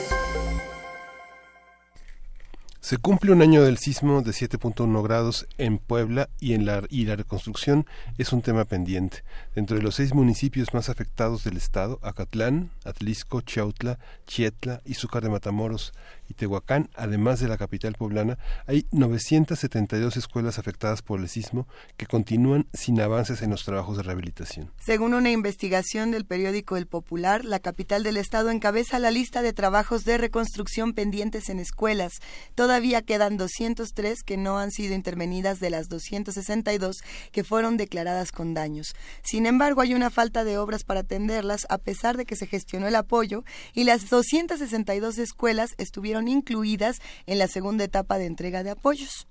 [2.81, 7.05] Se cumple un año del sismo de 7.1 grados en Puebla y, en la, y
[7.05, 7.85] la reconstrucción
[8.17, 9.23] es un tema pendiente.
[9.53, 15.29] Dentro de los seis municipios más afectados del estado, Acatlán, Atlisco, Chautla, Chietla, Izúcar de
[15.29, 15.93] Matamoros
[16.33, 21.67] Tehuacán, además de la capital poblana, hay 972 escuelas afectadas por el sismo
[21.97, 24.71] que continúan sin avances en los trabajos de rehabilitación.
[24.79, 29.53] Según una investigación del periódico El Popular, la capital del estado encabeza la lista de
[29.53, 32.13] trabajos de reconstrucción pendientes en escuelas.
[32.55, 36.97] Todavía quedan 203 que no han sido intervenidas de las 262
[37.31, 38.95] que fueron declaradas con daños.
[39.23, 42.87] Sin embargo, hay una falta de obras para atenderlas a pesar de que se gestionó
[42.87, 48.71] el apoyo y las 262 escuelas estuvieron incluidas en la segunda etapa de entrega de
[48.71, 49.27] apoyos.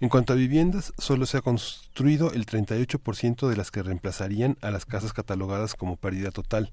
[0.00, 4.70] En cuanto a viviendas, solo se ha construido el 38% de las que reemplazarían a
[4.70, 6.70] las casas catalogadas como pérdida total.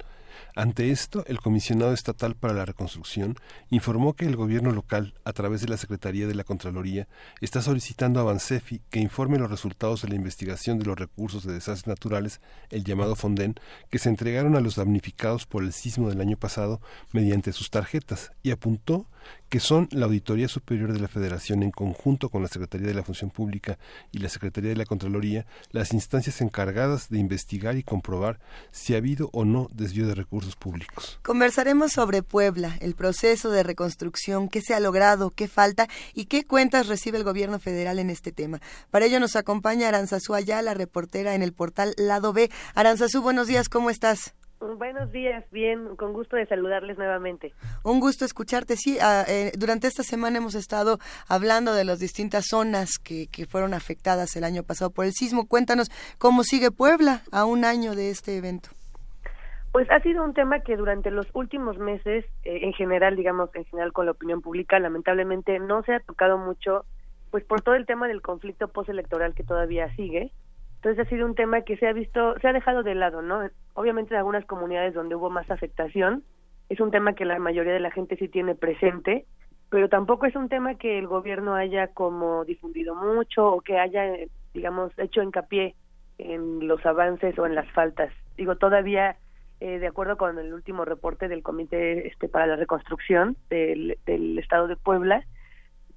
[0.55, 3.35] Ante esto, el comisionado estatal para la reconstrucción
[3.69, 7.07] informó que el gobierno local, a través de la Secretaría de la Contraloría,
[7.41, 11.53] está solicitando a Bansefi que informe los resultados de la investigación de los recursos de
[11.53, 12.39] desastres naturales,
[12.69, 13.55] el llamado Fonden,
[13.89, 18.31] que se entregaron a los damnificados por el sismo del año pasado mediante sus tarjetas,
[18.43, 19.07] y apuntó
[19.49, 23.03] que son la Auditoría Superior de la Federación en conjunto con la Secretaría de la
[23.03, 23.77] Función Pública
[24.11, 28.39] y la Secretaría de la Contraloría las instancias encargadas de investigar y comprobar
[28.71, 31.19] si ha habido o no desvío de recursos públicos.
[31.23, 36.45] Conversaremos sobre Puebla, el proceso de reconstrucción, qué se ha logrado, qué falta y qué
[36.45, 38.61] cuentas recibe el gobierno federal en este tema.
[38.91, 42.49] Para ello nos acompaña Aranzazú la reportera en el portal Lado B.
[42.75, 44.33] Aranzazú, buenos días, ¿cómo estás?
[44.59, 47.53] Buenos días, bien, con gusto de saludarles nuevamente.
[47.83, 48.75] Un gusto escucharte.
[48.75, 50.97] Sí, ah, eh, durante esta semana hemos estado
[51.27, 55.47] hablando de las distintas zonas que, que fueron afectadas el año pasado por el sismo.
[55.47, 58.69] Cuéntanos cómo sigue Puebla a un año de este evento.
[59.71, 63.65] Pues ha sido un tema que durante los últimos meses, eh, en general, digamos, en
[63.65, 66.83] general con la opinión pública, lamentablemente no se ha tocado mucho,
[67.29, 70.31] pues por todo el tema del conflicto postelectoral que todavía sigue
[70.87, 73.41] entonces ha sido un tema que se ha visto, se ha dejado de lado, ¿no?
[73.73, 76.23] Obviamente en algunas comunidades donde hubo más afectación,
[76.69, 79.25] es un tema que la mayoría de la gente sí tiene presente,
[79.69, 84.01] pero tampoco es un tema que el gobierno haya como difundido mucho o que haya,
[84.53, 85.75] digamos, hecho hincapié
[86.19, 88.13] en los avances o en las faltas.
[88.37, 89.17] Digo, todavía,
[89.59, 94.39] eh, de acuerdo con el último reporte del Comité este, para la Reconstrucción del, del
[94.39, 95.25] Estado de Puebla,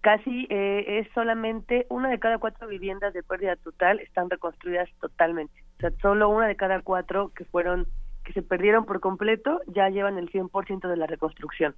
[0.00, 5.62] casi eh, es solamente una de cada cuatro viviendas de pérdida total están reconstruidas totalmente.
[5.76, 7.86] O sea, solo una de cada cuatro que fueron
[8.24, 11.74] que se perdieron por completo ya llevan el 100% de la reconstrucción.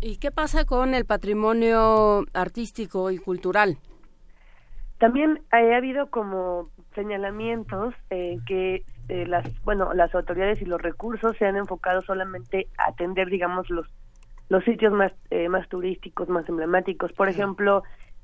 [0.00, 3.78] ¿Y qué pasa con el patrimonio artístico y cultural?
[4.98, 11.36] También ha habido como señalamientos eh, que eh, las bueno las autoridades y los recursos
[11.36, 13.86] se han enfocado solamente a atender digamos los
[14.48, 17.12] los sitios más, eh, más turísticos, más emblemáticos.
[17.12, 17.82] Por ejemplo,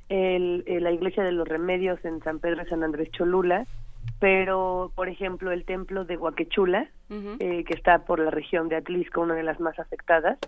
[0.09, 3.67] el, la iglesia de los remedios en San Pedro de San Andrés Cholula,
[4.19, 9.21] pero por ejemplo el templo de Huaquechula, eh, que está por la región de Atlisco,
[9.21, 10.39] una de las más afectadas,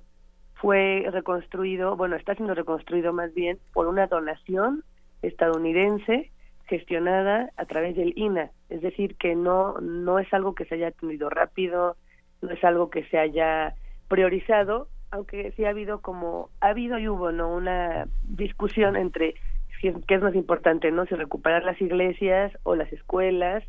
[0.55, 4.85] fue reconstruido, bueno, está siendo reconstruido más bien por una donación
[5.23, 6.31] estadounidense
[6.67, 10.89] gestionada a través del INA, es decir, que no no es algo que se haya
[10.89, 11.97] atendido rápido,
[12.43, 13.75] no es algo que se haya
[14.09, 17.55] priorizado, aunque sí ha habido como, ha habido y hubo, ¿no?
[17.55, 19.35] Una discusión entre
[19.81, 21.05] qué es más importante, ¿no?
[21.07, 23.63] Si recuperar las iglesias o las escuelas,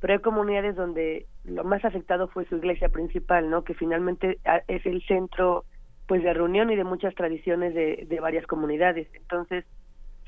[0.00, 3.62] pero hay comunidades donde lo más afectado fue su iglesia principal, ¿no?
[3.62, 5.64] Que finalmente ah, es el centro,
[6.08, 9.06] pues, de reunión y de muchas tradiciones de, de varias comunidades.
[9.14, 9.64] Entonces,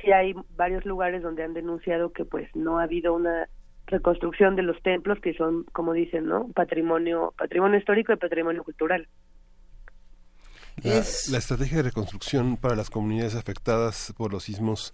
[0.01, 3.49] sí hay varios lugares donde han denunciado que, pues, no ha habido una
[3.87, 6.49] reconstrucción de los templos que son, como dicen, ¿no?
[6.55, 9.09] Patrimonio, patrimonio histórico y patrimonio cultural.
[10.83, 14.93] La, Es- la estrategia de reconstrucción para las comunidades afectadas por los sismos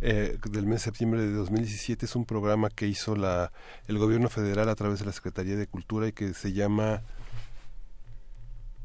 [0.00, 3.52] eh, del mes de septiembre de 2017 es un programa que hizo la,
[3.88, 7.02] el gobierno federal a través de la Secretaría de Cultura y que se llama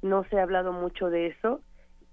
[0.01, 1.61] no se ha hablado mucho de eso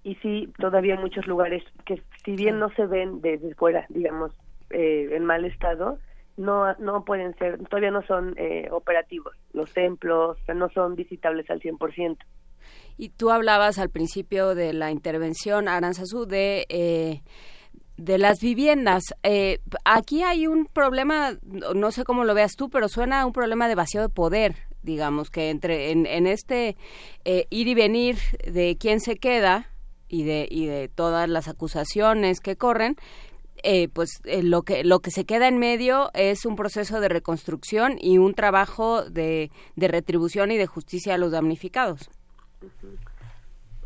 [0.03, 4.33] y sí, todavía hay muchos lugares que si bien no se ven desde fuera, digamos,
[4.69, 5.97] eh, en mal estado,
[6.37, 9.35] no no pueden ser, todavía no son eh, operativos.
[9.53, 12.17] Los templos no son visitables al 100%.
[12.97, 17.21] Y tú hablabas al principio de la intervención, Aranzazú, de, eh,
[17.97, 19.03] de las viviendas.
[19.23, 23.25] Eh, aquí hay un problema, no no sé cómo lo veas tú, pero suena a
[23.25, 26.77] un problema de vacío de poder, digamos, que entre en, en este
[27.25, 29.67] eh, ir y venir de quién se queda
[30.07, 32.95] y de, y de todas las acusaciones que corren,
[33.63, 37.09] eh, pues eh, lo que lo que se queda en medio es un proceso de
[37.09, 42.09] reconstrucción y un trabajo de, de retribución y de justicia a los damnificados.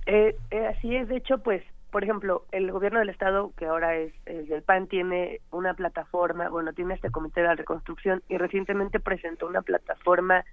[0.05, 3.95] Eh, eh, así es, de hecho, pues, por ejemplo, el gobierno del estado, que ahora
[3.97, 8.37] es el del PAN, tiene una plataforma, bueno, tiene este comité de la reconstrucción y
[8.37, 10.45] recientemente presentó una plataforma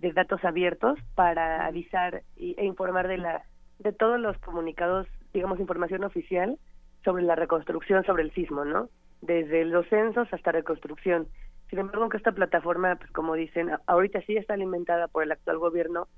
[0.00, 3.42] de datos abiertos para avisar y, e informar de la
[3.78, 6.58] de todos los comunicados, digamos, información oficial
[7.06, 8.90] sobre la reconstrucción, sobre el sismo, ¿no?
[9.22, 11.28] Desde los censos hasta reconstrucción.
[11.70, 15.58] Sin embargo, que esta plataforma, pues como dicen, ahorita sí está alimentada por el actual
[15.58, 16.08] gobierno,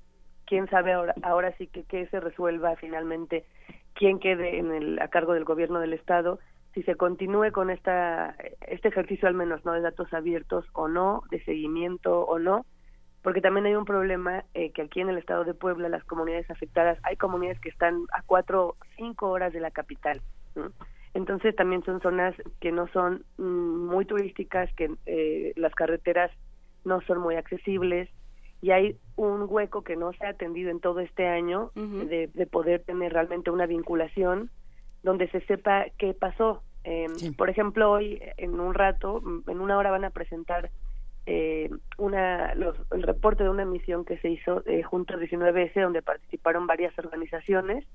[0.45, 3.45] quién sabe ahora, ahora sí que, que se resuelva finalmente
[3.93, 6.39] quién quede en el, a cargo del gobierno del estado,
[6.73, 8.35] si se continúe con esta
[8.67, 12.65] este ejercicio al menos no de datos abiertos o no, de seguimiento o no,
[13.21, 16.49] porque también hay un problema eh, que aquí en el estado de Puebla las comunidades
[16.49, 20.21] afectadas hay comunidades que están a cuatro cinco horas de la capital
[20.55, 20.71] ¿no?
[21.13, 26.31] entonces también son zonas que no son mm, muy turísticas que eh, las carreteras
[26.85, 28.09] no son muy accesibles
[28.61, 32.45] y hay un hueco que no se ha atendido en todo este año de, de
[32.45, 34.51] poder tener realmente una vinculación
[35.03, 36.61] donde se sepa qué pasó.
[36.83, 37.07] Eh,
[37.37, 40.71] Por ejemplo, hoy en un rato, en una hora van a presentar
[41.31, 45.79] eh, una los, el reporte de una misión que se hizo eh, junto al 19S,
[45.79, 47.85] donde participaron varias organizaciones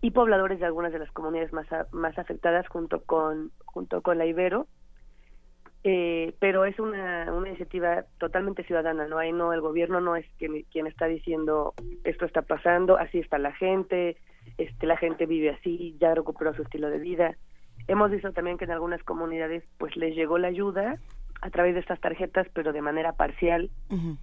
[0.00, 4.16] y pobladores de algunas de las comunidades más, a- más afectadas junto con junto con
[4.18, 4.66] la Ibero
[5.84, 9.18] eh, pero es una, una iniciativa totalmente ciudadana, ¿no?
[9.18, 11.72] Ahí no, el gobierno no es quien, quien está diciendo
[12.04, 14.16] esto está pasando, así está la gente,
[14.58, 17.36] este, la gente vive así, ya recuperó su estilo de vida.
[17.86, 20.98] Hemos visto también que en algunas comunidades pues les llegó la ayuda
[21.40, 23.70] a través de estas tarjetas, pero de manera parcial.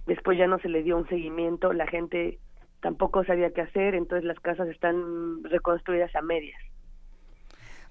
[0.06, 2.38] Después ya no se le dio un seguimiento, la gente
[2.80, 6.60] tampoco sabía qué hacer, entonces las casas están reconstruidas a medias.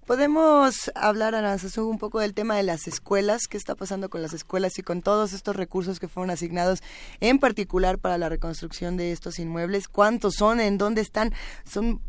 [0.05, 4.33] Podemos hablar, Aranzazú, un poco del tema de las escuelas, qué está pasando con las
[4.33, 6.83] escuelas y con todos estos recursos que fueron asignados
[7.21, 11.33] en particular para la reconstrucción de estos inmuebles, cuántos son, en dónde están,
[11.65, 12.01] son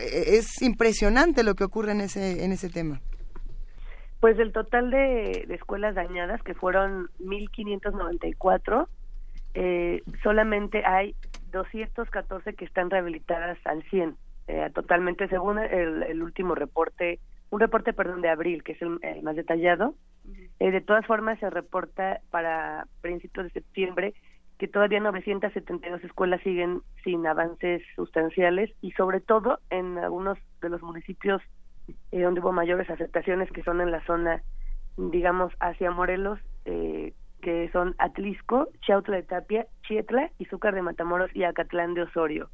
[0.00, 3.00] es impresionante lo que ocurre en ese en ese tema.
[4.24, 8.88] Pues del total de, de escuelas dañadas, que fueron 1.594,
[9.52, 11.14] eh, solamente hay
[11.52, 17.20] 214 que están rehabilitadas al 100, eh, totalmente según el, el último reporte,
[17.50, 19.94] un reporte, perdón, de abril, que es el, el más detallado.
[20.58, 24.14] Eh, de todas formas, se reporta para principios de septiembre
[24.56, 30.80] que todavía 972 escuelas siguen sin avances sustanciales y sobre todo en algunos de los
[30.80, 31.42] municipios
[32.12, 34.42] eh, donde hubo mayores afectaciones que son en la zona,
[34.96, 37.12] digamos, hacia Morelos, eh,
[37.42, 42.48] que son Atlisco, Chautla de Tapia, Chietla, Izúcar de Matamoros y Acatlán de Osorio.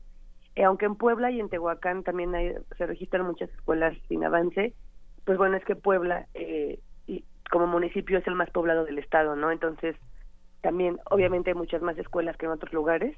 [0.57, 4.75] Eh, aunque en Puebla y en Tehuacán también hay, se registran muchas escuelas sin avance,
[5.25, 9.37] pues bueno, es que Puebla eh, y como municipio es el más poblado del estado,
[9.37, 9.53] ¿no?
[9.53, 9.97] Entonces,
[10.61, 13.17] también obviamente hay muchas más escuelas que en otros lugares,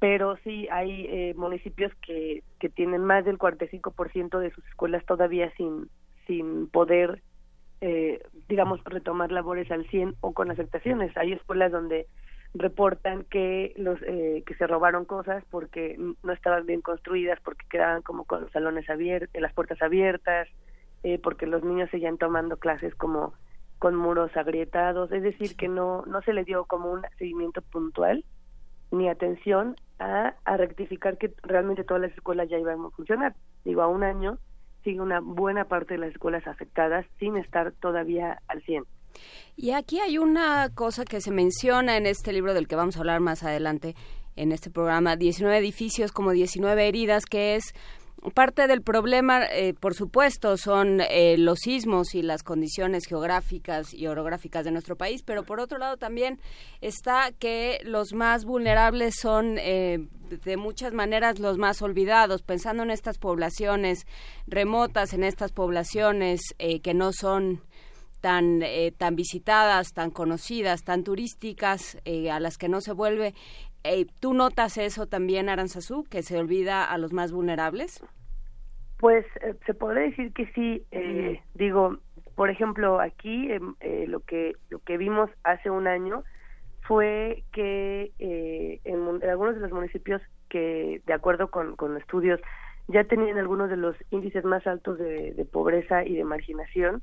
[0.00, 5.52] pero sí hay eh, municipios que, que tienen más del 45% de sus escuelas todavía
[5.56, 5.90] sin,
[6.26, 7.22] sin poder,
[7.82, 11.14] eh, digamos, retomar labores al 100 o con afectaciones.
[11.18, 12.06] Hay escuelas donde
[12.54, 18.02] reportan que los eh, que se robaron cosas porque no estaban bien construidas porque quedaban
[18.02, 20.48] como con los salones abiertos las puertas abiertas
[21.04, 23.34] eh, porque los niños seguían tomando clases como
[23.78, 28.24] con muros agrietados es decir que no no se le dio como un seguimiento puntual
[28.90, 33.34] ni atención a, a rectificar que realmente todas las escuelas ya iban a funcionar.
[33.64, 34.38] Digo a un año
[34.84, 38.84] sigue una buena parte de las escuelas afectadas sin estar todavía al 100
[39.56, 43.00] y aquí hay una cosa que se menciona en este libro del que vamos a
[43.00, 43.94] hablar más adelante
[44.36, 47.74] en este programa, 19 edificios como 19 heridas, que es
[48.34, 54.06] parte del problema, eh, por supuesto, son eh, los sismos y las condiciones geográficas y
[54.06, 56.38] orográficas de nuestro país, pero por otro lado también
[56.80, 60.06] está que los más vulnerables son eh,
[60.44, 64.06] de muchas maneras los más olvidados, pensando en estas poblaciones
[64.46, 67.62] remotas, en estas poblaciones que no son
[68.20, 73.34] tan, eh, tan visitadas, tan conocidas, tan turísticas, eh, a las que no se vuelve.
[73.84, 78.04] Eh, ¿Tú notas eso también, Aranzazú, que se olvida a los más vulnerables?
[78.98, 79.24] Pues
[79.64, 80.84] se podría decir que sí.
[81.54, 81.98] Digo,
[82.34, 83.74] por ejemplo, aquí em,
[84.06, 86.22] lo que lo que vimos hace un año
[86.82, 90.20] fue que en, algunos de los municipios
[90.50, 92.40] que, de acuerdo con, con estudios,
[92.88, 97.02] ya tenían algunos de los índices más altos de, de pobreza y de marginación,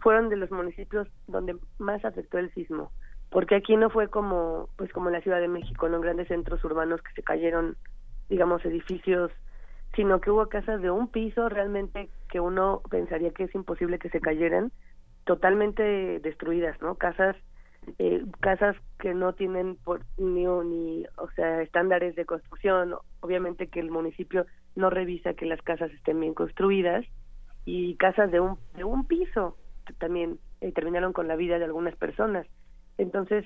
[0.00, 2.92] fueron de los municipios donde más afectó el sismo,
[3.32, 6.62] porque aquí no fue como pues como la Ciudad de México, no en grandes centros
[6.64, 7.76] urbanos que se cayeron,
[8.28, 9.32] digamos, edificios,
[9.96, 14.10] sino que hubo casas de un piso realmente que uno pensaría que es imposible que
[14.10, 14.70] se cayeran,
[15.24, 16.96] totalmente destruidas, ¿no?
[16.96, 17.34] Casas
[17.98, 23.80] eh, casas que no tienen por, ni, ni, o sea, estándares de construcción, obviamente que
[23.80, 24.46] el municipio
[24.76, 27.04] no revisa que las casas estén bien construidas
[27.64, 29.56] y casas de un de un piso
[29.98, 32.46] también eh, terminaron con la vida de algunas personas.
[32.98, 33.44] Entonces,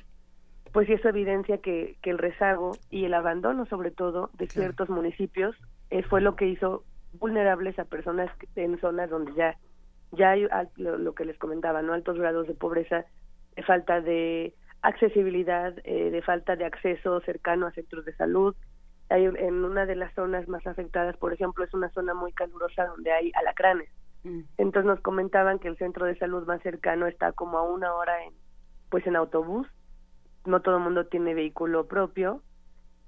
[0.72, 5.56] pues eso evidencia que, que el rezago y el abandono, sobre todo, de ciertos municipios
[5.90, 9.56] eh, fue lo que hizo vulnerables a personas en zonas donde ya
[10.12, 10.46] ya hay
[10.76, 13.04] lo, que les comentaba, no altos grados de pobreza,
[13.54, 18.54] de falta de accesibilidad, eh, de falta de acceso cercano a centros de salud.
[19.08, 22.86] Hay, en una de las zonas más afectadas, por ejemplo, es una zona muy calurosa
[22.86, 23.88] donde hay alacranes.
[24.24, 24.40] Mm.
[24.58, 28.24] Entonces nos comentaban que el centro de salud más cercano está como a una hora
[28.24, 28.32] en,
[28.90, 29.66] pues en autobús.
[30.44, 32.42] No todo el mundo tiene vehículo propio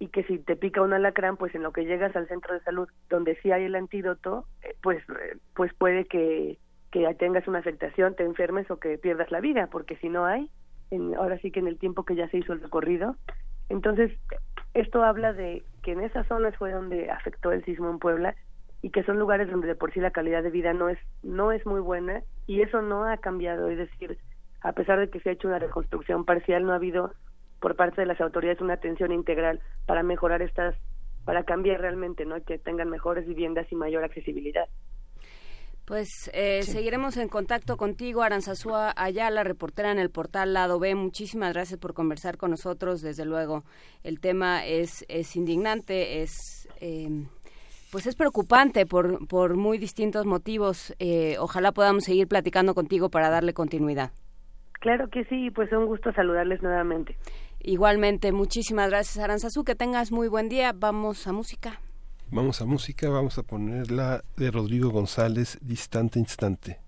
[0.00, 2.60] y que si te pica un alacrán, pues en lo que llegas al centro de
[2.60, 6.58] salud donde sí hay el antídoto, eh, pues eh, pues puede que
[6.90, 10.50] que tengas una afectación, te enfermes o que pierdas la vida, porque si no hay,
[10.90, 13.16] en, ahora sí que en el tiempo que ya se hizo el recorrido.
[13.68, 14.10] Entonces,
[14.74, 18.34] esto habla de que en esas zonas fue donde afectó el sismo en Puebla
[18.80, 21.50] y que son lugares donde de por sí la calidad de vida no es no
[21.50, 24.16] es muy buena y eso no ha cambiado es decir
[24.62, 27.12] a pesar de que se ha hecho una reconstrucción parcial no ha habido
[27.60, 30.74] por parte de las autoridades una atención integral para mejorar estas
[31.24, 34.68] para cambiar realmente no que tengan mejores viviendas y mayor accesibilidad
[35.88, 40.94] pues eh, seguiremos en contacto contigo, Aranzazúa Ayala, reportera en el portal Lado B.
[40.94, 43.00] Muchísimas gracias por conversar con nosotros.
[43.00, 43.64] Desde luego,
[44.02, 47.08] el tema es, es indignante, es eh,
[47.90, 50.94] pues es preocupante por, por muy distintos motivos.
[50.98, 54.12] Eh, ojalá podamos seguir platicando contigo para darle continuidad.
[54.80, 57.16] Claro que sí, pues un gusto saludarles nuevamente.
[57.60, 60.72] Igualmente, muchísimas gracias Aranzazú, que tengas muy buen día.
[60.74, 61.80] Vamos a música.
[62.30, 66.78] Vamos a música, vamos a ponerla de Rodrigo González, Distante Instante.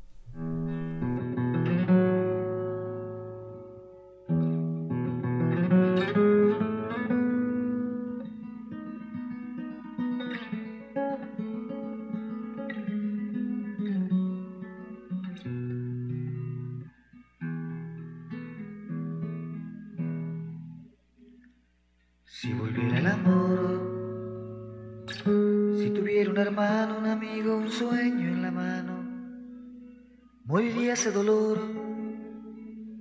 [30.51, 31.61] Moriría ese dolor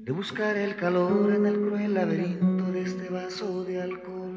[0.06, 4.36] de buscar el calor en el cruel laberinto de este vaso de alcohol,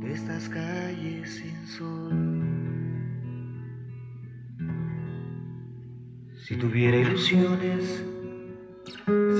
[0.00, 2.14] de estas calles sin sol.
[6.46, 8.02] Si tuviera ilusiones,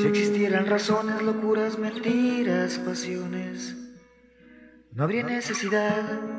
[0.02, 3.74] si existieran razones, locuras, mentiras, pasiones,
[4.92, 6.37] no habría necesidad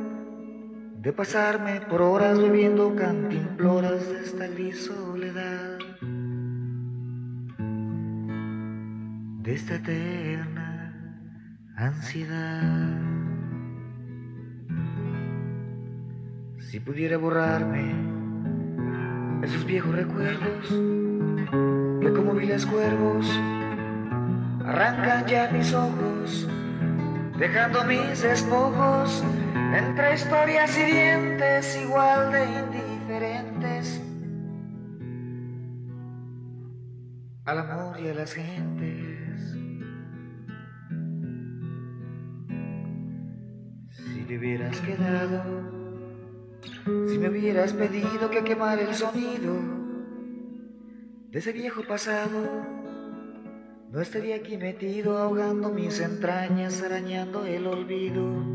[1.01, 5.79] de pasarme por horas bebiendo cantimploras de esta gris soledad,
[9.41, 10.93] de esta eterna
[11.77, 12.99] ansiedad.
[16.57, 17.95] Si pudiera borrarme
[19.43, 20.67] esos viejos recuerdos
[22.01, 23.25] que como viles cuervos
[24.65, 26.45] arrancan ya mis ojos,
[27.37, 29.23] dejando mis despojos
[29.73, 34.01] entre historias hirientes igual de indiferentes
[37.45, 39.57] al amor y a las gentes.
[43.89, 45.43] Si te hubieras quedado,
[47.07, 49.53] si me hubieras pedido que quemara el sonido
[51.29, 52.65] de ese viejo pasado,
[53.91, 58.48] no estaría aquí metido ahogando mis entrañas, arañando el olvido.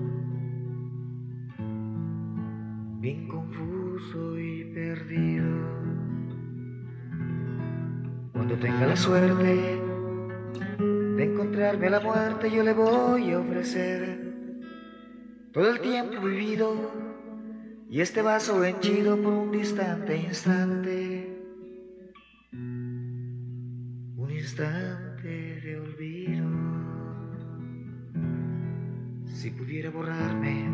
[3.04, 5.44] Bien confuso y perdido.
[8.32, 9.78] Cuando tenga la suerte
[10.78, 14.32] de encontrarme a la muerte, yo le voy a ofrecer
[15.52, 16.90] todo el tiempo vivido
[17.90, 21.44] y este vaso henchido por un distante instante.
[22.52, 26.48] Un instante de olvido.
[29.26, 30.73] Si pudiera borrarme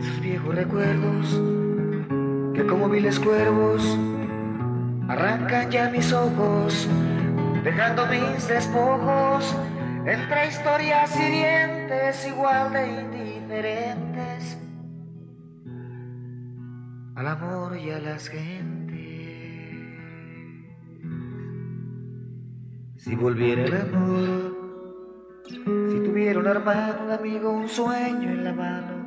[0.00, 1.40] esos viejos recuerdos
[2.54, 3.98] que como viles cuervos
[5.08, 6.88] arrancan ya mis ojos,
[7.62, 9.54] dejando mis despojos
[10.06, 14.58] entre historias hirientes igual de indiferentes
[17.14, 18.70] al amor y a las gentes.
[22.96, 24.56] Si volviera el amor,
[25.46, 28.99] si tuviera un hermano, un amigo, un sueño en la mano,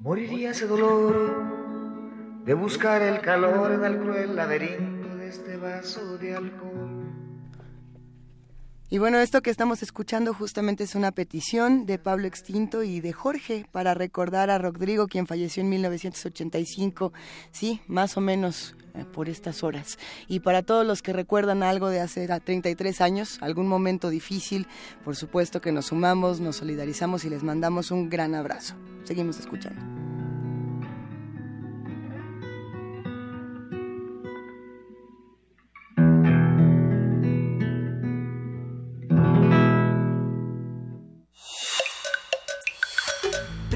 [0.00, 1.14] moriría ese dolor
[2.44, 6.99] de buscar el calor en el cruel laberinto de este vaso de alcohol.
[8.92, 13.12] Y bueno, esto que estamos escuchando justamente es una petición de Pablo Extinto y de
[13.12, 17.12] Jorge para recordar a Rodrigo, quien falleció en 1985,
[17.52, 19.96] sí, más o menos eh, por estas horas.
[20.26, 24.66] Y para todos los que recuerdan algo de hace 33 años, algún momento difícil,
[25.04, 28.74] por supuesto que nos sumamos, nos solidarizamos y les mandamos un gran abrazo.
[29.04, 30.09] Seguimos escuchando.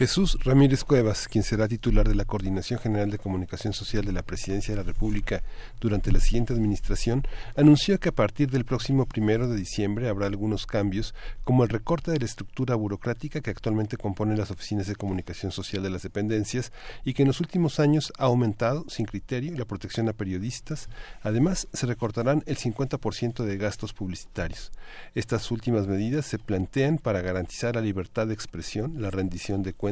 [0.00, 4.22] Jesús Ramírez Cuevas, quien será titular de la Coordinación General de Comunicación Social de la
[4.22, 5.42] Presidencia de la República
[5.78, 7.22] durante la siguiente administración,
[7.54, 11.14] anunció que a partir del próximo primero de diciembre habrá algunos cambios,
[11.44, 15.82] como el recorte de la estructura burocrática que actualmente compone las oficinas de comunicación social
[15.82, 16.72] de las dependencias
[17.04, 20.88] y que en los últimos años ha aumentado sin criterio la protección a periodistas.
[21.20, 24.72] Además, se recortarán el 50% de gastos publicitarios.
[25.14, 29.89] Estas últimas medidas se plantean para garantizar la libertad de expresión, la rendición de cuentas,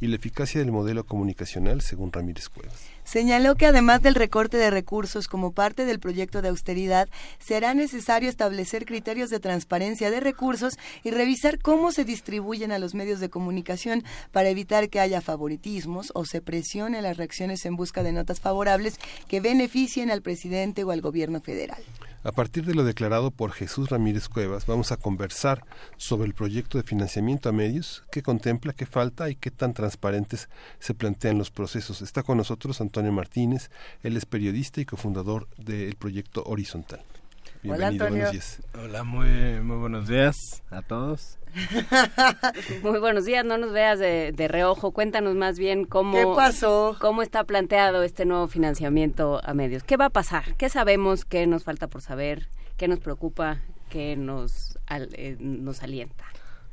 [0.00, 2.80] y la eficacia del modelo comunicacional, según Ramírez Cuevas.
[3.04, 8.28] Señaló que además del recorte de recursos como parte del proyecto de austeridad, será necesario
[8.28, 13.30] establecer criterios de transparencia de recursos y revisar cómo se distribuyen a los medios de
[13.30, 18.40] comunicación para evitar que haya favoritismos o se presione las reacciones en busca de notas
[18.40, 21.82] favorables que beneficien al presidente o al gobierno federal.
[22.28, 25.64] A partir de lo declarado por Jesús Ramírez Cuevas, vamos a conversar
[25.96, 30.50] sobre el proyecto de financiamiento a medios, qué contempla, qué falta y qué tan transparentes
[30.78, 32.02] se plantean los procesos.
[32.02, 33.70] Está con nosotros Antonio Martínez,
[34.02, 37.00] él es periodista y cofundador del proyecto Horizontal.
[37.62, 38.62] Bienvenido, Hola, buenos días.
[38.74, 40.36] Hola, muy, muy buenos días
[40.68, 41.37] a todos.
[42.82, 46.96] Muy buenos días, no nos veas de, de reojo, cuéntanos más bien cómo, ¿Qué pasó?
[47.00, 49.82] cómo está planteado este nuevo financiamiento a medios.
[49.82, 50.54] ¿Qué va a pasar?
[50.56, 51.24] ¿Qué sabemos?
[51.24, 52.48] ¿Qué nos falta por saber?
[52.76, 53.58] ¿Qué nos preocupa?
[53.90, 56.24] ¿Qué nos, al- eh, nos alienta?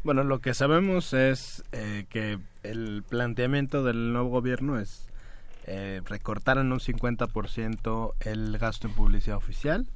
[0.04, 5.08] Bueno, lo que sabemos es eh, que el planteamiento del nuevo gobierno es
[5.68, 9.88] eh, recortar en un 50% el gasto en publicidad oficial.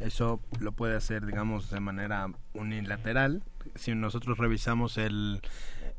[0.00, 3.42] Eso lo puede hacer, digamos, de manera unilateral.
[3.74, 5.42] Si nosotros revisamos el,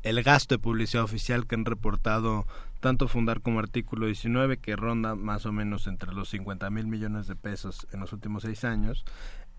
[0.02, 2.46] el gasto de publicidad oficial que han reportado
[2.80, 7.28] tanto Fundar como Artículo 19, que ronda más o menos entre los 50 mil millones
[7.28, 9.04] de pesos en los últimos seis años,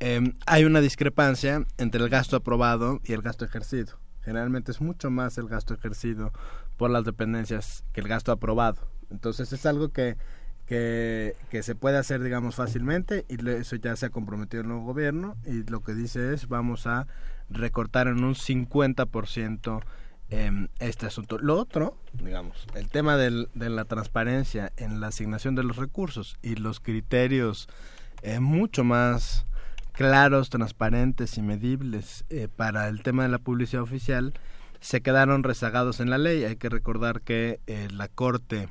[0.02, 3.98] eh, hay una discrepancia entre el gasto aprobado y el gasto ejercido.
[4.23, 6.34] Generalmente es mucho más el gasto ejercido
[6.76, 8.88] por las dependencias que el gasto aprobado.
[9.14, 10.18] Entonces es algo que,
[10.68, 15.38] que, se puede hacer, digamos, fácilmente y eso ya se ha comprometido el nuevo gobierno
[15.45, 17.07] y lo que dice es vamos a
[17.49, 19.81] recortar en un 50%
[20.30, 21.38] em, este asunto.
[21.38, 26.38] Lo otro, digamos, el tema del- de la transparencia en la asignación de los recursos
[26.41, 27.68] y los criterios
[28.23, 29.45] eh, mucho más
[29.91, 34.34] claros, transparentes y medibles eh, para el tema de la publicidad oficial
[34.80, 36.44] se quedaron rezagados en la ley.
[36.45, 38.69] Hay que recordar que eh, la Corte,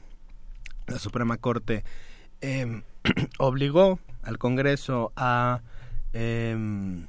[0.92, 1.84] la Suprema Corte,
[2.40, 2.82] em,
[3.38, 5.60] obligó al Congreso a,
[6.12, 7.06] em,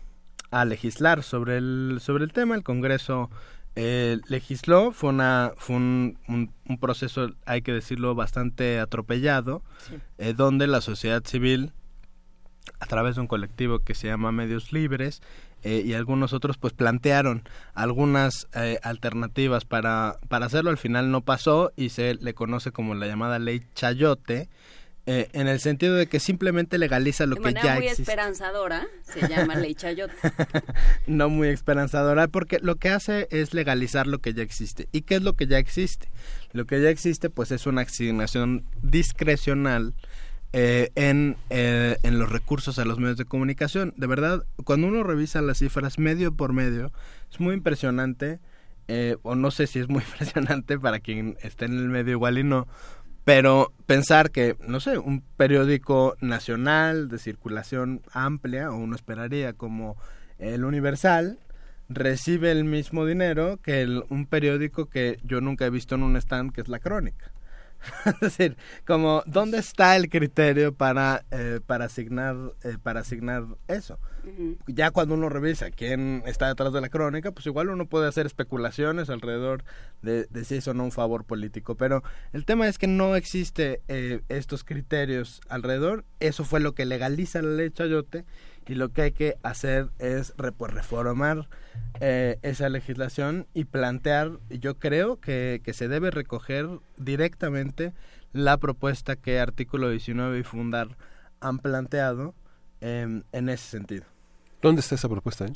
[0.52, 2.56] a legislar sobre el, sobre el tema.
[2.56, 3.30] El Congreso
[3.76, 9.64] eh, legisló, fue, una, fue un, un- un proceso, hay que decirlo, bastante atropellado,
[10.18, 11.72] eh, donde la sociedad civil
[12.80, 15.22] a través de un colectivo que se llama Medios Libres
[15.64, 20.70] eh, y algunos otros pues plantearon algunas eh, alternativas para, para hacerlo.
[20.70, 24.50] Al final no pasó y se le conoce como la llamada ley Chayote,
[25.06, 28.04] eh, en el sentido de que simplemente legaliza lo de que manera ya muy existe.
[28.04, 30.14] esperanzadora, se llama ley chayote.
[31.08, 34.88] no muy esperanzadora porque lo que hace es legalizar lo que ya existe.
[34.94, 36.08] ¿Y qué es lo que ya existe?
[36.54, 39.94] Lo que ya existe pues es una asignación discrecional
[40.54, 43.94] eh, en, eh, en los recursos a los medios de comunicación.
[43.98, 46.92] De verdad, cuando uno revisa las cifras medio por medio,
[47.32, 48.40] es muy impresionante,
[48.88, 52.38] eh, o no sé si es muy impresionante para quien esté en el medio igual
[52.38, 52.68] y no,
[53.26, 59.98] pero pensar que, no sé, un periódico nacional de circulación amplia, o uno esperaría como
[60.40, 61.40] el Universal,
[61.90, 66.16] recibe el mismo dinero que el- un periódico que yo nunca he visto en un
[66.18, 67.33] stand, que es La Crónica.
[68.06, 74.00] es decir, como, ¿dónde está el criterio para, eh, para, asignar, eh, para asignar eso?
[74.68, 78.26] ya cuando uno revisa quién está detrás de la crónica, pues igual uno puede hacer
[78.26, 79.66] especulaciones alrededor
[80.02, 81.76] de, de si es o no un favor político.
[81.76, 86.06] Pero el tema es que no existe eh, estos criterios alrededor.
[86.20, 88.26] Eso fue lo que legaliza la ley Chayote
[88.68, 91.48] y lo que hay que hacer es pues, reformar
[92.00, 96.68] eh, esa legislación y plantear, yo creo que, que se debe recoger
[96.98, 97.94] directamente
[98.34, 100.98] la propuesta que Artículo 19 y Fundar
[101.40, 102.34] han planteado
[102.82, 104.06] em, en ese sentido.
[104.62, 105.46] ¿Dónde está esa propuesta?
[105.46, 105.54] eh?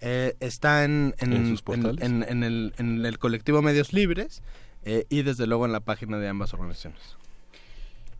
[0.00, 2.04] Eh, está en, en, ¿En sus en- portales?
[2.04, 4.42] en- en el, en el colectivo Medios Libres
[4.84, 7.16] eh, y desde luego en la página de ambas organizaciones.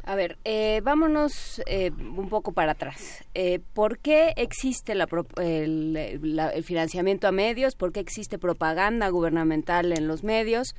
[0.08, 3.24] A ver, eh, vámonos eh, un poco para atrás.
[3.34, 5.92] Eh, ¿Por qué existe la pro- el,
[6.36, 7.74] la- el financiamiento a medios?
[7.74, 10.76] ¿Por qué existe propaganda gubernamental en los medios?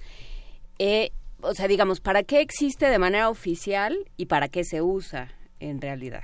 [0.80, 5.28] Eh, o sea, digamos, ¿para qué existe de manera oficial y para qué se usa
[5.60, 6.24] en realidad?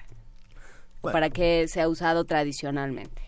[1.01, 3.21] ¿O ¿Para qué se ha usado tradicionalmente?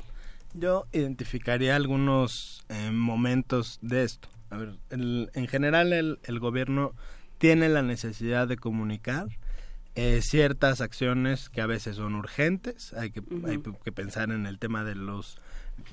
[0.53, 4.29] Yo identificaría algunos eh, momentos de esto.
[4.49, 6.93] A ver, el- en general el, el gobierno
[7.39, 9.27] tiene la necesidad de comunicar
[9.95, 12.93] eh, ciertas acciones que a veces son urgentes.
[12.93, 15.37] Hay que, hay que pensar en el tema de los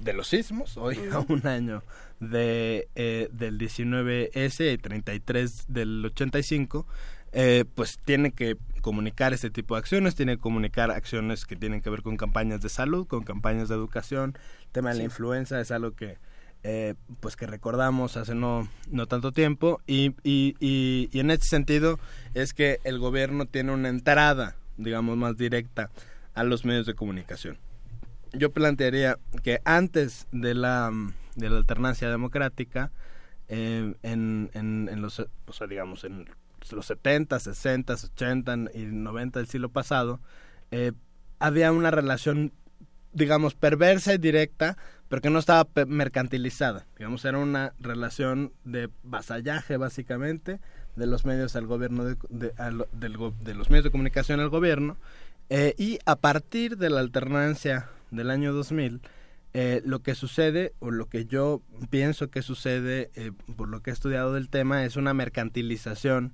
[0.00, 0.76] de los sismos.
[0.76, 1.82] Hoy a un año
[2.20, 6.86] de eh, del 19S y 33 del 85.
[7.32, 11.80] eh, pues tiene que comunicar este tipo de acciones, tiene que comunicar acciones que tienen
[11.80, 15.60] que ver con campañas de salud, con campañas de educación, el tema de la influenza
[15.60, 16.18] es algo que
[16.64, 21.98] eh, pues que recordamos hace no, no tanto tiempo y, y, y, en este sentido
[22.34, 25.90] es que el gobierno tiene una entrada, digamos, más directa
[26.34, 27.58] a los medios de comunicación.
[28.32, 30.90] Yo plantearía que antes de la,
[31.34, 32.92] de la alternancia democrática,
[33.48, 36.26] eh, en, en, en los, o sea, digamos, en
[36.70, 40.20] los 70, 60, 80 y 90 del siglo pasado,
[40.70, 40.92] eh,
[41.38, 42.52] había una relación,
[43.12, 44.76] digamos, perversa y directa,
[45.12, 46.86] pero que no estaba mercantilizada.
[46.96, 50.58] Digamos, era una relación de vasallaje, básicamente,
[50.96, 53.08] de los medios al gobierno, de, al- de
[53.54, 54.96] los medios de comunicación al gobierno.
[55.50, 59.02] Eh, y a partir de la alternancia del año 2000,
[59.52, 61.60] eh, lo que sucede, o lo que yo
[61.90, 66.32] pienso que sucede, eh, por lo que he estudiado del tema, es una mercantilización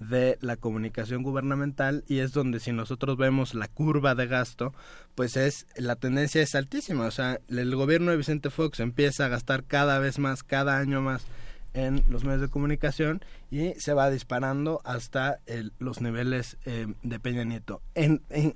[0.00, 4.74] de la comunicación gubernamental y es donde si nosotros vemos la curva de gasto,
[5.14, 9.28] pues es la tendencia es altísima, o sea, el gobierno de Vicente Fox empieza a
[9.28, 11.22] gastar cada vez más, cada año más
[11.74, 13.20] en los medios de comunicación
[13.50, 17.80] y se va disparando hasta el- los niveles eh, de Peña Nieto.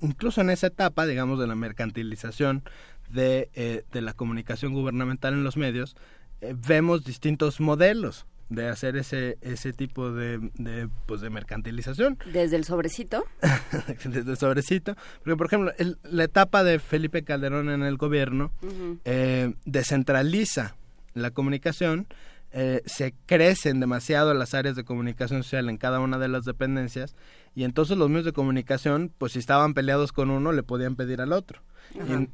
[0.00, 2.64] Incluso en esa etapa, digamos, de la mercantilización
[3.10, 5.94] de, eh, de la comunicación gubernamental en los medios,
[6.40, 12.56] eh, vemos distintos modelos de hacer ese ese tipo de, de, pues de mercantilización Desde
[12.56, 13.24] el sobrecito.
[14.04, 18.52] desde el sobrecito porque por ejemplo el- la etapa de Felipe Calderón en el gobierno
[19.04, 20.76] eh, descentraliza
[21.14, 22.06] la comunicación
[22.56, 27.16] eh, se crecen demasiado las áreas de comunicación social en cada una de las dependencias
[27.56, 31.20] y entonces los medios de comunicación, pues si estaban peleados con uno, le podían pedir
[31.20, 31.62] al otro.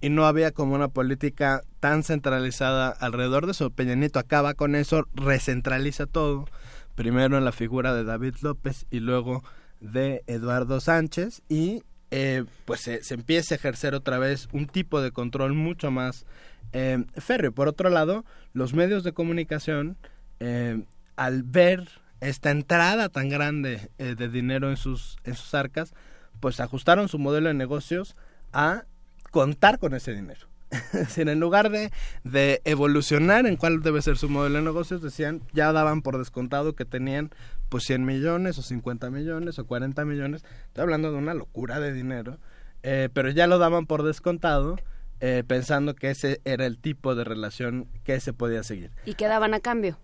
[0.01, 3.71] Y, no había como una política tan centralizada alrededor de eso.
[3.71, 6.47] Peña Nieto acaba con eso, recentraliza todo,
[6.95, 9.45] primero en la figura de David López y luego
[9.81, 15.01] de Eduardo Sánchez y eh, pues se, se empieza a ejercer otra vez un tipo
[15.01, 16.27] de control mucho más
[16.73, 17.53] eh, férreo.
[17.53, 19.97] Por otro lado, los medios de comunicación,
[20.39, 20.83] eh,
[21.17, 21.89] al ver
[22.21, 25.95] esta entrada tan grande eh, de dinero en sus, en sus arcas,
[26.39, 28.17] pues ajustaron su modelo de negocios
[28.53, 28.85] a
[29.31, 30.47] contar con ese dinero.
[30.93, 31.91] Es decir, en lugar de,
[32.25, 36.75] de evolucionar en cuál debe ser su modelo de negocios, decían, ya daban por descontado
[36.77, 37.31] que tenían
[37.69, 40.45] pues 100 millones o 50 millones o 40 millones.
[40.69, 42.39] Estoy hablando de una locura de dinero,
[42.85, 44.77] eh, pero ya lo daban por descontado
[45.21, 48.91] eh, pensando que ese era el tipo de relación que se podía seguir.
[49.05, 49.99] ¿Y qué daban a cambio?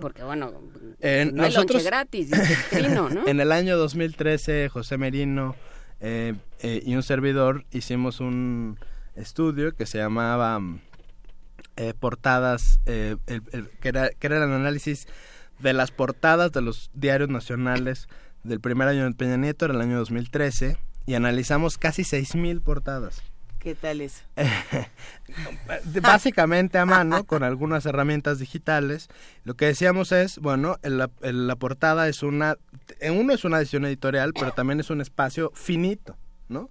[0.00, 0.50] Porque bueno,
[1.00, 3.26] Eh, no hay nosotros- lonche gratis, dice Trino, ¿no?
[3.26, 5.56] en el año 2013, José Merino
[6.06, 8.78] eh, eh, y un servidor hicimos un
[9.16, 10.80] estudio que se llamaba mm,
[11.76, 15.08] eh, Portadas, eh, el- que, era, que era el análisis
[15.60, 18.06] de las portadas de los diarios nacionales
[18.42, 20.76] del primer año de Peña Nieto, era el año 2013,
[21.06, 23.22] y analizamos casi 6.000 portadas.
[23.64, 24.22] ¿Qué tal eso?
[26.02, 29.08] básicamente a mano con algunas herramientas digitales
[29.44, 32.56] lo que decíamos es bueno en la, en la portada es una
[33.00, 36.14] en uno es una edición editorial pero también es un espacio finito
[36.48, 36.68] no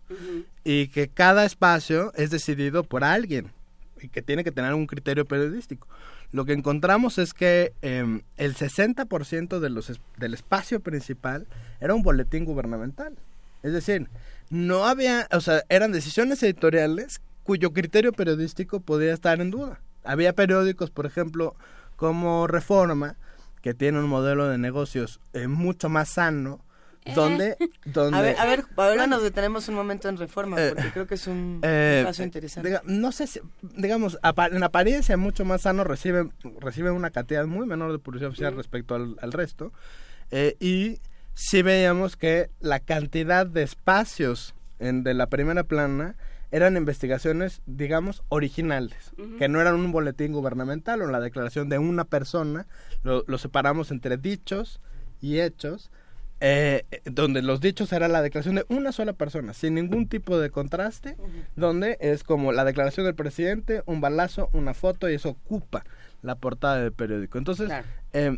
[0.64, 3.52] y que cada espacio es decidido por alguien
[4.00, 5.88] y que tiene que tener un criterio periodístico.
[6.32, 11.48] Lo que encontramos es que eh, el 60% de los del espacio principal
[11.80, 13.16] era un boletín gubernamental.
[13.62, 14.10] Es decir
[14.54, 19.82] no había, o sea, eran decisiones editoriales cuyo criterio periodístico podía estar en duda.
[20.04, 21.56] Había periódicos, por ejemplo,
[21.96, 23.16] como Reforma,
[23.62, 26.64] que tiene un modelo de negocios eh, mucho más sano,
[27.16, 30.92] donde, donde A ver, a ver, ahora nos detenemos un momento en reforma, Eh, porque
[30.92, 32.70] creo que es un eh, caso interesante.
[32.70, 34.20] diga- no sé si, digamos,
[34.52, 38.94] en apariencia mucho más sano recibe, recibe una cantidad muy menor de publicidad oficial respecto
[38.96, 39.74] al, al resto.
[40.32, 41.00] eh, y
[41.34, 46.16] sí veíamos que la cantidad de espacios en, de la primera plana
[46.52, 52.06] eran investigaciones, digamos, originales, que no eran un boletín gubernamental o la declaración de una
[52.06, 52.68] persona,
[53.02, 54.80] lo, lo separamos entre dichos
[55.20, 55.90] y hechos,
[56.46, 60.50] eh, donde los dichos era la declaración de una sola persona, sin ningún tipo de
[60.50, 61.16] contraste,
[61.56, 65.86] donde es como la declaración del presidente, un balazo, una foto y eso ocupa
[66.22, 67.38] la portada del periódico.
[67.38, 67.72] Entonces,
[68.12, 68.38] eh,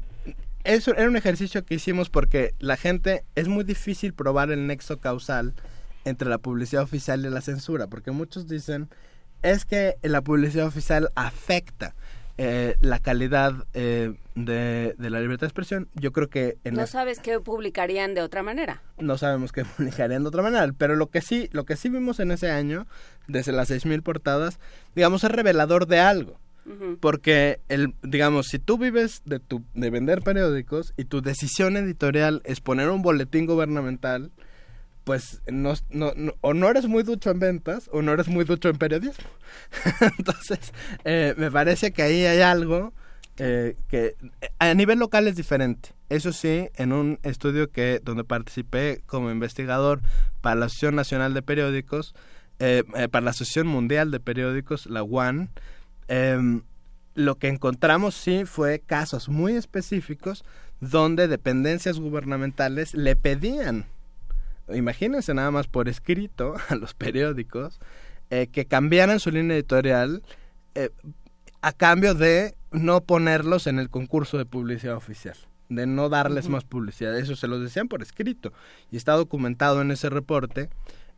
[0.65, 4.99] eso era un ejercicio que hicimos porque la gente es muy difícil probar el nexo
[4.99, 5.53] causal
[6.03, 8.89] entre la publicidad oficial y la censura, porque muchos dicen
[9.41, 11.93] es que la publicidad oficial afecta
[12.37, 15.87] eh, la calidad eh, de, de la libertad de expresión.
[15.93, 18.81] Yo creo que en No es- sabes qué publicarían de otra manera.
[18.97, 22.19] no sabemos qué publicarían de otra manera, pero lo que sí, lo que sí vimos
[22.19, 22.87] en ese año,
[23.27, 24.59] desde las 6.000 portadas,
[24.95, 26.39] digamos, es revelador de algo.
[26.99, 32.41] Porque, el, digamos, si tú vives de, tu, de vender periódicos y tu decisión editorial
[32.43, 34.31] es poner un boletín gubernamental,
[35.03, 38.69] pues no, no, o no eres muy ducho en ventas o no eres muy ducho
[38.69, 39.25] en periodismo.
[40.17, 40.73] Entonces,
[41.03, 42.93] eh, me parece que ahí hay algo
[43.37, 45.89] eh, que eh, a nivel local es diferente.
[46.09, 50.01] Eso sí, en un estudio que donde participé como investigador
[50.41, 52.15] para la Asociación Nacional de Periódicos,
[52.59, 55.49] eh, eh, para la Asociación Mundial de Periódicos, la WAN,
[56.07, 56.61] em,
[57.15, 60.43] lo que encontramos sí fue casos muy específicos
[60.81, 63.85] donde dependencias gubernamentales le pedían,
[64.73, 67.79] imagínense nada más por escrito a los periódicos,
[68.29, 70.23] eh, que cambiaran su línea editorial
[70.73, 70.89] eh,
[71.61, 75.37] a cambio de no ponerlos en el concurso de publicidad oficial,
[75.69, 77.17] de no darles más publicidad.
[77.17, 78.51] Eso se los decían por escrito
[78.91, 80.69] y está documentado en ese reporte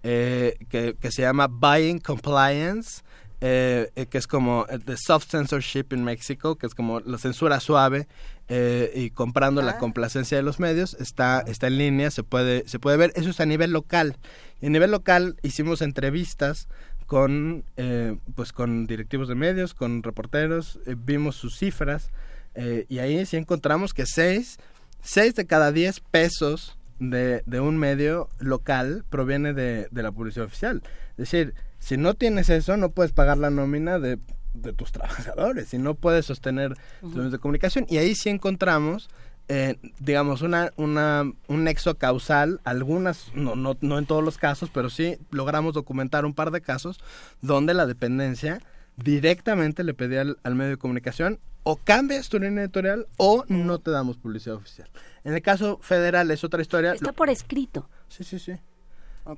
[0.03, 3.03] eh, que, que se llama Buying Compliance,
[3.41, 7.17] eh, eh, que es como eh, The Soft Censorship in Mexico, que es como la
[7.17, 8.07] censura suave
[8.47, 10.95] eh, y comprando la complacencia de los medios.
[10.95, 13.13] Está, está en línea, se puede, se puede ver.
[13.15, 14.17] Eso es a nivel local.
[14.61, 16.67] Y a nivel local hicimos entrevistas
[17.05, 22.11] con, eh, pues con directivos de medios, con reporteros, eh, vimos sus cifras
[22.53, 24.57] eh, y ahí sí encontramos que seis,
[25.01, 30.45] seis de cada diez pesos de, de un medio local proviene de, de la publicidad
[30.45, 30.81] oficial.
[31.11, 34.19] Es decir, si no tienes eso, no puedes pagar la nómina de,
[34.53, 37.85] de tus trabajadores y no puedes sostener tus medios de comunicación.
[37.89, 39.09] Y ahí sí encontramos,
[39.47, 44.69] eh, digamos, una, una, un nexo causal, algunas, no, no, no en todos los casos,
[44.73, 46.99] pero sí logramos documentar un par de casos
[47.41, 48.61] donde la dependencia
[48.97, 53.79] directamente le pedía al, al medio de comunicación o cambias tu línea editorial o no
[53.79, 54.89] te damos publicidad oficial.
[55.23, 56.93] En el caso federal es otra historia.
[56.93, 57.89] Está Lo- por escrito.
[58.07, 58.53] Sí, sí, sí.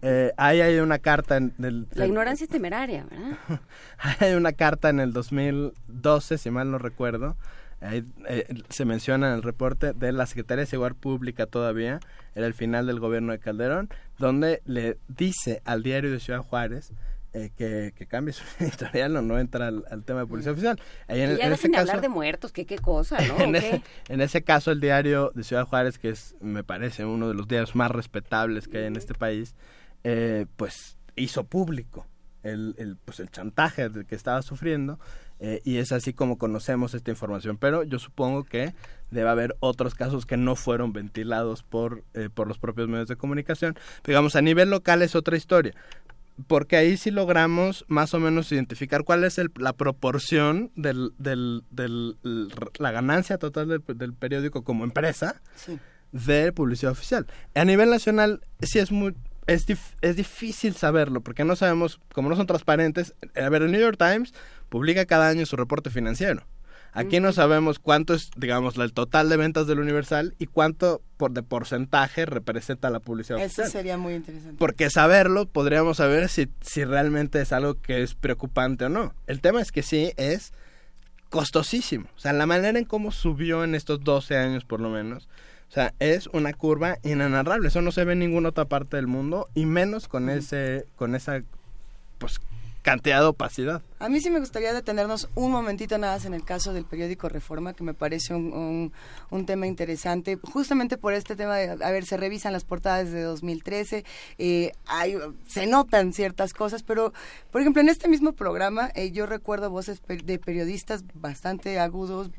[0.03, 3.37] Eh, ahí hay una carta en del, La del- ignorancia es temeraria, ¿verdad?
[4.19, 7.35] hay una carta en el 2012, si mal no recuerdo.
[7.81, 12.01] Ahí, eh, se menciona en el reporte de la Secretaría de Seguridad Pública todavía,
[12.35, 16.91] era el final del gobierno de Calderón, donde le dice al diario de Ciudad Juárez
[17.33, 20.79] eh, que, que cambie su editorial o no entra al, al tema de policía oficial.
[21.07, 23.39] Ahí en, ya en ese caso, hablar de muertos, qué cosa, ¿no?
[23.43, 24.13] en, ¿O ese, qué?
[24.13, 27.47] en ese caso el diario de Ciudad Juárez, que es, me parece, uno de los
[27.47, 29.55] diarios más respetables que hay en este país,
[30.03, 32.07] eh, pues hizo público
[32.43, 34.99] el, el, pues el chantaje del que estaba sufriendo
[35.39, 37.57] eh, y es así como conocemos esta información.
[37.57, 38.73] Pero yo supongo que
[39.09, 43.15] debe haber otros casos que no fueron ventilados por, eh, por los propios medios de
[43.15, 43.77] comunicación.
[44.05, 45.73] Digamos, a nivel local es otra historia
[46.47, 51.63] porque ahí sí logramos más o menos identificar cuál es el- la proporción del, del,
[51.71, 52.17] del-
[52.77, 55.41] la ganancia total del, del periódico como empresa
[56.11, 57.27] de publicidad oficial.
[57.55, 59.15] A nivel nacional sí es muy
[59.47, 63.15] es, dif- es difícil saberlo porque no sabemos, como no son transparentes.
[63.35, 64.33] A ver, el New York Times
[64.69, 66.43] publica cada año su reporte financiero.
[66.93, 71.31] Aquí no sabemos cuánto es, digamos, el total de ventas del Universal y cuánto por
[71.31, 73.71] de porcentaje representa la publicidad Eso oficial.
[73.71, 74.57] sería muy interesante.
[74.57, 79.13] Porque saberlo podríamos saber si, si realmente es algo que es preocupante o no.
[79.27, 80.53] El tema es que sí es
[81.29, 82.07] costosísimo.
[82.15, 85.29] O sea, la manera en cómo subió en estos 12 años por lo menos.
[85.69, 87.67] O sea, es una curva inenarrable.
[87.67, 91.13] Eso no se ve en ninguna otra parte del mundo y menos con ese con
[91.13, 91.43] esa
[92.17, 92.41] pues
[92.81, 93.83] cantidad de opacidad.
[94.01, 97.27] A mí sí me gustaría detenernos un momentito nada más en el caso del periódico
[97.27, 98.93] Reforma, que me parece un,
[99.29, 103.21] un- tema interesante, justamente por este tema de, a ver, se revisan las portadas de
[103.23, 104.05] 2013,
[104.37, 105.17] eh, hay,
[105.47, 107.11] se notan ciertas cosas, pero,
[107.51, 112.29] por ejemplo, en este mismo programa eh, yo recuerdo voces de periodistas bastante agudos,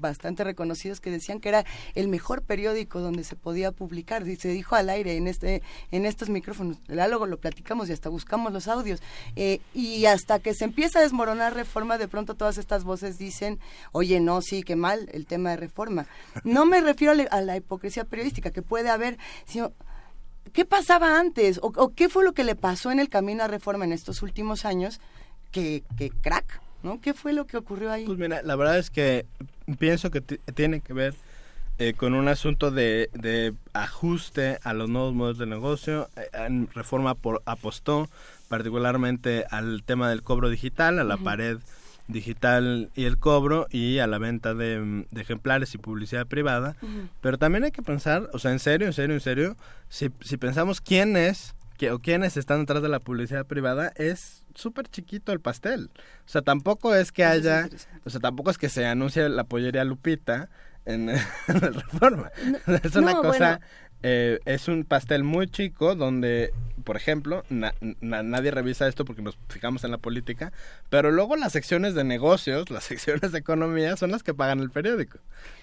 [0.00, 1.64] bastante reconocidos, que decían que era
[1.96, 6.06] el mejor periódico donde se podía publicar, y se dijo al aire en, este, en
[6.06, 9.00] estos micrófonos, luego lo platicamos y hasta buscamos los audios,
[9.34, 13.58] eh, y hasta que se empieza a desmoronar reforma, de pronto todas estas voces dicen,
[13.92, 16.06] oye, no, sí, qué mal el tema de reforma.
[16.44, 19.72] No me refiero a la, a la hipocresía periodística que puede haber, sino,
[20.52, 21.58] ¿qué pasaba antes?
[21.62, 24.22] O, o qué fue lo que le pasó en el camino a reforma en estos
[24.22, 25.00] últimos años?
[25.50, 27.00] Que, que crack, ¿no?
[27.00, 28.04] ¿Qué fue lo que ocurrió ahí?
[28.06, 29.26] Pues mira, la verdad es que
[29.78, 31.14] pienso que ti- tiene que ver
[31.78, 36.08] eh, con un asunto de, de ajuste a los nuevos modelos de negocio.
[36.16, 38.08] Eh, en Reforma por, apostó
[38.50, 41.58] particularmente al tema del cobro digital, a la pared
[42.08, 46.74] digital y el cobro y a la venta de, mm, de ejemplares y publicidad privada.
[47.20, 49.56] Pero también hay que pensar, o sea, en serio, en serio, en serio,
[49.88, 54.42] si, si pensamos quién es que, o quiénes están detrás de la publicidad privada, es
[54.56, 55.88] súper chiquito el pastel.
[56.26, 57.68] O sea, tampoco es que haya,
[58.04, 60.48] o sea, tampoco es que se anuncie la pollería Lupita
[60.86, 61.08] en,
[61.48, 62.32] en la reforma.
[62.82, 63.60] es una no, cosa, bueno.
[64.02, 66.52] Eh, es un pastel muy chico donde,
[66.84, 70.52] por ejemplo, na- na- nadie revisa esto porque nos fijamos en la política,
[70.88, 74.70] pero luego las secciones de negocios, las secciones de economía son las que pagan el
[74.70, 75.18] periódico.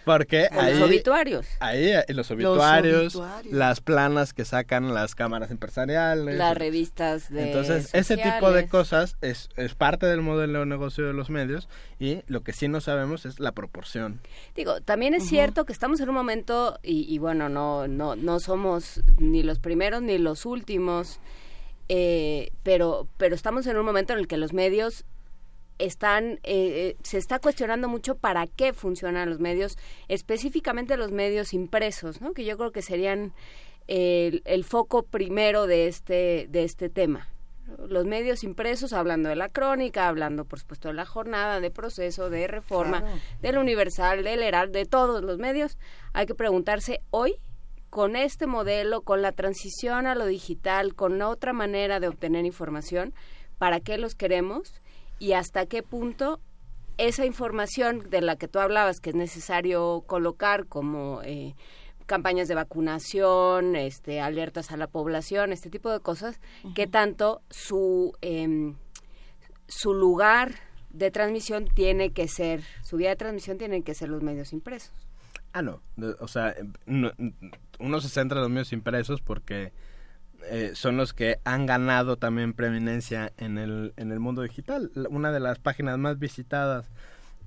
[0.06, 0.74] Porque O ahí...
[0.80, 1.46] los obituarios.
[1.60, 3.54] Ahí, eh, los obituarios, obituarios.
[3.54, 6.38] las planas que sacan las cámaras empresariales.
[6.38, 8.70] Las revistas de Entonces, ese tipo de sociales.
[8.70, 11.68] cosas es, es parte del modelo de negocio de los medios
[12.00, 14.22] y lo que sí no sabemos es la proporción.
[14.56, 18.40] Digo, también es cierto que estamos en un momento, y, y bueno, no, no, no
[18.42, 21.20] somos ni los primeros ni los últimos,
[21.88, 25.06] eh, pero, pero estamos en un momento en el que los medios
[25.80, 29.78] están, eh, eh, se está cuestionando mucho para qué funcionan los medios,
[30.10, 32.34] específicamente los medios impresos, ¿no?
[32.34, 33.32] Que yo creo que serían
[33.88, 37.30] el, el foco primero de este, de este tema.
[37.88, 42.30] Los medios impresos, hablando de la crónica, hablando, por supuesto, de la jornada, de proceso,
[42.30, 43.20] de reforma, Claro.
[43.42, 45.78] del Universal, del Herald, de todos los medios,
[46.14, 47.36] hay que preguntarse hoy,
[47.98, 53.12] con este modelo, con la transición a lo digital, con otra manera de obtener información,
[53.58, 54.72] ¿para qué los queremos?
[55.18, 56.40] Y hasta qué punto
[57.00, 61.56] esa información de la que tú hablabas, que es necesario colocar como eh,
[62.06, 66.40] campañas de vacunación, este, alertas a la población, este tipo de cosas,
[66.76, 68.76] que tanto su, em,
[69.68, 70.52] su lugar
[70.92, 75.07] de transmisión tiene que ser, su vía de transmisión tienen que ser los medios impresos.
[75.58, 75.82] Ah, no.
[76.20, 76.54] O sea,
[76.86, 77.12] no-
[77.80, 79.72] uno se centra en los medios impresos porque
[80.52, 84.92] eh, son los que han ganado también preeminencia en el, en el mundo digital.
[85.10, 86.86] Una de las páginas más visitadas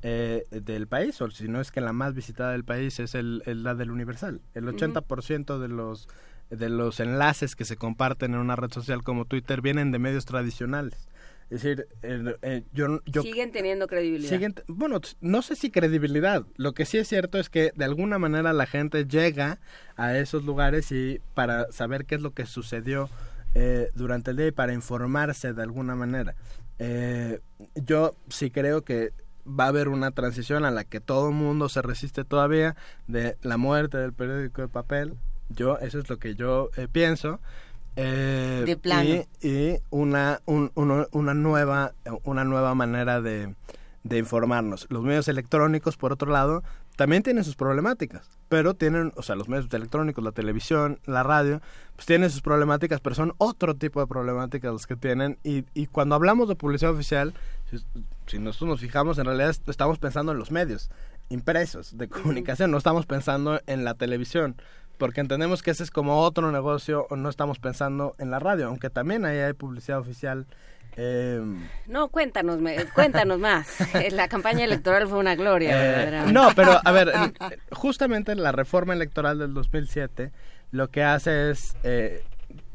[0.03, 3.43] eh, del país, o si no es que la más visitada del país, es el,
[3.47, 4.41] el- la del Universal.
[4.55, 4.77] El Ujú.
[4.77, 6.09] 80% de los
[6.51, 10.24] de los enlaces que se comparten en una red social como Twitter vienen de medios
[10.24, 11.07] tradicionales.
[11.51, 14.31] Es decir, eh, eh, yo, yo siguen teniendo credibilidad.
[14.31, 16.47] siguen bueno, no sé si credibilidad.
[16.57, 19.59] Lo que sí es cierto es que de alguna manera la gente llega
[19.97, 23.11] a esos lugares y para saber qué es lo que sucedió
[23.57, 26.37] eh, durante el día y para informarse de alguna manera.
[26.79, 27.41] Eh,
[27.75, 29.13] yo sí creo que
[29.45, 32.77] va a haber una transición a la que todo el mundo se resiste todavía
[33.09, 35.15] de la muerte del periódico de papel.
[35.49, 37.41] Yo, eso es lo que yo eh, pienso.
[38.03, 39.25] Eh, De plano.
[39.43, 41.93] Y, y una, un- una, nueva,
[42.25, 43.55] una nueva manera de,
[44.05, 44.87] de informarnos.
[44.91, 46.63] Los medios electrónicos, por otro lado,
[46.97, 51.61] también tienen sus problemáticas, pero tienen, o sea, los medios electrónicos, la televisión, la radio,
[51.97, 55.39] pues tienen sus problemáticas, pero son otro tipo de problemáticas los que tienen.
[55.45, 57.33] Y, y cuando hablamos de publicidad oficial,
[57.71, 57.79] si,
[58.27, 60.91] si nosotros nos fijamos, en realidad est- estamos pensando en los medios
[61.31, 64.57] impresos de comunicación, no estamos pensando en la televisión,
[65.01, 68.69] porque entendemos que ese es como otro negocio, o no estamos pensando en la radio,
[68.69, 70.47] aunque también ahí hay publicidad oficial.
[70.97, 71.43] eh,
[71.89, 72.59] No, cuéntanos,
[72.95, 73.67] cuéntanos más.
[74.13, 77.35] La campaña electoral fue una gloria, Eh, no, pero a ver, en-
[77.73, 80.31] justamente la reforma electoral del 2007
[80.71, 82.23] lo que hace es eh,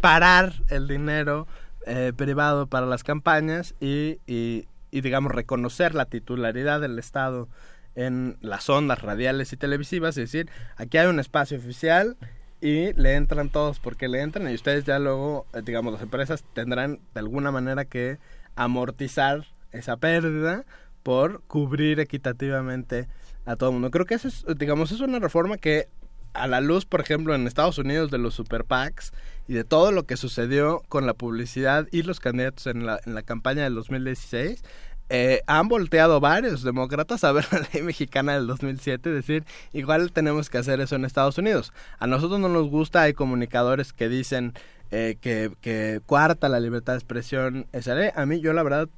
[0.02, 1.48] parar el dinero
[1.88, 7.48] eh, privado para las campañas y, y, y, digamos, reconocer la titularidad del Estado
[7.96, 12.18] en las ondas radiales y televisivas, es decir, aquí hay un espacio oficial
[12.62, 16.44] y le entran todos porque le entran y ustedes ya luego, eh, digamos, las empresas
[16.54, 18.18] tendrán de alguna manera que
[18.56, 20.66] amortizar esa pérdida
[21.04, 23.08] por cubrir equitativamente
[23.46, 23.92] a todo el mundo.
[23.92, 25.88] Creo que eso es, digamos, es una reforma que
[26.34, 29.14] a la luz, por ejemplo, en Estados Unidos de los super PACs
[29.48, 33.16] y de todo lo que sucedió con la publicidad y los candidatos en la, en
[33.16, 34.64] la campaña del 2016,
[35.10, 40.12] eh, han volteado varios demócratas a ver la ley mexicana del 2007 y decir, igual
[40.12, 41.74] tenemos que hacer eso en Estados Unidos.
[42.00, 44.54] A nosotros no nos gusta, hay comunicadores que dicen
[44.92, 48.10] eh, que, que cuarta la libertad de expresión esa ley.
[48.16, 48.90] A mí yo la verdad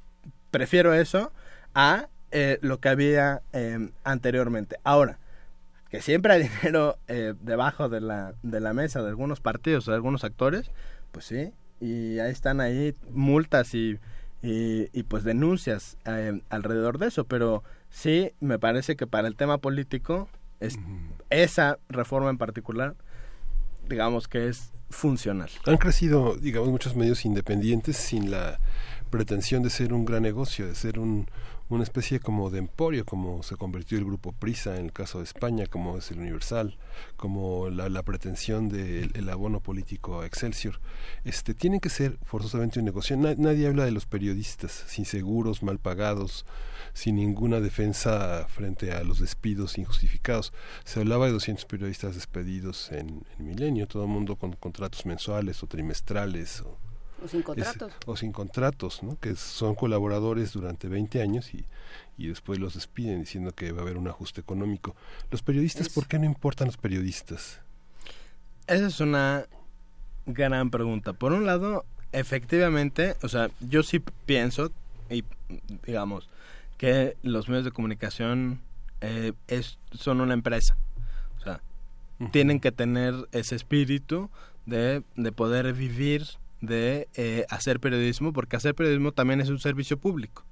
[0.51, 1.31] prefiero eso
[1.73, 4.77] a eh, lo que había eh, anteriormente.
[4.84, 5.17] Ahora,
[5.89, 9.93] que siempre hay dinero eh, debajo de la, de la mesa de algunos partidos de
[9.93, 10.71] algunos actores,
[11.11, 13.99] pues sí, y ahí están ahí multas y,
[14.41, 19.35] y, y, pues denuncias eh, alrededor de eso, pero sí me parece que para el
[19.35, 20.77] tema político es,
[21.30, 22.95] esa reforma en particular,
[23.89, 25.49] digamos que es funcional.
[25.65, 28.59] Han crecido, digamos, muchos medios independientes sin la
[29.09, 31.27] pretensión de ser un gran negocio, de ser un,
[31.69, 35.26] una especie como de emporio, como se convirtió el grupo Prisa en el caso de
[35.26, 36.77] España, como es el Universal,
[37.18, 40.80] como la, la pretensión del el abono político a Excelsior.
[41.26, 43.18] Este, tienen que ser forzosamente un negocio.
[43.18, 46.45] Na- nadie habla de los periodistas, sin seguros, mal pagados,
[46.94, 50.53] sin ninguna defensa frente a los despidos injustificados.
[50.85, 55.61] Se hablaba de 200 periodistas despedidos en, en Milenio, todo el mundo con contratos mensuales
[55.64, 56.77] o trimestrales o
[57.23, 57.94] O sin es- contratos.
[58.06, 59.18] o sin contratos, ¿no?
[59.19, 61.65] que son colaboradores durante 20 años y,
[62.18, 64.95] y después los despiden diciendo que va a haber un ajuste económico.
[65.31, 67.60] Los periodistas, ¿por qué no importan los periodistas?
[68.68, 69.45] Esa es una
[70.26, 71.14] gran pregunta.
[71.14, 74.72] Por un lado, efectivamente, o sea, yo sí pienso,
[75.10, 75.23] y
[75.85, 76.30] digamos,
[76.77, 78.60] que los medios de comunicación
[79.02, 80.77] eh, es, son una empresa.
[81.39, 81.61] O sea,
[82.31, 84.30] tienen que tener ese espíritu
[84.65, 86.26] de, de poder vivir
[86.61, 90.45] de eh, hacer periodismo, porque hacer periodismo también es un servicio público.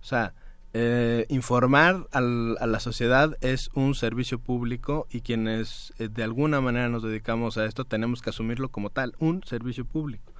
[0.00, 0.34] O sea,
[0.76, 6.60] eh, informar al- a la sociedad es un servicio público y quienes eh, de alguna
[6.60, 10.32] manera nos dedicamos a esto tenemos que asumirlo como tal, un servicio público.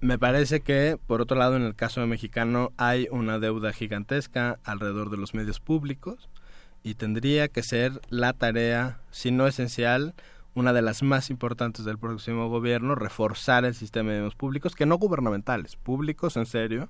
[0.00, 4.58] Me parece que, por otro lado, en el caso de mexicano hay una deuda gigantesca
[4.64, 6.28] alrededor de los medios públicos
[6.82, 10.14] y tendría que ser la tarea, si no esencial,
[10.54, 14.86] una de las más importantes del próximo gobierno, reforzar el sistema de medios públicos, que
[14.86, 16.88] no gubernamentales, públicos en serio,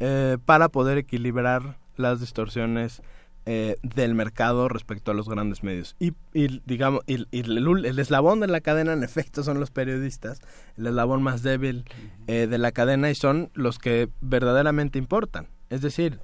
[0.00, 3.02] eh, para poder equilibrar las distorsiones
[3.44, 5.96] eh, del mercado respecto a los grandes medios.
[5.98, 9.58] Y, y, digamos, y, y el, ul- el eslabón de la cadena, en efecto, son
[9.58, 10.40] los periodistas,
[10.76, 11.84] el eslabón más débil
[12.28, 15.48] eh, de la cadena y son los que verdaderamente importan.
[15.70, 16.20] Es decir,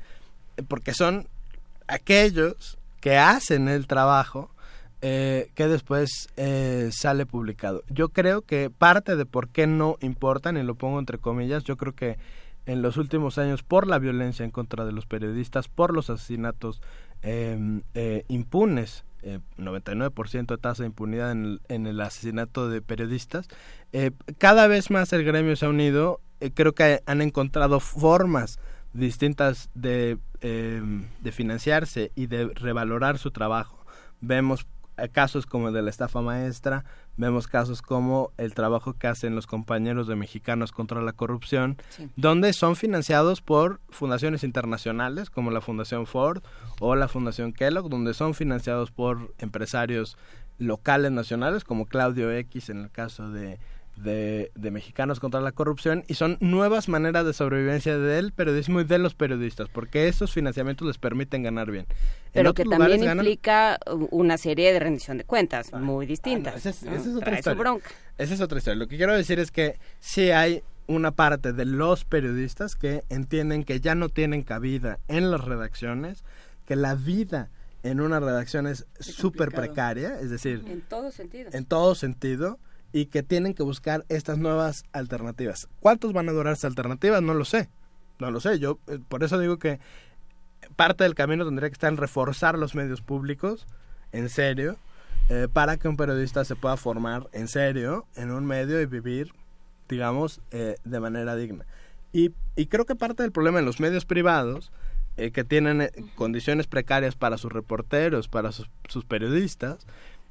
[0.56, 1.26] eh, porque son
[1.88, 4.50] aquellos que hacen el trabajo
[5.03, 7.83] eh, que después eh, sale publicado.
[7.89, 11.77] Yo creo que parte de por qué no importan, y lo pongo entre comillas, yo
[11.77, 12.19] creo que
[12.66, 16.83] en los últimos años, por la violencia en contra de los periodistas, por los asesinatos
[17.23, 22.83] eh, eh, impunes, eh, 99% de tasa de impunidad en el, en el asesinato de
[22.83, 23.49] periodistas,
[23.93, 28.59] eh, cada vez más el gremio se ha unido, eh, creo que han encontrado formas
[28.93, 30.83] distintas de, eh,
[31.20, 33.85] de financiarse y de revalorar su trabajo.
[34.20, 34.77] Vemos eh,
[35.12, 36.85] casos como el de la estafa maestra,
[37.16, 42.09] vemos casos como el trabajo que hacen los compañeros de Mexicanos contra la Corrupción, Sí.
[42.16, 46.43] donde son financiados por fundaciones internacionales como la Fundación Ford
[46.81, 50.16] o la Fundación Kellogg, donde son financiados por empresarios
[50.59, 53.61] locales nacionales como Claudio X en el caso de,
[54.03, 58.85] de, de Mexicanos contra la Corrupción y son nuevas maneras de sobrevivencia del periodismo y
[58.85, 61.87] de los periodistas porque estos financiamientos les permiten ganar bien.
[61.89, 61.97] En
[62.33, 63.79] Pero que también lugares ganan- implica
[64.11, 66.55] una serie de rendición de cuentas muy distintas.
[66.57, 66.93] esa es, ¿no?
[66.93, 67.61] esa es otra Trae su historia.
[67.61, 67.91] bronca.
[68.19, 68.77] Esa es otra historia.
[68.79, 73.65] Lo que quiero decir es que sí hay una parte de los periodistas que entienden
[73.65, 76.25] que ya no tienen cabida en las redacciones,
[76.66, 77.51] que la vida
[77.83, 81.51] en una redacción es súper precaria, es decir, En todo sentido.
[81.53, 82.59] en todo sentido,
[82.93, 85.69] y que tienen que buscar estas nuevas alternativas.
[85.81, 87.23] ¿Cuántos van a durar estas alternativas?
[87.23, 87.69] No lo sé.
[88.19, 88.59] No lo sé.
[88.59, 89.78] Yo eh, por eso digo que
[90.77, 93.66] parte del camino tendría que estar en reforzar los medios públicos,
[94.12, 94.77] en serio,
[95.28, 99.32] eh, para que un periodista se pueda formar en serio en un medio y vivir,
[99.89, 101.66] digamos, eh, de manera digna.
[102.12, 104.73] Y, y creo que parte del problema en los medios privados,
[105.19, 109.86] eh, que tienen condiciones precarias para sus reporteros, para sus, sus periodistas,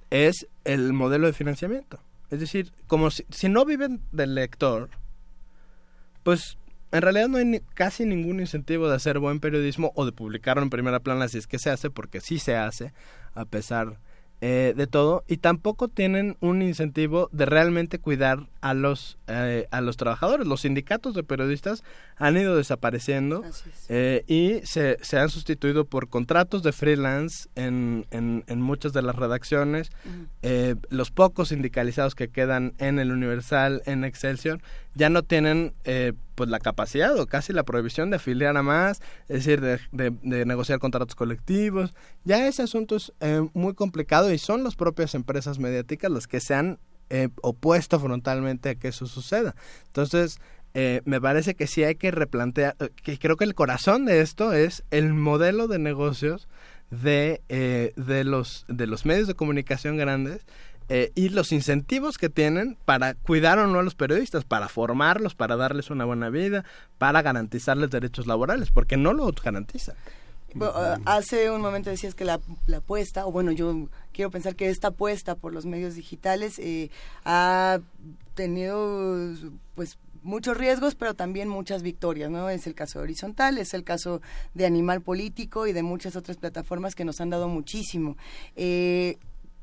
[0.09, 1.99] es el modelo de financiamiento.
[2.29, 4.89] Es decir, como si, si no viven del lector,
[6.23, 6.57] pues
[6.91, 10.63] en realidad no hay ni- casi ningún incentivo de hacer buen periodismo o de publicarlo
[10.63, 12.93] en primera plana si es que se hace, porque sí se hace,
[13.33, 13.99] a pesar
[14.39, 19.81] eh, de todo, y tampoco tienen un incentivo de realmente cuidar a los, eh, a
[19.81, 20.45] los trabajadores.
[20.45, 21.83] Los sindicatos de periodistas
[22.17, 23.43] han ido desapareciendo
[23.89, 29.01] eh, y se, se han sustituido por contratos de freelance en, en, en muchas de
[29.01, 29.89] las redacciones.
[30.43, 34.59] Eh, los pocos sindicalizados que quedan en el Universal, en Excelsior,
[34.93, 39.01] ya no tienen eh, pues la capacidad o casi la prohibición de afiliar a más,
[39.27, 41.95] es decir, de, de- negociar contratos colectivos.
[42.25, 46.39] Ya ese asunto es eh, muy complicado y son las propias empresas mediáticas las que
[46.39, 46.77] se han
[47.09, 49.55] eh, opuesto frontalmente a que eso suceda.
[49.87, 50.39] Entonces,
[50.75, 54.21] eh, me parece que sí hay que replantear, eh, que creo que el corazón de
[54.21, 56.47] esto es el modelo de negocios
[56.91, 60.45] de, eh, de, los, de los medios de comunicación grandes
[60.89, 65.35] eh, y los incentivos que tienen para cuidar o no a los periodistas, para formarlos,
[65.35, 66.63] para darles una buena vida,
[66.97, 69.93] para garantizarles derechos laborales, porque no lo garantiza.
[70.55, 74.69] Eh, hace un momento decías que la, la apuesta, o bueno, yo quiero pensar que
[74.69, 76.89] esta apuesta por los medios digitales eh,
[77.25, 77.79] ha
[78.33, 79.33] tenido
[79.75, 82.49] pues muchos riesgos, pero también muchas victorias, ¿no?
[82.49, 84.21] Es el caso de Horizontal, es el caso
[84.53, 88.17] de Animal Político y de muchas otras plataformas que nos han dado muchísimo.
[88.55, 89.17] Eh,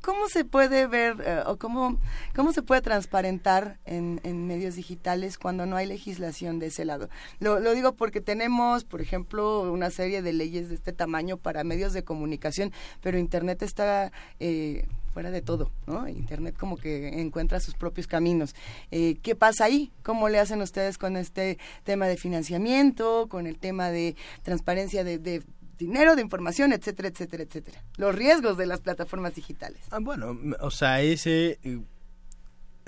[0.05, 1.99] ¿Cómo se puede ver eh, o cómo,
[2.37, 7.09] cómo se puede transparentar en, medios digitales cuando no hay legislación de ese lado?
[7.41, 11.95] Lo, digo porque tenemos, por ejemplo, una serie de leyes de este tamaño para medios
[11.95, 12.71] de comunicación,
[13.01, 16.07] pero Internet está eh, fuera de todo, ¿no?
[16.07, 18.55] Internet como que encuentra sus propios caminos.
[18.91, 19.91] Eh, ¿Qué pasa ahí?
[20.03, 25.43] ¿Cómo le hacen ustedes con este tema de financiamiento, con el tema de transparencia de
[25.79, 27.83] dinero, de información, etcétera, etcétera, etcétera?
[27.97, 29.81] Los riesgos de las plataformas digitales.
[29.91, 31.81] Ah, bueno, o sea, ahí sí eh,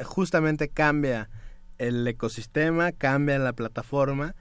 [0.05, 1.29] justamente cambia
[1.79, 4.35] el ecosistema, cambia la plataforma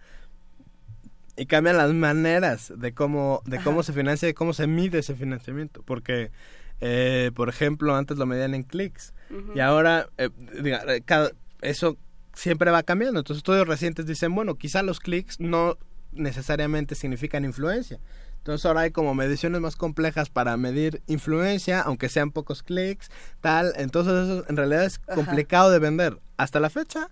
[1.37, 5.15] y cambian las maneras de cómo de cómo se financia y cómo se mide ese
[5.15, 6.31] financiamiento, porque
[6.79, 9.13] eh, por ejemplo antes lo medían en clics
[9.53, 10.29] y ahora eh,
[10.61, 11.31] diga, eh, cada-
[11.61, 11.97] eso
[12.33, 13.19] siempre va cambiando.
[13.19, 15.77] Entonces estudios recientes dicen bueno quizá los clics no
[16.13, 17.99] necesariamente significan influencia.
[18.45, 23.09] Entonces ahora hay como mediciones más complejas para medir influencia, aunque sean pocos clics,
[23.41, 23.73] tal.
[23.75, 25.15] Entonces eso en realidad es Ajá.
[25.15, 26.19] complicado de vender.
[26.37, 27.09] Hasta la fecha,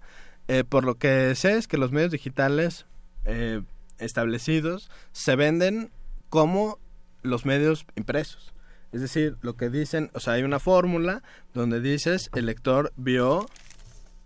[0.48, 2.86] eh, por lo que sé es que los medios digitales
[3.26, 3.64] eh,
[3.98, 5.90] establecidos se venden
[6.30, 6.78] como
[7.24, 8.54] los medios impresos.
[8.92, 11.24] Es decir, lo que dicen, o sea, hay una fórmula
[11.56, 13.48] donde dices el lector vio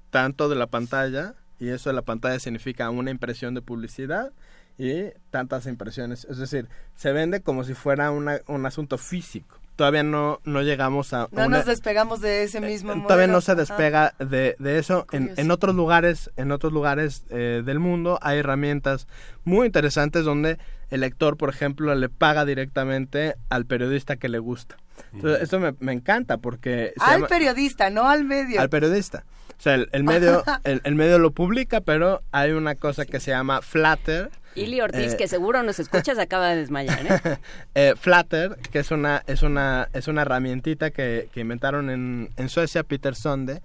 [0.10, 4.34] tanto de la pantalla y eso de la pantalla significa una impresión de publicidad
[4.78, 6.26] y tantas impresiones.
[6.26, 9.58] Es decir, se vende como si fuera una- un asunto físico.
[9.76, 11.28] Todavía no, no llegamos a...
[11.32, 13.34] No una- nos despegamos de ese mismo todavía modelo.
[13.34, 17.78] no se despega de, de eso en, en otros lugares en otros lugares eh, del
[17.80, 19.08] mundo hay herramientas
[19.44, 20.58] muy interesantes donde
[20.90, 24.78] el lector por ejemplo le paga directamente al periodista que le gusta
[25.14, 28.60] Entonces, esto me, me encanta porque se Al llama- periodista, no al medio.
[28.60, 29.26] al periodista
[29.60, 33.20] o sea el, el medio el, el medio lo publica pero hay una cosa que
[33.20, 37.38] se llama Flatter Ili Ortiz, Eh, que seguro nos escuchas, acaba de desmayar, ¿eh?
[37.76, 42.50] eh, Flutter, que es una, es una, es una herramientita que, que inventaron en, en
[42.50, 43.62] Suecia, Peter Sonde,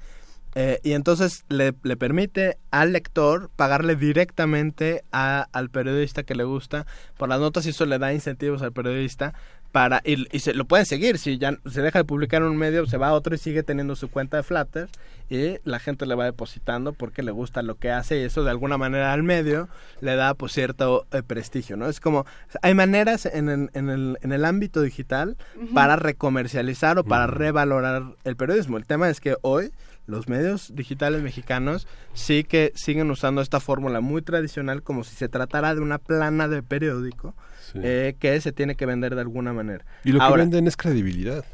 [0.83, 6.85] y entonces le, le permite al lector pagarle directamente a- al periodista que le gusta
[7.17, 9.33] por las notas y eso le da incentivos al periodista
[9.73, 12.57] para y, y se lo pueden seguir si ya se deja de publicar en un
[12.57, 14.89] medio se va a otro y sigue teniendo su cuenta de Flutter
[15.31, 18.51] y la gente le va depositando porque le gusta lo que hace y eso de
[18.51, 19.69] alguna manera al medio
[20.01, 22.27] le da pues cierto eh, prestigio no es como
[22.61, 25.37] hay maneras en el, en el, en el ámbito digital
[25.75, 28.77] para recomercializar o para revalorar el periodismo.
[28.77, 29.73] El tema es que hoy
[30.07, 35.29] los medios digitales mexicanos sí que siguen usando esta fórmula muy tradicional como si se
[35.29, 37.35] tratara de una plana de periódico
[37.73, 37.79] Sí.
[37.83, 39.85] eh, que se tiene que vender de alguna manera.
[40.05, 41.45] Y lo que venden es credibilidad.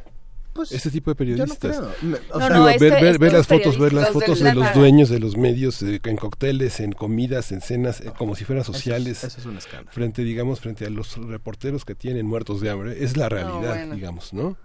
[0.55, 1.77] Pues, este tipo de yo no periodistas.
[1.77, 2.11] creo.
[2.11, 4.41] Me- o Digo, sea- ver, No, ver- este- ver estos las fotos, ver las fotos
[4.41, 8.35] de los dueños de los medios eh, en cócteles, en comidas, en cenas, eh, como
[8.35, 9.23] si fueran Eso es- sociales.
[9.23, 9.91] eso es un escándalo.
[9.93, 13.95] Frente, digamos, frente a los reporteros que tienen muertos de hambre, es la realidad, bueno.
[13.95, 14.57] digamos, ¿no?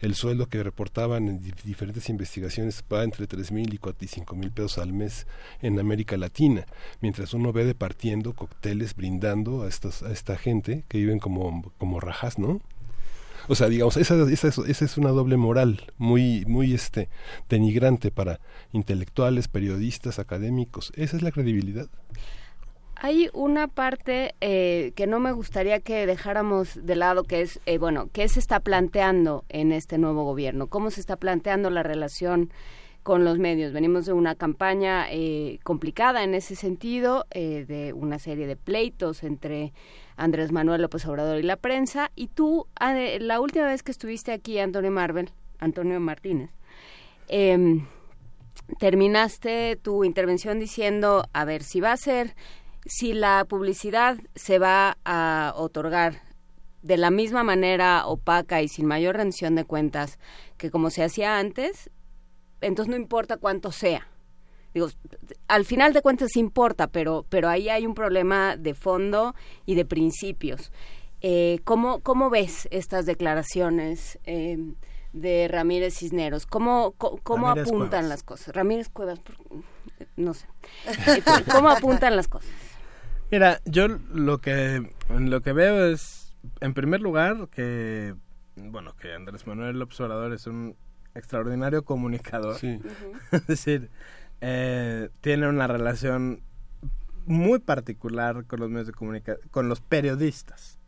[0.00, 4.08] El sueldo que reportaban en di- diferentes investigaciones va entre tres mil y cuatro y
[4.08, 5.26] cinco mil pesos al mes
[5.62, 6.66] en América Latina,
[7.00, 12.00] mientras uno ve departiendo cócteles, brindando a, estos, a esta gente que viven como, como
[12.00, 12.60] rajas, ¿no?
[13.48, 17.08] O sea, digamos, esa, esa, es- esa es una doble moral muy, muy este,
[17.48, 18.38] denigrante para
[18.72, 20.92] intelectuales, periodistas, académicos.
[20.94, 21.88] Esa es la credibilidad.
[23.02, 27.78] Hay una parte eh, que no me gustaría que dejáramos de lado, que es, eh,
[27.78, 30.66] bueno, ¿qué se está planteando en este nuevo gobierno?
[30.66, 32.50] ¿Cómo se está planteando la relación
[33.02, 33.72] con los medios?
[33.72, 39.22] Venimos de una campaña eh, complicada en ese sentido, eh, de una serie de pleitos
[39.22, 39.72] entre
[40.18, 44.30] Andrés Manuel López Obrador y la prensa, y tú, ah, la última vez que estuviste
[44.30, 46.50] aquí, Antonio Marvel, Antonio Martínez,
[47.28, 47.86] em,
[48.78, 52.34] terminaste tu intervención diciendo, a ver, si va a ser,
[52.86, 56.22] si la publicidad se va a otorgar
[56.82, 60.18] de la misma manera opaca y sin mayor rendición de cuentas
[60.56, 61.90] que como se hacía antes,
[62.60, 64.06] entonces no importa cuánto sea.
[64.72, 64.88] Digo,
[65.48, 69.34] al final de cuentas importa, pero, pero ahí hay un problema de fondo
[69.66, 70.70] y de principios.
[71.22, 74.58] Eh, ¿cómo, ¿Cómo ves estas declaraciones eh,
[75.12, 76.46] de Ramírez Cisneros?
[76.46, 78.08] ¿Cómo, cómo Ramírez apuntan Cuevas.
[78.08, 78.54] las cosas?
[78.54, 79.20] Ramírez Cuevas,
[80.16, 80.46] no sé.
[81.52, 82.50] ¿Cómo apuntan las cosas?
[83.30, 88.14] Mira, yo lo que lo que veo es, en primer lugar, que
[88.56, 90.76] bueno, que Andrés Manuel López Obrador es un
[91.14, 92.56] extraordinario comunicador.
[93.32, 93.90] es decir,
[94.40, 96.42] eh, tiene una relación
[97.26, 100.80] muy particular con los medios de comunicación, con los periodistas,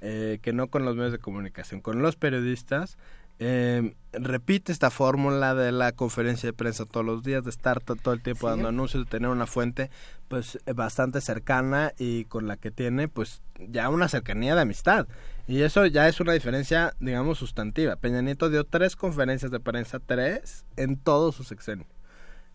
[0.00, 2.96] eh, que no con los medios de comunicación, con los periodistas.
[3.40, 7.94] Eh, repite esta fórmula de la conferencia de prensa todos los días, de estar to-
[7.96, 8.50] todo el tiempo Sí.
[8.50, 9.90] dando anuncios, de tener una fuente
[10.28, 15.06] pues eh, bastante cercana y con la que tiene pues ya una cercanía de amistad.
[15.46, 17.96] Y eso ya es una diferencia, digamos, sustantiva.
[17.96, 21.86] Peña Nieto dio tres conferencias de prensa, tres, en todo su sexenio.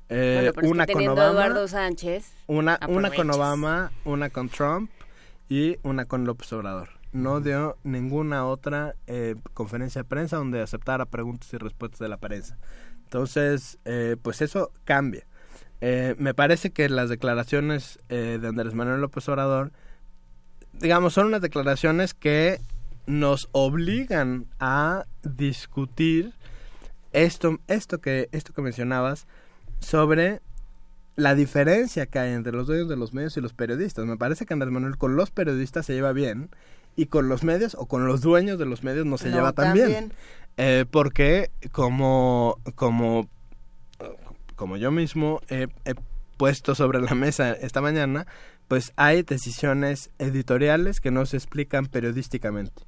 [0.09, 3.31] Eh, Bueno, pero es que una con Obama, Eduardo Sánchez, una, una con.
[3.31, 4.91] Obama, una con Trump
[5.49, 6.89] y una con López Obrador.
[7.13, 12.17] No dio ninguna otra eh, conferencia de prensa donde aceptara preguntas y respuestas de la
[12.17, 12.57] prensa.
[13.03, 15.25] Entonces, eh, pues eso cambia.
[15.81, 19.71] Eh, me parece que las declaraciones eh, de Andrés Manuel López Obrador,
[20.71, 22.59] digamos, son unas declaraciones que
[23.05, 26.33] nos obligan a discutir
[27.11, 29.27] esto, esto que, esto que mencionabas
[29.79, 30.41] sobre
[31.17, 34.05] la diferencia que hay entre los dueños de los medios y los periodistas.
[34.05, 36.49] Me parece que Andrés Manuel con los periodistas se lleva bien
[36.95, 39.51] y con los medios o con los dueños de los medios no se No, lleva
[39.53, 40.13] tan bien.
[40.57, 43.27] Eh, porque como, como,
[44.55, 45.95] como yo mismo he, he
[46.37, 48.27] puesto sobre la mesa esta mañana,
[48.67, 52.83] pues hay decisiones editoriales que no se explican periodísticamente.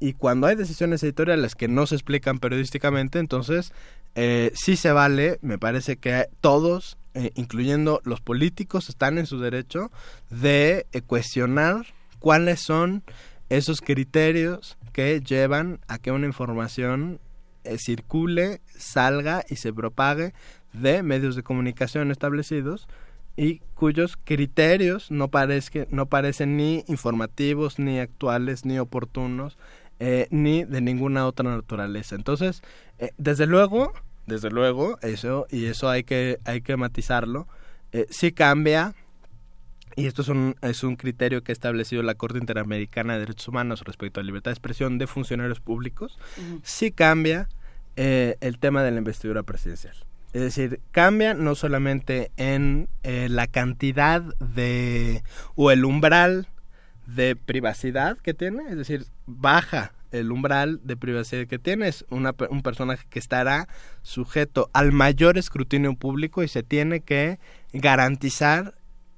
[0.00, 3.72] Y cuando hay decisiones editoriales que no se explican periodísticamente, entonces
[4.14, 9.40] eh, sí se vale, me parece que todos, eh, incluyendo los políticos, están en su
[9.40, 9.90] derecho
[10.30, 11.86] de eh, cuestionar
[12.18, 13.02] cuáles son
[13.56, 17.20] esos criterios que llevan a que una información
[17.64, 20.34] eh, circule, salga y se propague
[20.72, 22.88] de medios de comunicación establecidos
[23.36, 25.30] y cuyos criterios no,
[25.90, 29.58] no parecen ni informativos, ni actuales, ni oportunos,
[29.98, 32.14] eh, ni de ninguna otra naturaleza.
[32.14, 32.62] Entonces,
[32.98, 33.92] eh, desde luego,
[34.26, 37.48] desde luego, eso, y eso hay que, hay que matizarlo,
[37.92, 38.94] eh, sí cambia,
[39.96, 43.48] y esto es un, es un criterio que ha establecido la Corte Interamericana de Derechos
[43.48, 46.18] Humanos respecto a la libertad de expresión de funcionarios públicos,
[46.62, 47.48] sí cambia
[47.96, 49.94] eh, el tema de la investidura presidencial.
[50.32, 55.22] Es decir, cambia no solamente en eh, la cantidad de
[55.54, 56.48] o el umbral
[57.06, 62.34] de privacidad que tiene, es decir, baja el umbral de privacidad que tiene, es una,
[62.50, 63.68] un personaje que estará
[64.02, 67.38] sujeto al mayor escrutinio público y se tiene que
[67.72, 68.74] garantizar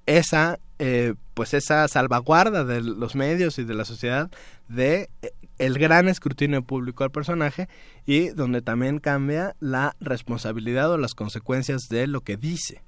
[0.07, 4.31] esa eh, pues esa salvaguarda de los medios y de la sociedad
[4.69, 7.69] de eh, el gran escrutinio público al personaje
[8.05, 12.83] y donde también cambia la responsabilidad o las consecuencias de lo que dice.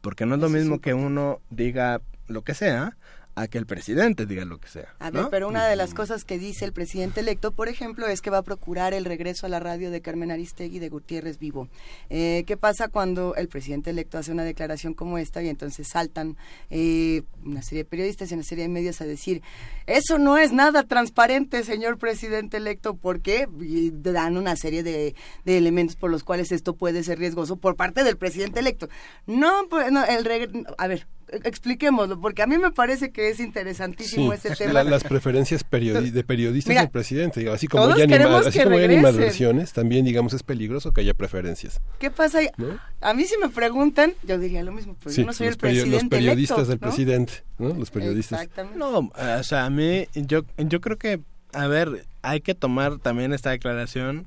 [0.00, 2.96] Porque no es lo mismo que uno diga lo que sea
[3.36, 4.94] a que el presidente diga lo que sea.
[4.98, 5.30] A ver, ¿no?
[5.30, 8.38] pero una de las cosas que dice el presidente electo, por ejemplo, es que va
[8.38, 11.68] a procurar el regreso a la radio de Carmen Aristegui de Gutiérrez Vivo.
[12.10, 16.36] Eh, ¿Qué pasa cuando el presidente electo hace una declaración como esta y entonces saltan
[16.70, 19.42] eh, una serie de periodistas y una serie de medios a decir,
[19.86, 23.46] eso no es nada transparente, señor presidente electo, porque
[23.92, 28.04] dan una serie de, de elementos por los cuales esto puede ser riesgoso por parte
[28.04, 28.88] del presidente electo.
[29.26, 31.06] No, pues, no, el regre- a ver,
[31.44, 34.84] expliquémoslo, porque a mí me parece que es interesantísimo ese la- tema.
[34.84, 38.46] las preferencias periodi- de periodistas Mira, del presidente, digo, así como todos hay, anima- queremos
[38.46, 41.80] así como hay animadversiones, también digamos es peligroso que haya preferencias.
[41.98, 42.38] ¿Qué pasa?
[42.38, 42.48] ahí?
[42.56, 42.78] ¿No?
[43.00, 45.54] A mí si me preguntan, yo diría lo mismo, pero Sí, yo no soy los,
[45.56, 46.86] el perio- los presidente periodistas electo, del ¿no?
[46.86, 47.68] presidente, ¿no?
[47.74, 48.40] Los periodistas.
[48.42, 48.78] Exactamente.
[48.78, 48.98] No,
[49.38, 51.20] o sea, a mí, yo, yo creo que,
[51.52, 54.26] a ver, hay que tomar también esta declaración,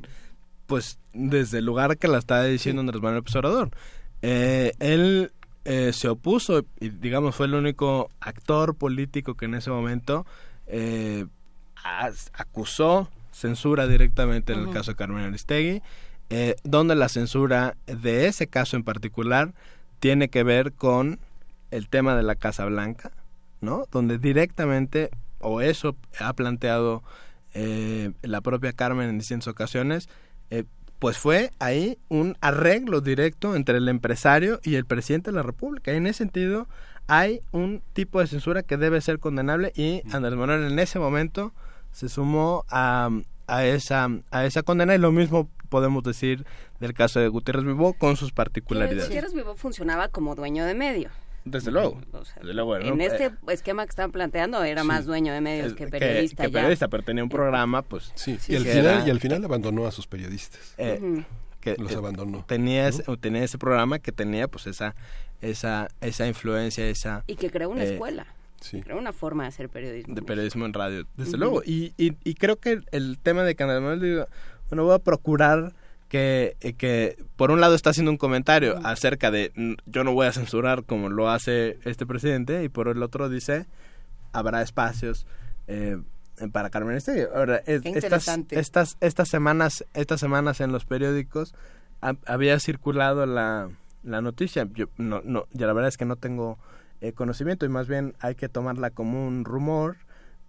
[0.65, 3.69] pues, desde el lugar que la está diciendo Andrés Manuel López Obrador.
[4.21, 5.31] Eh, él
[5.65, 10.25] eh, se opuso y, digamos, fue el único actor político que en ese momento
[10.67, 11.25] eh,
[12.33, 15.81] acusó censura directamente en el caso de Carmen Aristegui,
[16.29, 19.53] eh, donde la censura de ese caso en particular
[19.99, 21.19] tiene que ver con
[21.71, 23.11] el tema de la Casa Blanca,
[23.61, 23.85] ¿no?
[23.91, 25.09] Donde directamente,
[25.39, 27.03] o eso ha planteado
[27.53, 30.09] eh, la propia Carmen en distintas ocasiones,
[30.49, 30.63] eh,
[31.03, 35.91] pues fue ahí un arreglo directo entre el empresario y el presidente de la República.
[35.91, 36.65] Y en ese sentido
[37.07, 41.51] hay un tipo de censura que debe ser condenable y Andrés Manuel en ese momento
[41.91, 43.09] se sumó a,
[43.47, 46.45] a esa a esa condena y lo mismo podemos decir
[46.79, 49.07] del caso de Gutiérrez Vivó con sus particularidades.
[49.07, 51.09] Gutiérrez Vivo funcionaba como dueño de medio.
[51.45, 51.99] Desde luego.
[52.39, 52.85] Desde luego, ¿no?
[52.85, 54.87] En Eh, este esquema que estaban planteando era Sí.
[54.87, 56.59] más dueño de medios es- que periodista que ya.
[56.59, 58.11] periodista, pero tenía un programa, pues...
[58.15, 60.73] Sí, sí y, al que final, era- y al final abandonó a sus periodistas.
[60.77, 61.23] eh,
[61.59, 62.43] que Los eh, abandonó.
[62.47, 64.95] Tenía, ese, tenía ese programa que tenía pues esa
[65.41, 67.23] esa esa influencia, esa...
[67.27, 68.25] Y que creó una eh, escuela.
[68.83, 70.15] Creó una forma de hacer periodismo.
[70.15, 71.61] de periodismo en radio, desde luego.
[71.65, 74.25] Y, y, y creo que el, el tema de Canal Manuel, digo,
[74.69, 75.73] bueno, voy a procurar
[76.13, 80.13] que, eh, que, por un lado está haciendo un comentario acerca de "Mm, yo no
[80.13, 83.65] voy a censurar como lo hace este presidente, y por el otro dice
[84.31, 85.25] habrá espacios
[85.67, 85.97] eh,
[86.51, 87.23] para Carmen Aristegui.
[87.33, 88.25] Ahora, es- estas,
[88.59, 91.55] estas, estas semanas, estas semanas en los periódicos
[92.01, 93.69] ha- había circulado la,
[94.03, 94.67] la noticia.
[94.71, 96.59] Yo, no, no, ya la verdad es que no tengo
[97.01, 99.97] eh, conocimiento y más bien hay que tomarla como un rumor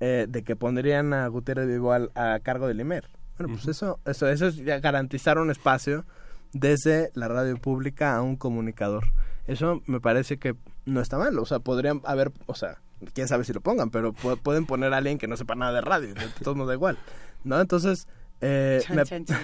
[0.00, 3.08] eh, de que pondrían a Gutiérrez Vivo a cargo del IMER.
[3.38, 6.04] Bueno, pues eso, eso, eso es ya garantizar un espacio
[6.52, 9.04] desde la radio pública a un comunicador.
[9.46, 10.54] Eso me parece que
[10.86, 11.38] no está mal.
[11.38, 12.78] O sea, podrían haber, o sea,
[13.12, 15.72] quién sabe si lo pongan, pero pu- pueden poner a alguien que no sepa nada
[15.72, 16.14] de radio.
[16.14, 16.96] De todos modos da igual.
[17.42, 17.60] ¿No?
[17.60, 18.06] Entonces,
[18.40, 19.40] eh, Chan, me, chan, chan.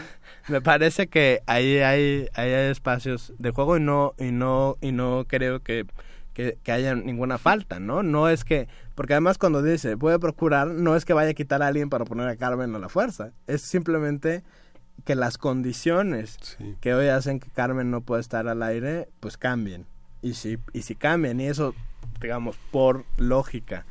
[0.48, 4.92] me parece que ahí hay, ahí hay espacios de juego y no, y no, y
[4.92, 5.84] no creo que,
[6.40, 8.02] que, que haya ninguna falta, ¿no?
[8.02, 11.34] No es que, porque además cuando dice voy a procurar, no es que vaya a
[11.34, 14.42] quitar a alguien para poner a Carmen a la fuerza, es simplemente
[15.04, 19.86] que las condiciones que hoy hacen que Carmen no pueda estar al aire, pues cambien.
[20.22, 21.74] Y si, y si cambian, y eso,
[22.20, 23.86] digamos, por lógica,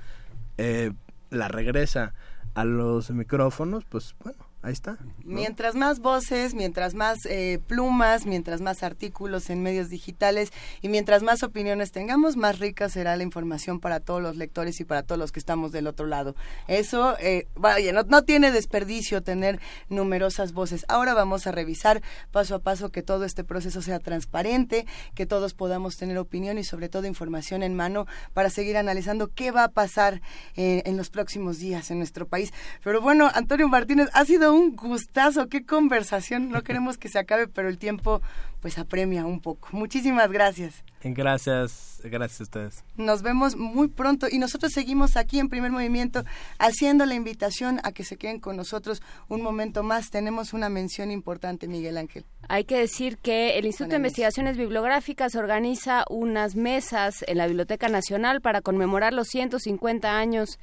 [0.58, 0.92] eh,
[1.32, 2.14] la regresa
[2.54, 4.98] a los micrófonos, pues bueno, ahí está.
[5.24, 11.24] Mientras más voces, mientras más eh, plumas, mientras más artículos en medios digitales y mientras
[11.24, 15.20] más opiniones tengamos, más rica será la información para todos los lectores y para todos
[15.20, 16.36] los que estamos del otro lado.
[16.68, 20.86] Eso, eh, vaya, no, no tiene desperdicio tener numerosas voces.
[20.88, 25.54] Ahora vamos a revisar paso a paso que todo este proceso sea transparente, que todos
[25.54, 29.70] podamos tener opinión y sobre todo información en mano para seguir analizando qué va a
[29.70, 30.22] pasar
[30.56, 32.52] eh, en los próximos días en nuestro país.
[32.84, 36.50] Pero bueno, Antonio Martínez, ha sido un gustazo, qué conversación.
[36.50, 38.22] No queremos que se acabe, pero el tiempo
[38.62, 39.70] pues apremia un poco.
[39.72, 40.84] Muchísimas gracias.
[41.02, 42.84] Gracias, gracias a ustedes.
[42.98, 46.26] Nos vemos muy pronto y nosotros seguimos aquí en Primer Movimiento
[46.58, 50.10] haciendo la invitación a que se queden con nosotros un momento más.
[50.10, 52.26] Tenemos una mención importante, Miguel Ángel.
[52.50, 53.98] Hay que decir que el Instituto de.
[53.98, 60.60] Investigaciones Bibliográficas organiza unas mesas en la Biblioteca Nacional para conmemorar los 150 años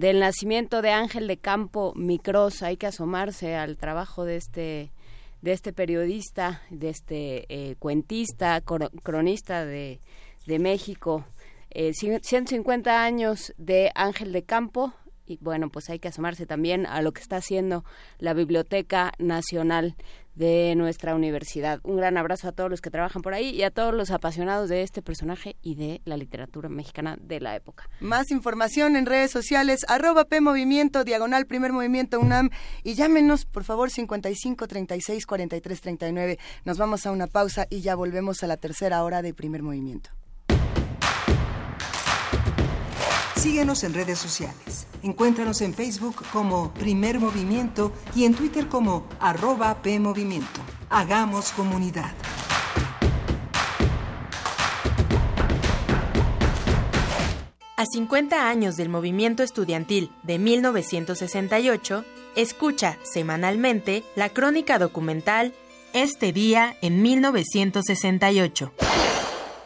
[0.00, 2.62] del nacimiento de Ángel de Campo Micros.
[2.62, 4.92] Hay que asomarse al trabajo de este
[5.42, 10.00] de este periodista, de este eh, cuentista, cro- cronista de,
[10.46, 11.24] de México.
[11.70, 14.92] Eh, cien- 150 años de Ángel de Campo
[15.26, 17.84] y bueno, pues hay que asomarse también a lo que está haciendo
[18.18, 19.96] la Biblioteca Nacional.
[20.34, 21.80] De nuestra universidad.
[21.82, 24.68] Un gran abrazo a todos los que trabajan por ahí y a todos los apasionados
[24.68, 27.88] de este personaje y de la literatura mexicana de la época.
[28.00, 32.50] Más información en redes sociales, arroba P Movimiento, diagonal Primer Movimiento UNAM
[32.82, 36.38] y llámenos por favor 55 36 43 39.
[36.64, 40.10] Nos vamos a una pausa y ya volvemos a la tercera hora de Primer Movimiento.
[43.40, 44.86] Síguenos en redes sociales.
[45.02, 50.60] Encuéntranos en Facebook como Primer Movimiento y en Twitter como arroba PMovimiento.
[50.90, 52.12] Hagamos comunidad.
[57.78, 62.04] A 50 años del movimiento estudiantil de 1968,
[62.36, 65.54] escucha semanalmente la crónica documental
[65.94, 68.70] Este día en 1968.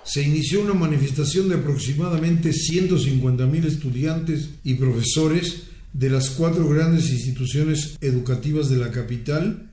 [0.05, 7.97] Se inició una manifestación de aproximadamente 150.000 estudiantes y profesores de las cuatro grandes instituciones
[8.01, 9.71] educativas de la capital.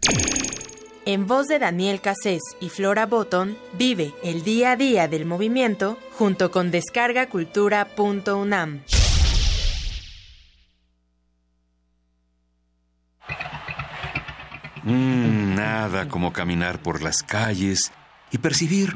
[1.06, 5.98] En voz de Daniel Cassés y Flora Botton, vive el día a día del movimiento
[6.14, 8.82] junto con descargacultura.unam.
[14.84, 17.92] Mm, nada como caminar por las calles
[18.32, 18.96] y percibir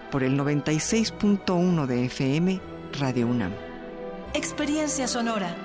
[0.11, 2.61] por el 96.1 de FM
[2.99, 3.53] Radio UNAM.
[4.33, 5.55] Experiencia sonora.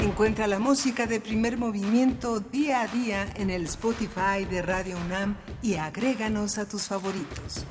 [0.00, 5.36] Encuentra la música de primer movimiento día a día en el Spotify de Radio UNAM
[5.62, 7.64] y agréganos a tus favoritos.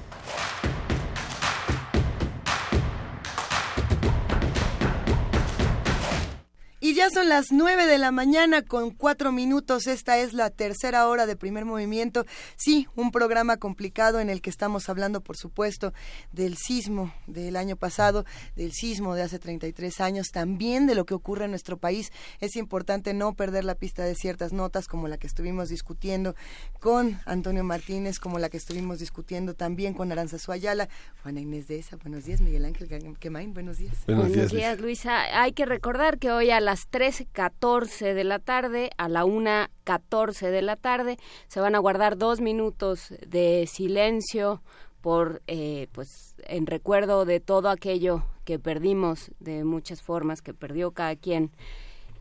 [6.86, 9.88] Y ya son las nueve de la mañana con cuatro minutos.
[9.88, 12.26] Esta es la tercera hora de primer movimiento.
[12.58, 15.94] Sí, un programa complicado en el que estamos hablando, por supuesto,
[16.34, 18.26] del sismo del año pasado,
[18.58, 22.12] del sismo de hace 33 años, también de lo que ocurre en nuestro país.
[22.42, 26.36] Es importante no perder la pista de ciertas notas como la que estuvimos discutiendo
[26.82, 30.90] con Antonio Martínez, como la que estuvimos discutiendo también con Aranza Ayala,
[31.22, 31.96] Juana Inés de esa.
[31.96, 32.90] Buenos días, Miguel Ángel
[33.22, 33.54] Quemain.
[33.54, 33.96] Buenos días.
[34.06, 35.42] Buenos, días, Luisa.
[35.42, 40.50] Hay que recordar que hoy a la las 13.14 de la tarde a la 1.14
[40.50, 41.20] de la tarde.
[41.48, 44.64] Se van a guardar dos minutos de silencio
[45.00, 50.90] por, eh, pues, en recuerdo de todo aquello que perdimos de muchas formas, que perdió
[50.90, 51.52] cada quien.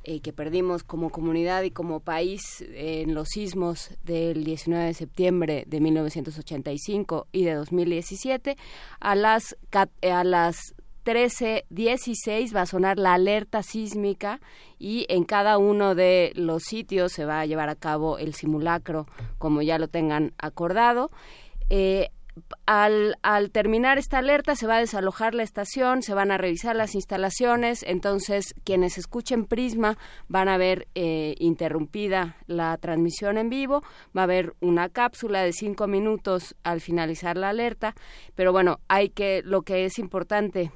[0.04, 2.42] Eh, que perdimos como comunidad y como país
[2.74, 8.56] en los sismos del 19 de septiembre de 1985 y de 2017
[8.98, 9.56] a las
[10.02, 10.74] a las
[11.04, 14.40] 13.16 va a sonar la alerta sísmica
[14.78, 19.06] y en cada uno de los sitios se va a llevar a cabo el simulacro
[19.38, 21.10] como ya lo tengan acordado.
[21.70, 22.08] Eh,
[22.66, 23.16] al,
[23.52, 27.82] terminar esta alerta se va a desalojar la estación, se van a revisar las instalaciones,
[27.82, 29.98] entonces quienes escuchen Prisma
[30.28, 33.82] van a ver eh, interrumpida la transmisión en vivo,
[34.16, 37.94] va a haber una cápsula de cinco minutos al finalizar la alerta,
[38.34, 40.70] pero bueno, hay que, lo que es importante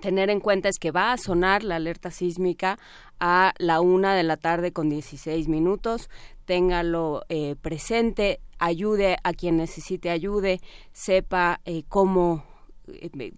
[0.00, 2.78] tener en cuenta es que va a sonar la alerta sísmica
[3.18, 6.08] a la una de la tarde con 16 minutos.
[6.44, 10.60] Téngalo eh, presente, ayude a quien necesite ayude,
[10.92, 12.44] sepa eh, cómo
[12.88, 13.32] eh,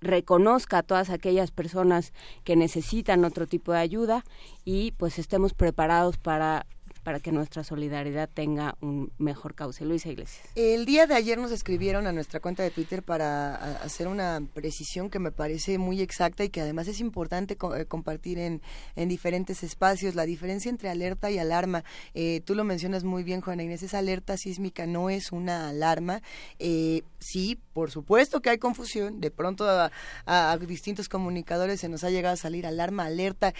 [0.00, 2.12] reconozca a todas aquellas personas
[2.44, 4.24] que necesitan otro tipo de ayuda
[4.64, 6.66] y pues estemos preparados para
[7.08, 9.82] para que nuestra solidaridad tenga un mejor cauce.
[9.86, 10.46] Luisa Iglesias.
[10.54, 15.08] El día de ayer nos escribieron a nuestra cuenta de Twitter para hacer una precisión
[15.08, 18.60] que me parece muy exacta y que además es importante eh, compartir en,
[18.94, 20.16] en diferentes espacios.
[20.16, 21.82] La diferencia entre alerta y alarma.
[22.12, 26.20] Eh, tú lo mencionas muy bien, Juana Inés, esa alerta sísmica no es una alarma.
[26.58, 29.18] Eh, sí, por supuesto que hay confusión.
[29.22, 33.54] De pronto a, distintos comunicadores se nos ha llegado a salir alarma, alerta,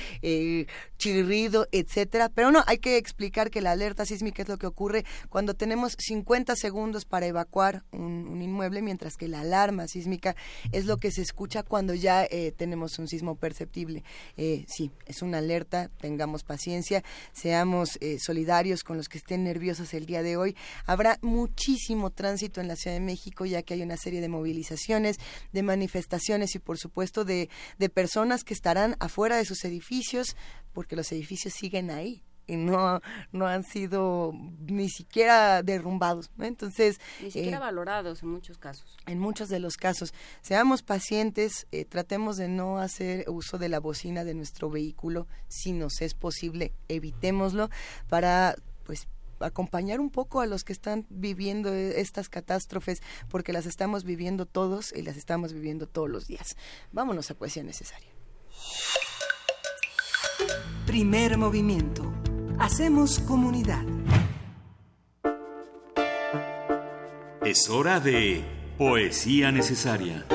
[0.99, 2.29] chirrido, etcétera.
[2.29, 5.97] Pero no, hay que explicar que la alerta sísmica es lo que ocurre cuando tenemos
[5.99, 10.37] 50 segundos para evacuar un, inmueble, mientras que la alarma sísmica
[10.73, 14.05] es lo que se escucha cuando ya eh, tenemos un sismo perceptible.
[14.37, 17.03] Eh, sí, es una alerta, tengamos paciencia,
[17.33, 20.57] seamos eh, solidarios con los que estén nerviosos el día de hoy.
[20.87, 25.19] Habrá muchísimo tránsito en la Ciudad de México, ya que hay una serie de movilizaciones,
[25.53, 27.49] de manifestaciones y, por supuesto, de,
[27.79, 30.37] de personas que estarán afuera de sus edificios,
[30.73, 33.01] porque los edificios siguen ahí y no,
[33.31, 34.33] no han sido
[34.67, 36.31] ni siquiera derrumbados.
[36.41, 38.97] Entonces, ni siquiera eh, valorados en muchos casos.
[39.07, 40.13] En muchos de los casos.
[40.41, 45.73] Seamos pacientes, eh, tratemos de no hacer uso de la bocina de nuestro vehículo, si
[45.73, 47.69] nos es posible, evitémoslo
[48.09, 49.07] para pues
[49.41, 54.93] acompañar un poco a los que están viviendo estas catástrofes, porque las estamos viviendo todos
[54.93, 56.57] y las estamos viviendo todos los días.
[56.93, 58.11] Vámonos a poesía necesaria.
[60.87, 62.11] Primer movimiento
[62.61, 63.85] Hacemos comunidad.
[67.47, 68.45] Es hora de
[68.77, 70.27] Poesía Necesaria.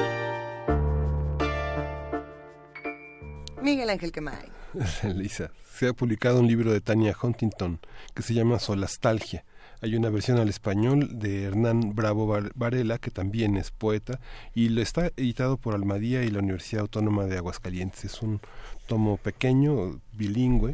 [3.61, 4.47] Miguel Ángel Quemay.
[5.13, 7.79] Lisa, se ha publicado un libro de Tania Huntington
[8.13, 9.43] que se llama Solastalgia.
[9.81, 14.21] Hay una versión al español de Hernán Bravo Varela, que también es poeta,
[14.55, 18.05] y lo está editado por Almadía y la Universidad Autónoma de Aguascalientes.
[18.05, 18.39] Es un
[18.87, 20.71] tomo pequeño, bilingüe,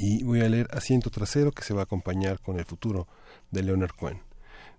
[0.00, 3.06] y voy a leer Asiento Trasero que se va a acompañar con el futuro
[3.50, 4.22] de Leonard Cohen.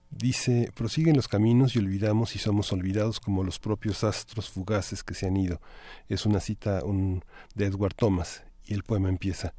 [0.09, 5.13] Dice, prosiguen los caminos y olvidamos y somos olvidados como los propios astros fugaces que
[5.13, 5.61] se han ido.
[6.09, 7.23] Es una cita un,
[7.53, 9.53] de Edward Thomas y el poema empieza.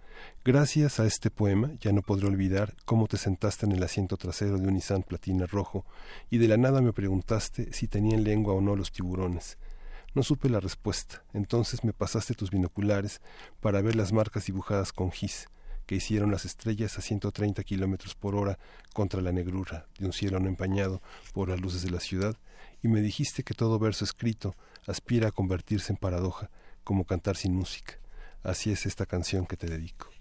[0.44, 4.58] Gracias a este poema ya no podré olvidar cómo te sentaste en el asiento trasero
[4.58, 5.86] de un Nissan Platina rojo
[6.28, 9.58] y de la nada me preguntaste si tenían lengua o no los tiburones.
[10.14, 11.24] No supe la respuesta.
[11.32, 13.20] Entonces me pasaste tus binoculares
[13.60, 15.48] para ver las marcas dibujadas con gis
[15.86, 18.58] que hicieron las estrellas a 130 kilómetros por hora
[18.94, 21.02] contra la negrura de un cielo no empañado
[21.32, 22.36] por las luces de la ciudad,
[22.82, 24.54] y me dijiste que todo verso escrito
[24.86, 26.50] aspira a convertirse en paradoja,
[26.84, 27.98] como cantar sin música.
[28.42, 30.11] Así es esta canción que te dedico.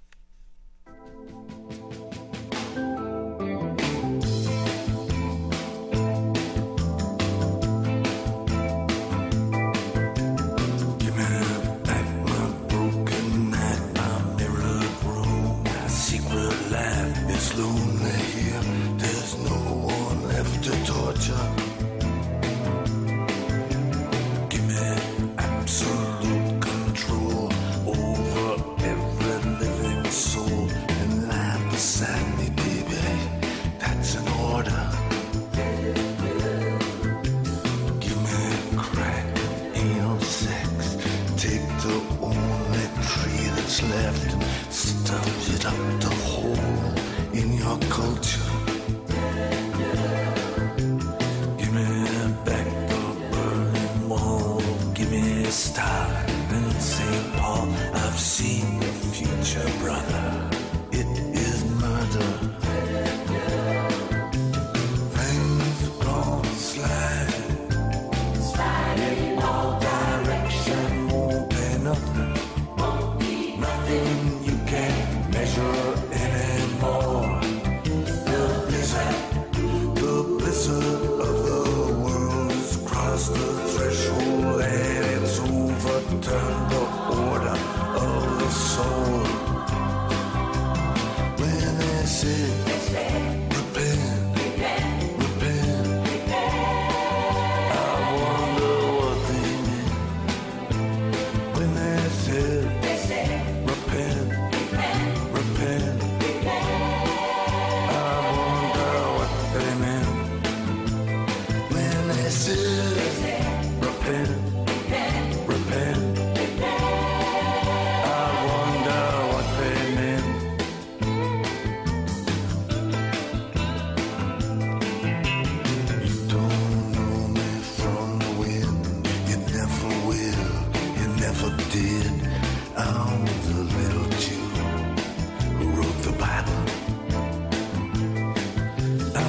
[45.62, 46.01] 知。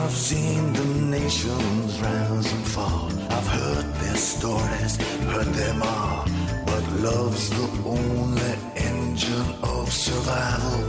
[0.01, 0.85] I've seen the
[1.19, 3.11] nations rise and fall.
[3.37, 4.97] I've heard their stories,
[5.33, 6.25] heard them all.
[6.67, 10.81] But love's the only engine of survival.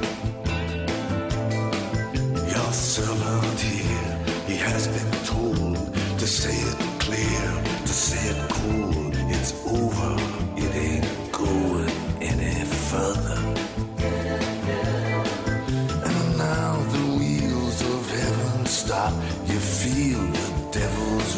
[2.53, 4.13] Your servant here,
[4.47, 7.47] he has been told to say it clear,
[7.87, 9.11] to say it cool.
[9.35, 10.42] It's over.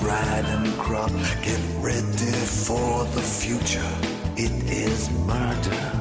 [0.06, 1.11] ride and crop.
[1.41, 2.32] Get ready
[2.65, 3.91] for the future.
[4.38, 5.94] It is murder.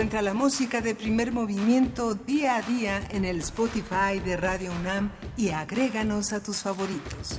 [0.00, 5.10] Encuentra la música de primer movimiento día a día en el Spotify de Radio UNAM
[5.36, 7.38] y agréganos a tus favoritos.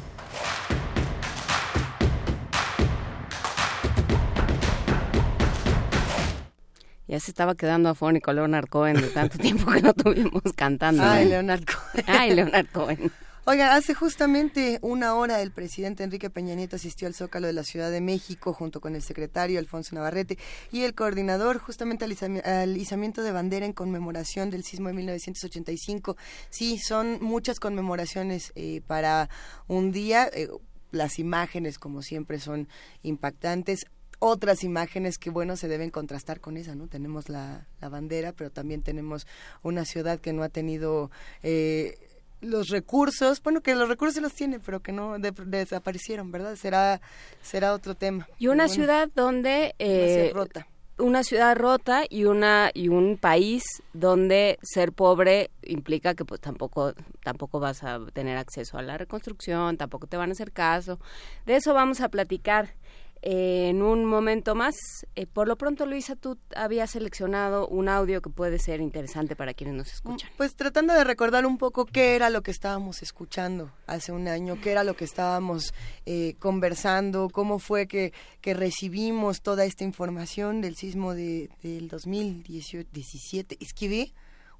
[7.07, 11.01] Ya se estaba quedando afónico Leonard Cohen de tanto tiempo que no tuvimos cantando.
[11.03, 11.29] Ay, ¿eh?
[11.29, 12.05] Leonard Cohen.
[12.05, 13.10] Ay, Leonard Cohen.
[13.51, 17.65] Oiga, hace justamente una hora el presidente Enrique Peña Nieto asistió al Zócalo de la
[17.65, 20.37] Ciudad de México junto con el secretario Alfonso Navarrete
[20.71, 24.93] y el coordinador justamente al, izami- al izamiento de bandera en conmemoración del sismo de
[24.93, 26.15] 1985.
[26.49, 29.27] Sí, son muchas conmemoraciones eh, para
[29.67, 30.29] un día.
[30.31, 30.47] eh,
[30.91, 32.69] las imágenes, como siempre, son
[33.03, 33.81] impactantes
[34.19, 38.51] otras imágenes que bueno se deben contrastar con esa no tenemos la, la bandera pero
[38.51, 39.25] también tenemos
[39.63, 41.09] una ciudad que no ha tenido
[41.41, 41.97] eh,
[42.41, 46.99] los recursos bueno que los recursos los tiene pero que no de- desaparecieron verdad será
[47.41, 50.67] será otro tema Y una bueno, ciudad donde eh, ciudad rota.
[50.97, 53.63] una ciudad rota y una y un país
[53.93, 56.93] donde ser pobre implica que pues tampoco
[57.23, 60.99] tampoco vas a tener acceso a la reconstrucción, tampoco te van a hacer caso.
[61.45, 62.73] De eso vamos a platicar
[63.21, 64.75] eh, en un momento más.
[65.15, 69.53] Eh, por lo pronto, Luisa, tú habías seleccionado un audio que puede ser interesante para
[69.53, 70.29] quienes nos escuchan.
[70.37, 74.59] Pues tratando de recordar un poco qué era lo que estábamos escuchando hace un año,
[74.61, 75.73] qué era lo que estábamos
[76.05, 83.57] eh, conversando, cómo fue que, que recibimos toda esta información del sismo de, del 2017.
[83.59, 83.73] Es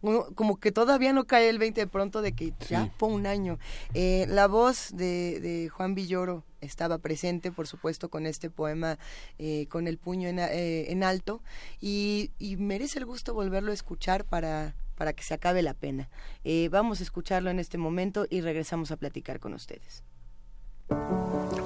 [0.01, 2.91] uno como que todavía no cae el 20 de pronto de que ya Sí.
[2.97, 3.59] fue un año.
[3.93, 8.97] Eh, la voz de, de Juan Villoro estaba presente, por supuesto, con este poema
[9.39, 11.41] eh, con el puño en, eh, en alto
[11.79, 16.09] y, y merece el gusto volverlo a escuchar para, para que se acabe la pena.
[16.43, 20.03] Eh, vamos a escucharlo en este momento y regresamos a platicar con ustedes.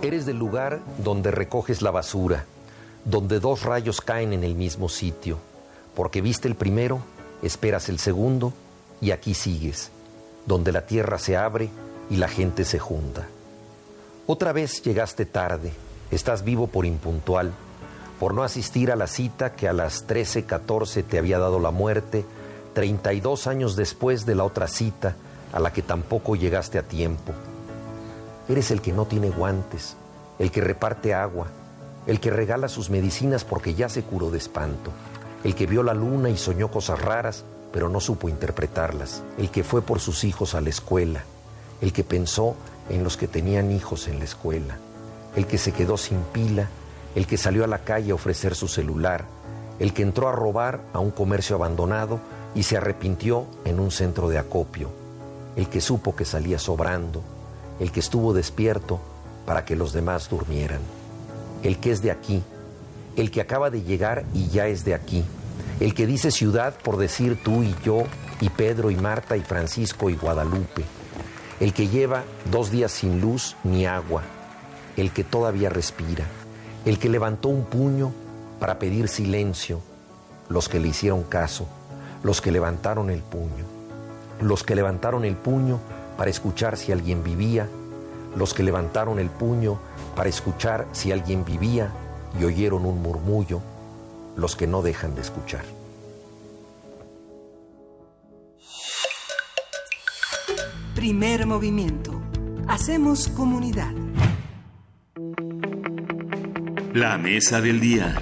[0.02, 2.46] Eres del lugar donde recoges la basura,
[3.06, 5.40] donde dos rayos caen en el mismo sitio,
[5.96, 7.02] porque viste el primero,
[7.46, 8.54] esperas el segundo
[9.02, 9.92] y aquí sigues,
[10.46, 11.70] donde la tierra se abre
[12.10, 13.28] y la gente se junta.
[14.28, 15.72] Otra vez llegaste tarde,
[16.10, 17.54] estás vivo por impuntual,
[18.20, 22.26] por no asistir a la cita que a las 13:14 te había dado la muerte,
[22.74, 25.16] 32 años después de la otra cita
[25.54, 27.34] a la que tampoco llegaste a tiempo.
[28.50, 29.96] Eres el que no tiene guantes,
[30.40, 31.48] el que reparte agua,
[32.08, 34.92] el que regala sus medicinas porque ya se curó de espanto,
[35.46, 39.64] el que vio la luna y soñó cosas raras, pero no supo interpretarlas, el que
[39.64, 41.24] fue por sus hijos a la escuela,
[41.82, 42.56] el que pensó
[42.90, 44.78] en los que tenían hijos en la escuela,
[45.36, 46.68] el que se quedó sin pila,
[47.14, 49.26] el que salió a la calle a ofrecer su celular,
[49.78, 52.20] el que entró a robar a un comercio abandonado
[52.56, 54.90] y se arrepintió en un centro de acopio,
[55.56, 57.22] el que supo que salía sobrando,
[57.80, 59.00] el que estuvo despierto
[59.46, 60.82] para que los demás durmieran,
[61.62, 62.42] el que es de aquí,
[63.16, 65.24] el que acaba de llegar y ya es de aquí,
[65.80, 68.04] el que dice ciudad por decir tú y yo,
[68.42, 70.84] y Pedro y Marta y Francisco y Guadalupe,
[71.60, 74.24] el que lleva dos días sin luz ni agua,
[74.98, 76.26] el que todavía respira,
[76.86, 78.12] el que levantó un puño
[78.60, 79.82] para pedir silencio,
[80.50, 81.68] los que le hicieron caso,
[82.24, 83.66] los que levantaron el puño,
[84.42, 85.80] los que levantaron el puño
[86.18, 87.68] para escuchar si alguien vivía,
[88.36, 89.80] los que levantaron el puño
[90.16, 91.92] para escuchar si alguien vivía
[92.40, 93.62] y oyeron un murmullo,
[94.36, 95.64] los que no dejan de escuchar.
[100.96, 102.20] Primer movimiento.
[102.68, 103.94] Hacemos comunidad.
[106.94, 108.16] La mesa del día.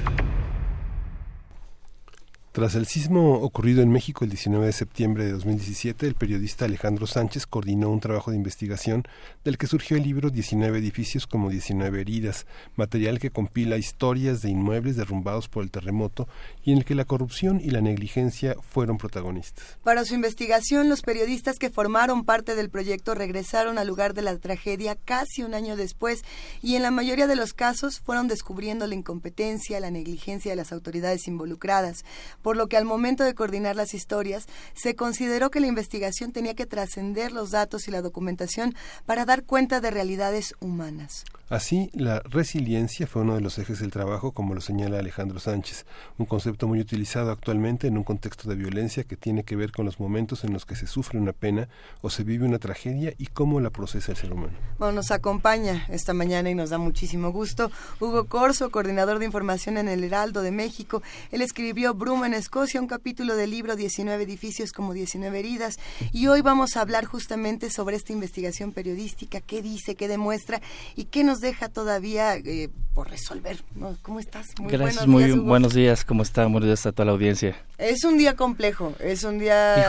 [2.53, 7.07] Tras el sismo ocurrido en México el 19 de septiembre de 2017, el periodista Alejandro
[7.07, 9.07] Sánchez coordinó un trabajo de investigación
[9.43, 14.51] del que surgió el libro 19 edificios como 19 heridas, material que compila historias de
[14.51, 16.27] inmuebles derrumbados por el terremoto
[16.63, 19.79] y en el que la corrupción y la negligencia fueron protagonistas.
[19.83, 24.37] Para su investigación, los periodistas que formaron parte del proyecto regresaron al lugar de la
[24.37, 26.23] tragedia casi un año después
[26.61, 30.71] y en la mayoría de los casos fueron descubriendo la incompetencia, la negligencia de las
[30.71, 32.05] autoridades involucradas
[32.43, 34.45] por lo que al momento de coordinar las historias
[34.75, 38.75] se consideró que la investigación tenía que trascender los datos y la documentación
[39.07, 41.25] para dar cuenta de realidades humanas.
[41.49, 45.85] Así, la resiliencia fue uno de los ejes del trabajo, como lo señala Alejandro Sánchez,
[46.17, 49.85] un concepto muy utilizado actualmente en un contexto de violencia que tiene que ver con
[49.85, 51.69] los momentos en los que se sufre una pena
[52.01, 54.53] o se vive una tragedia y cómo la procesa el ser humano.
[54.79, 59.77] Bueno, nos acompaña esta mañana y nos da muchísimo gusto Hugo Corso, coordinador de información
[59.77, 61.03] en el Heraldo de México.
[61.31, 65.77] Él escribió Bruma en Escocia, un capítulo del libro 19 edificios como 19 heridas
[66.11, 70.59] y hoy vamos a hablar justamente sobre esta investigación periodística, qué dice, qué demuestra
[70.95, 73.63] y qué nos deja todavía eh, por resolver.
[73.75, 73.95] ¿no?
[74.01, 74.47] ¿Cómo estás?
[74.59, 76.03] Muy Gracias, muy días, buenos días.
[76.05, 76.43] ¿Cómo está?
[76.47, 77.55] Buenos días a toda la audiencia.
[77.77, 79.85] Es un día complejo, es un día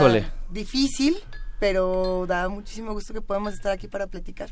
[0.51, 1.17] difícil,
[1.59, 4.51] pero da muchísimo gusto que podamos estar aquí para platicar.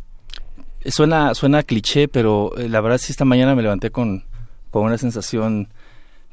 [0.85, 4.25] Suena, suena cliché, pero eh, la verdad sí esta mañana me levanté con,
[4.71, 5.69] con una sensación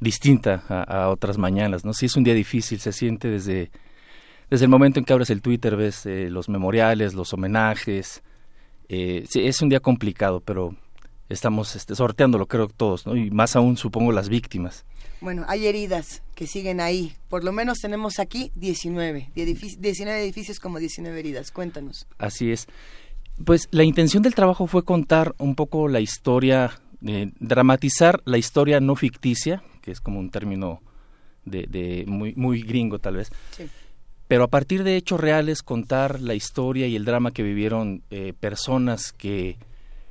[0.01, 1.93] distinta a, otras mañanas, ¿no?
[1.93, 3.71] Sí es un día difícil, se siente desde,
[4.49, 8.23] desde el momento en que abres el Twitter, ves eh, los memoriales, los homenajes,
[8.89, 10.75] eh, sí, es un día complicado, pero
[11.29, 13.15] estamos este, sorteándolo, creo todos, ¿no?
[13.15, 14.85] Y más aún, supongo, las víctimas.
[15.21, 17.15] Bueno, hay heridas que siguen ahí.
[17.29, 21.53] Por lo menos tenemos aquí 19, 19 edificios como 19 heridas.
[21.53, 22.07] Cuéntanos.
[22.19, 22.67] Así es.
[23.45, 28.81] Pues la intención del trabajo fue contar un poco la historia, eh, dramatizar la historia
[28.81, 30.81] no ficticia, que es como un término
[31.45, 33.31] de, de muy, muy gringo tal vez.
[33.51, 33.69] Sí
[34.31, 38.33] pero a partir de hechos reales contar la historia y el drama que vivieron eh,
[38.39, 39.59] personas que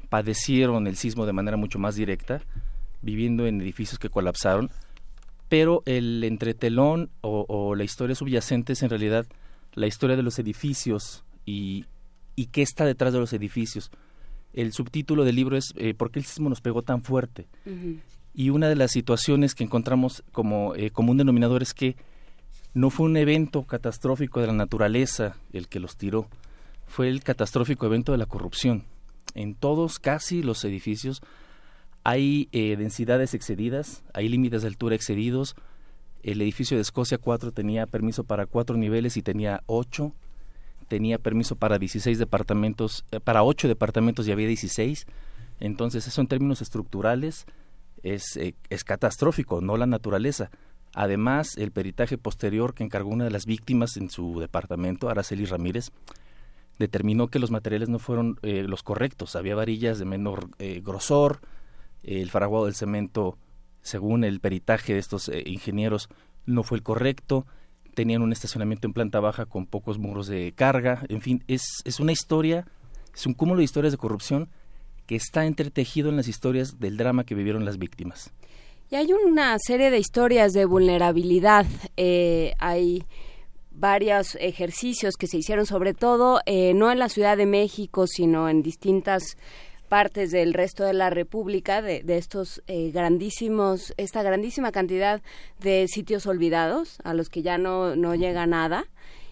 [0.09, 2.41] padecieron el sismo de manera mucho más directa,
[3.01, 4.71] viviendo en edificios que colapsaron,
[5.47, 9.25] pero el entretelón o, la historia subyacente es en realidad
[9.73, 11.85] la historia de los edificios y,
[12.35, 13.89] y qué está detrás de los edificios.
[14.51, 17.47] El subtítulo del libro es eh, ¿Por qué el sismo nos pegó tan fuerte?
[18.33, 21.95] Y una de las situaciones que encontramos como eh, común denominador es que
[22.73, 26.27] no fue un evento catastrófico de la naturaleza el que los tiró,
[26.85, 28.83] fue el catastrófico evento de la corrupción.
[29.35, 31.21] En todos, casi los edificios,
[32.03, 35.55] hay eh, densidades excedidas, hay límites de altura excedidos.
[36.23, 40.13] El edificio de Escocia 4 tenía permiso para cuatro niveles y tenía ocho.
[40.87, 45.05] Tenía permiso para 16 departamentos, eh, para ocho departamentos y había 16.
[45.59, 47.45] Entonces, eso en términos estructurales
[48.03, 50.49] es, eh, es catastrófico, no la naturaleza.
[50.93, 55.91] Además, el peritaje posterior que encargó una de las víctimas en su departamento, Araceli Ramírez,
[56.79, 59.35] determinó que los materiales no fueron eh, los correctos.
[59.35, 61.41] Había varillas de menor eh, grosor,
[62.03, 63.37] el faraguado del cemento,
[63.81, 66.09] según el peritaje de estos eh, ingenieros,
[66.45, 67.45] no fue el correcto.
[67.93, 71.03] Tenían un estacionamiento en planta baja con pocos muros de carga.
[71.09, 72.65] En fin, es, es una historia,
[73.13, 74.49] es un cúmulo de historias de corrupción
[75.09, 78.31] que está entretejido en las historias del drama que vivieron las víctimas.
[78.91, 81.65] Y hay una serie de historias de vulnerabilidad.
[81.97, 83.03] Eh, hay
[83.71, 88.49] varios ejercicios que se hicieron, sobre todo eh, no en la Ciudad de México, sino
[88.49, 89.35] en distintas
[89.87, 95.23] partes del resto de la República de, estos eh, grandísimos, esta grandísima cantidad
[95.59, 98.85] de sitios olvidados a los que ya no, no llega nada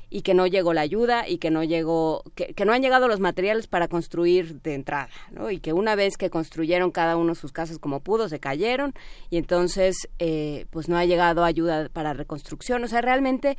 [0.10, 3.20] y que no llegó la ayuda y que no llegó que, no han llegado los
[3.20, 5.52] materiales para construir de entrada ¿no?
[5.52, 8.94] y que una vez que construyeron cada uno sus casas como pudo se cayeron
[9.30, 13.58] y entonces eh, pues no ha llegado ayuda para reconstrucción o sea realmente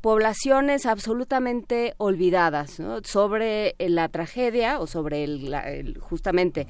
[0.00, 6.66] poblaciones absolutamente olvidadas sobre la tragedia o sobre el, justamente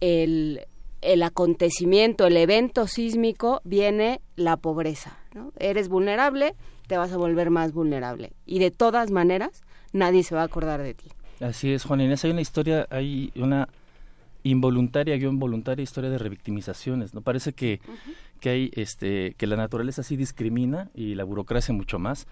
[0.00, 0.60] el
[1.06, 5.18] el acontecimiento, el evento sísmico, viene la pobreza.
[5.34, 5.52] ¿no?
[5.58, 6.54] Eres vulnerable,
[6.86, 8.32] te vas a volver más vulnerable.
[8.44, 9.62] Y de todas maneras,
[9.92, 11.10] nadie se va a acordar de ti.
[11.40, 12.24] Así es, Juan Inés.
[12.24, 13.68] Hay una historia, hay una
[14.42, 17.14] involuntaria, guion voluntaria historia de revictimizaciones.
[17.14, 17.20] ¿no?
[17.20, 17.80] Parece que,
[18.40, 22.26] que, hay, este, que la naturaleza sí discrimina y la burocracia mucho más.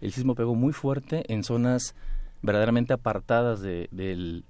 [0.00, 1.94] El sismo pegó muy fuerte en zonas
[2.42, 4.44] verdaderamente apartadas de, del,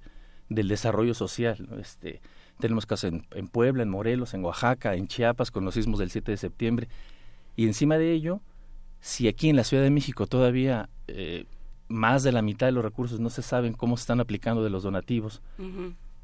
[0.49, 1.67] del desarrollo social.
[1.79, 2.21] Este,
[2.59, 6.09] tenemos casos en, en Puebla, en Morelos, en Oaxaca, en Chiapas, con los sismos del
[6.09, 6.87] 7 de septiembre.
[7.55, 8.41] Y encima de ello,
[8.99, 11.45] si aquí en la Ciudad de México todavía eh,
[11.87, 14.69] más de la mitad de los recursos no se saben cómo se están aplicando de
[14.69, 15.41] los donativos,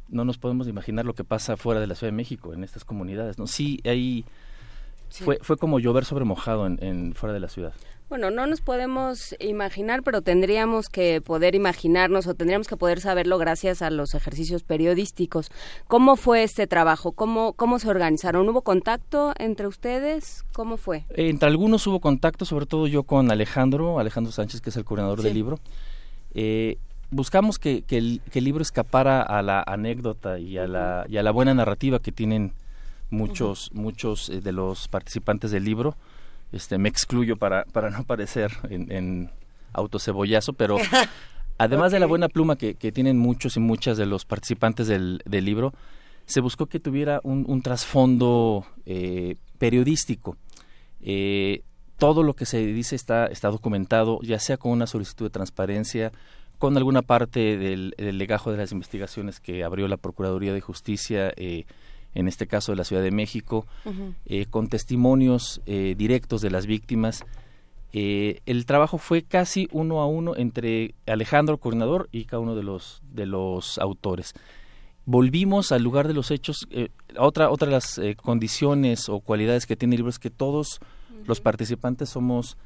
[0.09, 2.83] no nos podemos imaginar lo que pasa fuera de la Ciudad de México, en estas
[2.83, 3.37] comunidades.
[3.37, 3.47] ¿no?
[3.47, 4.25] Sí, hay,
[5.11, 5.25] Sí.
[5.25, 7.73] Fue, fue como llover sobre mojado en, en fuera de la ciudad.
[8.11, 13.37] Bueno, no nos podemos imaginar, pero tendríamos que poder imaginarnos o tendríamos que poder saberlo
[13.37, 15.49] gracias a los ejercicios periodísticos.
[15.87, 17.13] ¿Cómo fue este trabajo?
[17.13, 18.49] ¿Cómo, cómo se organizaron?
[18.49, 20.43] ¿Hubo contacto entre ustedes?
[20.51, 21.05] ¿Cómo fue?
[21.11, 25.19] Entre algunos hubo contacto, sobre todo yo con Alejandro, Alejandro Sánchez, que es el coordinador
[25.19, 25.23] Sí.
[25.27, 25.59] del libro.
[26.33, 26.79] Eh,
[27.11, 31.15] buscamos que, que el, que el libro escapara a la anécdota y a la, y
[31.15, 32.51] a la buena narrativa que tienen
[33.09, 35.95] muchos, muchos eh, de los participantes del libro.
[36.51, 39.31] Este, me excluyo para, para no parecer en, en
[39.73, 40.77] autocebollazo, pero
[41.57, 45.21] además de la buena pluma que, que tienen muchos y muchas de los participantes del,
[45.25, 45.73] del libro,
[46.25, 50.37] se buscó que tuviera un, un trasfondo eh, periodístico.
[51.01, 51.63] Eh,
[51.97, 56.11] todo lo que se dice está, está documentado, ya sea con una solicitud de transparencia,
[56.57, 61.31] con alguna parte del, del legajo de las investigaciones que abrió la Procuraduría de Justicia,
[61.35, 61.65] eh,
[62.13, 63.65] en este caso de la Ciudad de México,
[64.25, 67.25] eh, con testimonios eh, directos de las víctimas.
[67.93, 72.63] Eh, el trabajo fue casi uno a uno entre Alejandro, coordinador, y cada uno de
[72.63, 74.33] los, de los autores.
[75.05, 76.67] Volvimos al lugar de los hechos.
[76.69, 80.29] eh, otra, otra de las eh, condiciones o cualidades que tiene el libro es que
[80.29, 80.79] todos
[81.25, 82.57] los participantes somos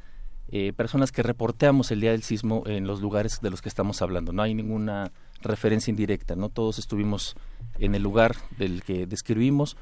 [0.49, 4.01] eh, personas que reporteamos el día del sismo en los lugares de los que estamos
[4.01, 4.31] hablando.
[4.31, 5.11] No hay ninguna
[5.47, 6.49] referencia indirecta, ¿no?
[6.49, 7.35] Todos estuvimos
[7.79, 9.77] en el lugar del que describimos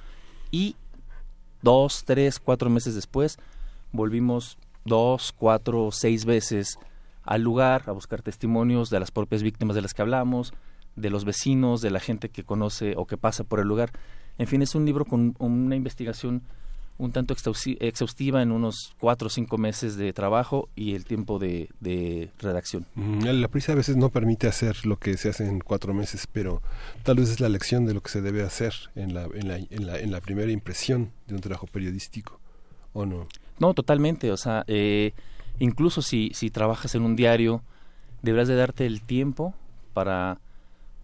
[0.51, 0.75] y
[1.61, 3.38] dos, tres, cuatro meses después
[3.93, 6.77] volvimos dos, cuatro, seis veces
[7.24, 10.53] al lugar a buscar testimonios de las propias víctimas de las que hablamos,
[10.98, 13.92] de los vecinos, de la gente que conoce o que pasa por el lugar.
[14.38, 16.42] En fin, es un libro con una investigación
[16.97, 21.39] un tanto exhausti- exhaustiva en unos cuatro o cinco meses de trabajo y el tiempo
[21.39, 22.85] de, de redacción.
[22.95, 26.27] Mm, La prisa a veces no permite hacer lo que se hace en cuatro meses,
[26.31, 26.61] pero
[27.03, 29.57] tal vez es la lección de lo que se debe hacer en la, en la,
[29.57, 32.39] en la, en la primera impresión de un trabajo periodístico,
[32.93, 33.27] ¿o no?
[33.59, 34.31] No, totalmente.
[34.31, 35.13] O sea, eh,
[35.59, 37.63] incluso si, si trabajas en un diario,
[38.22, 39.53] deberás de darte el tiempo
[39.93, 40.39] para,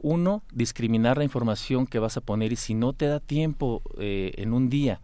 [0.02, 4.32] uno, discriminar la información que vas a poner y si no te da tiempo eh,
[4.38, 5.02] en un día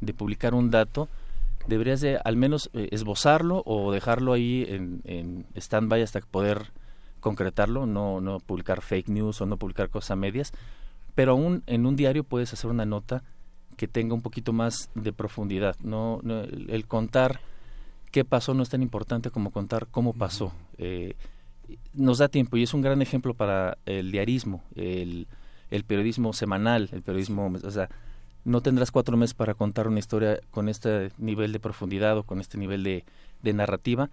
[0.00, 1.08] de publicar un dato,
[1.66, 6.70] deberías de al menos eh, esbozarlo o dejarlo ahí en, en stand-by hasta poder
[7.20, 10.52] concretarlo, no, no publicar fake news o no publicar cosas a medias,
[11.14, 13.22] pero aún en un diario puedes hacer una nota
[13.76, 15.76] que tenga un poquito más de profundidad.
[15.82, 17.40] No, no, el, el contar
[18.10, 20.52] qué pasó no es tan importante como contar cómo pasó.
[20.78, 21.14] Eh,
[21.94, 25.26] nos da tiempo y es un gran ejemplo para el diarismo, el,
[25.70, 27.88] el periodismo semanal, el periodismo, o sea,
[28.46, 32.40] no tendrás cuatro meses para contar una historia con este nivel de profundidad o con
[32.40, 33.04] este nivel de,
[33.42, 34.08] de narrativa,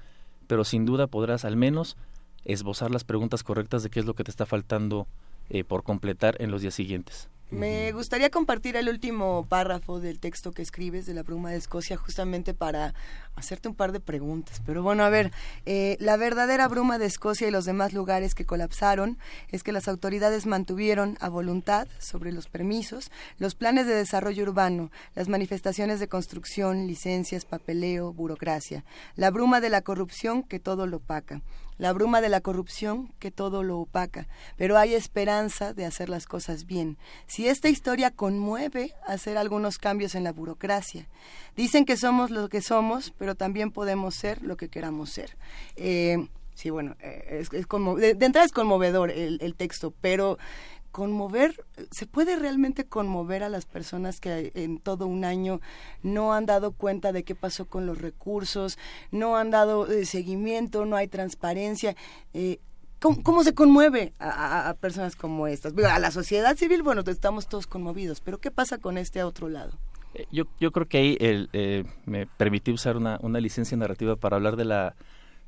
[0.48, 1.98] pero sin duda podrás al menos
[2.44, 5.08] esbozar las preguntas correctas de qué es lo que te está faltando
[5.52, 7.30] eh, por completar en los días siguientes.
[7.52, 11.95] Me gustaría compartir el último párrafo del texto que escribes de la bruma de Escocia
[11.98, 12.95] justamente para
[13.36, 14.62] hacerte un par de preguntas.
[14.66, 15.32] Pero bueno, a ver,
[15.66, 19.18] eh, la verdadera bruma de Escocia y los demás lugares que colapsaron
[19.50, 24.92] es que las autoridades mantuvieron a voluntad sobre los permisos, los planes de desarrollo urbano,
[25.16, 28.84] las manifestaciones de construcción, licencias, papeleo, burocracia,
[29.16, 31.42] la bruma de la corrupción que todo lo opaca
[31.78, 36.28] la bruma de la corrupción que todo lo opaca, pero hay esperanza de hacer las
[36.28, 36.98] cosas bien.
[37.28, 41.08] Si esta historia conmueve hacer algunos cambios en la burocracia.
[41.56, 45.38] Dicen que somos lo que somos, pero también podemos ser lo que queramos ser.
[45.77, 50.38] Eh, sí, bueno, eh, es, conmo- de, entrada es conmovedor el, texto, pero
[50.92, 55.61] conmover, ¿se puede realmente conmover a las personas que en todo un año
[56.02, 58.77] no han dado cuenta de qué pasó con los recursos,
[59.11, 61.95] no han dado eh, seguimiento, no hay transparencia?
[62.34, 62.60] Eh,
[63.00, 65.74] ¿Cómo, se conmueve a, a- personas como estas?
[65.77, 69.72] A la sociedad civil, bueno, estamos todos conmovidos, pero ¿qué pasa con este otro lado?
[70.32, 74.35] Yo, yo creo que ahí el, eh, me permití usar una, una licencia narrativa para
[74.35, 74.95] hablar de la,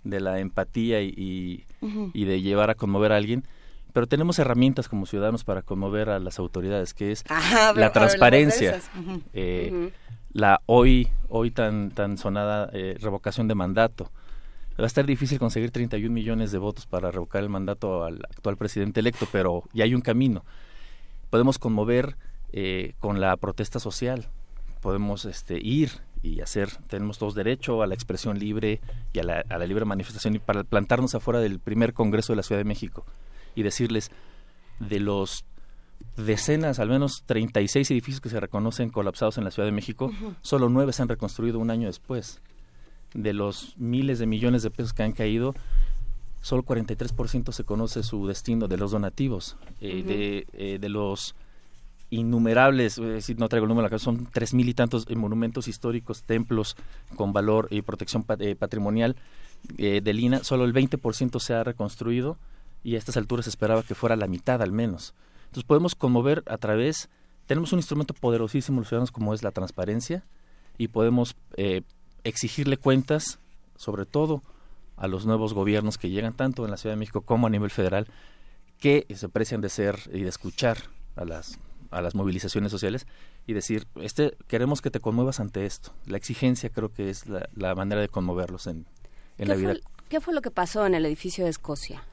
[0.04, 1.66] de la empatía y,
[2.14, 3.44] y, de llevar a conmover a alguien,
[3.94, 8.80] pero tenemos herramientas como ciudadanos para conmover a las autoridades, que es Ajá, la transparencia,
[9.34, 9.92] eh,
[10.32, 14.12] la hoy, hoy tan, tan sonada eh, revocación de mandato.
[14.80, 18.58] Va a estar difícil conseguir 31 millones de votos para revocar el mandato al actual
[18.58, 20.44] presidente electo, pero ya hay un camino.
[21.30, 22.18] Podemos conmover
[22.52, 24.28] eh, con la protesta social,
[24.86, 25.90] podemos este, ir
[26.22, 28.82] y hacer, tenemos todos derecho a la expresión libre
[29.14, 32.38] y a la, a la libre manifestación y para plantarnos afuera del primer Congreso de
[32.38, 33.04] la Ciudad de México
[33.56, 34.12] y decirles
[34.80, 35.44] de los
[36.18, 40.12] decenas, al menos 36 edificios que se reconocen colapsados en la Ciudad de México,
[40.44, 42.40] solo nueve se han reconstruido un año después.
[43.16, 45.56] De los miles de millones de pesos que han caído,
[46.42, 51.34] solo 43% se conoce su destino de los donativos, eh, de, eh, de los
[52.16, 56.76] innumerables, eh, si no traigo el número son tres mil y tantos monumentos históricos, templos
[57.16, 59.16] con valor y protección eh, patrimonial
[59.78, 62.38] eh, de Lina, solo el 20% se ha reconstruido
[62.84, 65.14] y a estas alturas se esperaba que fuera la mitad al menos.
[65.46, 67.10] Entonces podemos conmover a través,
[67.46, 70.24] tenemos un instrumento poderosísimo los ciudadanos como es la transparencia
[70.78, 71.36] y podemos
[72.24, 73.40] exigirle cuentas,
[73.76, 74.42] sobre todo
[74.98, 77.70] a los nuevos gobiernos que llegan tanto en la Ciudad de México como a nivel
[77.70, 78.08] federal,
[78.80, 80.78] que se precian de ser y de escuchar
[81.16, 81.60] a las
[81.92, 83.08] a las movilizaciones sociales
[83.48, 85.94] y decir, este queremos que te conmuevas ante esto.
[86.06, 88.86] La exigencia creo que es la, la manera de conmoverlos en, en
[89.38, 89.70] ¿Qué, la vida.
[89.74, 92.04] fue, qué fue lo que pasó en el edificio de Escocia?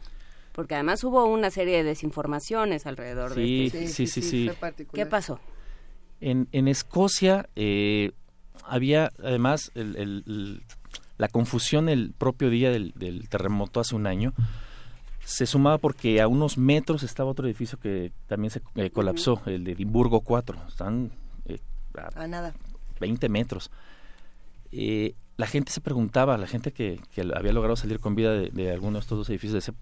[0.52, 3.89] Porque además hubo una serie de desinformaciones alrededor Sí, de este.
[3.89, 4.51] sí, sí, sí.
[4.92, 5.41] ¿Qué pasó?
[6.20, 8.12] En, en Escocia eh,
[8.65, 10.62] había además el- el- el-
[11.18, 14.34] la confusión el propio día del, del terremoto hace un año.
[15.33, 19.65] Se sumaba porque a unos metros estaba otro edificio que también se eh, colapsó, el
[19.65, 20.59] de Edimburgo 4.
[20.69, 21.11] Están
[21.47, 21.59] eh,
[22.17, 22.55] a A nada.
[23.01, 23.70] 20 metros.
[24.73, 28.51] Eh, la gente se preguntaba, la gente que, que había logrado salir con vida de,
[28.51, 29.75] de alguno de estos dos edificios, decía,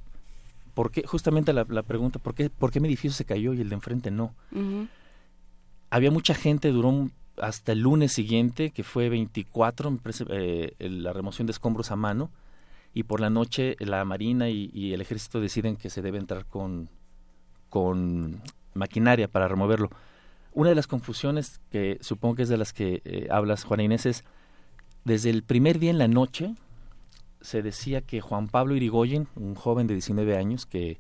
[0.75, 1.03] ¿por qué?
[1.07, 3.75] Justamente la, la pregunta, ¿por qué, ¿por qué mi edificio se cayó y el de
[3.75, 4.35] enfrente no?
[5.91, 11.03] Había mucha gente, duró hasta el lunes siguiente, que fue 24, me parece, eh, el-
[11.03, 12.31] la remoción de escombros a mano,
[12.93, 16.89] y por la noche la Marina y, el Ejército deciden que se debe entrar con,
[17.69, 18.43] con
[18.75, 19.91] maquinaria para removerlo.
[20.53, 24.07] Una de las confusiones que supongo que es de las que eh, hablas, Juana Inés,
[24.07, 24.25] es
[25.05, 26.55] desde el primer día en la noche
[27.41, 30.99] se decía que Juan Pablo Irigoyen, un joven de 19 años que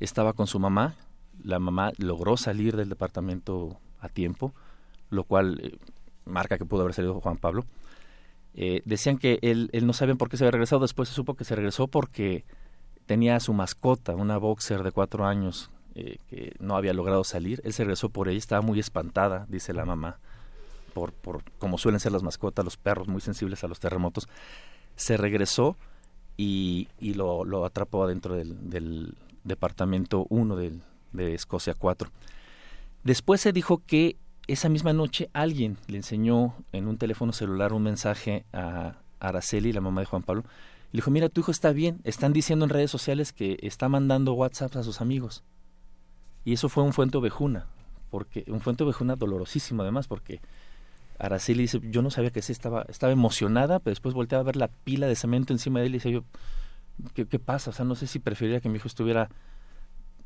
[0.00, 0.94] estaba con su mamá,
[1.42, 4.52] la mamá logró salir del departamento a tiempo,
[5.10, 5.78] lo cual eh,
[6.24, 7.64] marca que pudo haber salido Juan Pablo.
[8.54, 11.34] Eh, decían que él, él no sabía por qué se había regresado, después se supo
[11.34, 12.44] que se regresó porque
[13.06, 17.60] tenía a su mascota, una boxer de cuatro años, eh, que no había logrado salir.
[17.64, 20.18] Él se regresó por ella, estaba muy espantada, dice la mamá,
[20.92, 24.28] por, por como suelen ser las mascotas, los perros muy sensibles a los terremotos.
[24.96, 25.76] Se regresó
[26.36, 32.10] y, y lo, lo atrapó adentro del, del departamento 1 del, de Escocia 4.
[33.02, 34.16] Después se dijo que
[34.46, 39.80] esa misma noche alguien le enseñó en un teléfono celular un mensaje a Araceli, la
[39.80, 40.42] mamá de Juan Pablo,
[40.92, 44.34] le dijo, mira, tu hijo está bien, están diciendo en redes sociales que está mandando
[44.34, 45.42] WhatsApp a sus amigos.
[46.44, 47.66] Y eso fue un fuente ovejuna,
[48.10, 50.40] porque un fuente ovejuna dolorosísimo además, porque
[51.18, 54.56] Araceli dice, yo no sabía que sí estaba, estaba emocionada, pero después volteaba a ver
[54.56, 56.24] la pila de cemento encima de él y decía yo,
[57.14, 57.70] ¿qué, pasa?
[57.70, 59.30] O sea, no sé si preferiría que mi hijo estuviera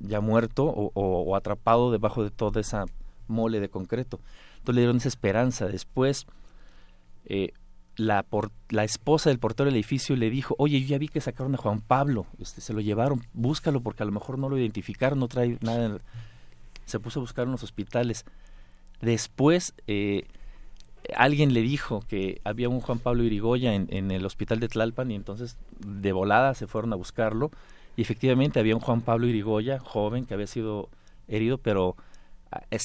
[0.01, 2.85] ya muerto o atrapado debajo de toda esa
[3.29, 4.21] mole de concreto.
[4.59, 5.67] Entonces le dieron esa esperanza.
[5.67, 6.27] Después,
[7.27, 7.53] eh,
[7.97, 8.25] la,
[8.85, 11.81] esposa del portero del edificio le dijo, oye, yo ya vi que sacaron a Juan
[11.81, 15.59] Pablo, este, se lo llevaron, búscalo porque a lo mejor no lo identificaron, no trae
[15.61, 15.99] nada.
[16.85, 18.25] Se puso a buscar en los hospitales.
[19.01, 20.27] Después, eh,
[21.17, 25.11] alguien le dijo que había un Juan Pablo Irigoya en, en el hospital de Tlalpan
[25.11, 27.51] y entonces de volada se fueron a buscarlo
[27.99, 30.89] y efectivamente había un Juan Pablo Irigoya, joven, que había sido
[31.27, 31.97] herido, pero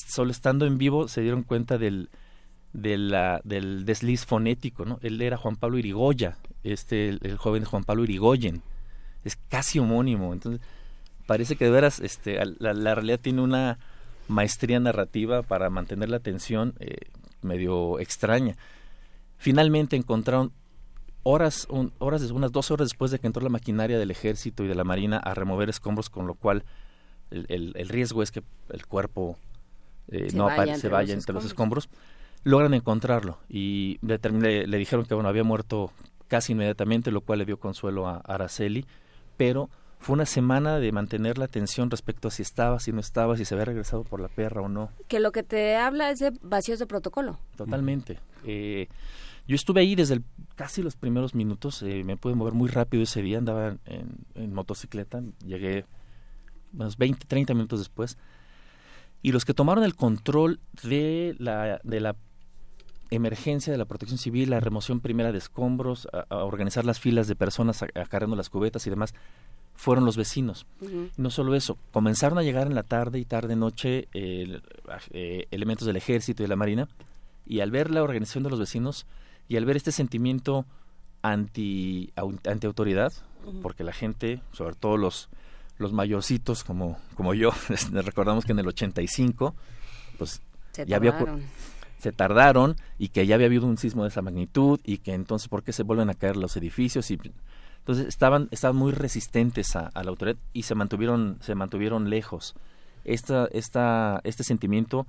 [0.07, 2.09] solo estando en vivo se dieron cuenta del,
[2.73, 4.99] del desliz fonético, ¿no?
[5.01, 8.61] Él era Juan Pablo Irigoya, este, el, joven Juan Pablo Irigoyen,
[9.23, 10.61] es casi homónimo, entonces
[11.27, 13.79] parece que de veras este, la, realidad tiene una
[14.27, 16.95] maestría narrativa para mantener la atención eh,
[17.41, 18.55] medio extraña.
[19.37, 20.51] Finalmente encontraron
[21.23, 21.67] horas,
[21.99, 24.83] horas, unas dos horas después de que entró la maquinaria del ejército y de la
[24.83, 26.63] marina a remover escombros, con lo cual
[27.31, 29.37] el- el riesgo es que el cuerpo
[30.09, 31.89] eh, Se no vaya se vaya entre los escombros.
[32.43, 35.91] Logran encontrarlo y le, le dijeron que bueno había muerto
[36.27, 38.85] casi inmediatamente, lo cual le dio consuelo a Araceli,
[39.37, 43.37] pero fue una semana de mantener la atención respecto a si estaba, si no estaba,
[43.37, 44.89] si se había regresado por la perra o no.
[45.07, 47.39] Que lo que te habla es de vacíos de protocolo.
[47.55, 48.19] Totalmente.
[48.45, 48.89] Eh,
[49.47, 50.23] yo estuve ahí desde el-
[50.55, 54.53] casi los primeros minutos, eh, me pude mover muy rápido ese día, andaba en, en
[54.53, 55.85] motocicleta, llegué
[56.73, 58.17] unos 20, 30 minutos después,
[59.23, 62.15] y los que tomaron el control de la, de la
[63.09, 67.27] emergencia de la protección civil, la remoción primera de escombros, a, a organizar las filas
[67.27, 69.15] de personas acarreando las cubetas y demás,
[69.75, 70.65] fueron los vecinos.
[71.17, 74.59] No solo eso, comenzaron a llegar en la tarde y tarde noche eh,
[75.11, 76.87] eh, elementos del ejército y de la marina
[77.45, 79.05] y al ver la organización de los vecinos
[79.47, 80.65] y al ver este sentimiento
[81.21, 83.13] anti anti autoridad,
[83.61, 85.29] porque la gente, sobre todo los
[85.77, 87.51] los mayorcitos como como yo,
[87.91, 89.55] recordamos que en el 85
[90.17, 91.43] pues Se ya había tardaron.
[91.99, 95.47] se tardaron y que ya había habido un sismo de esa magnitud y que entonces
[95.47, 97.19] por qué se vuelven a caer los edificios y
[97.79, 102.55] entonces estaban estaban muy resistentes a, a la autoridad y se mantuvieron se mantuvieron lejos
[103.03, 105.07] esta esta este sentimiento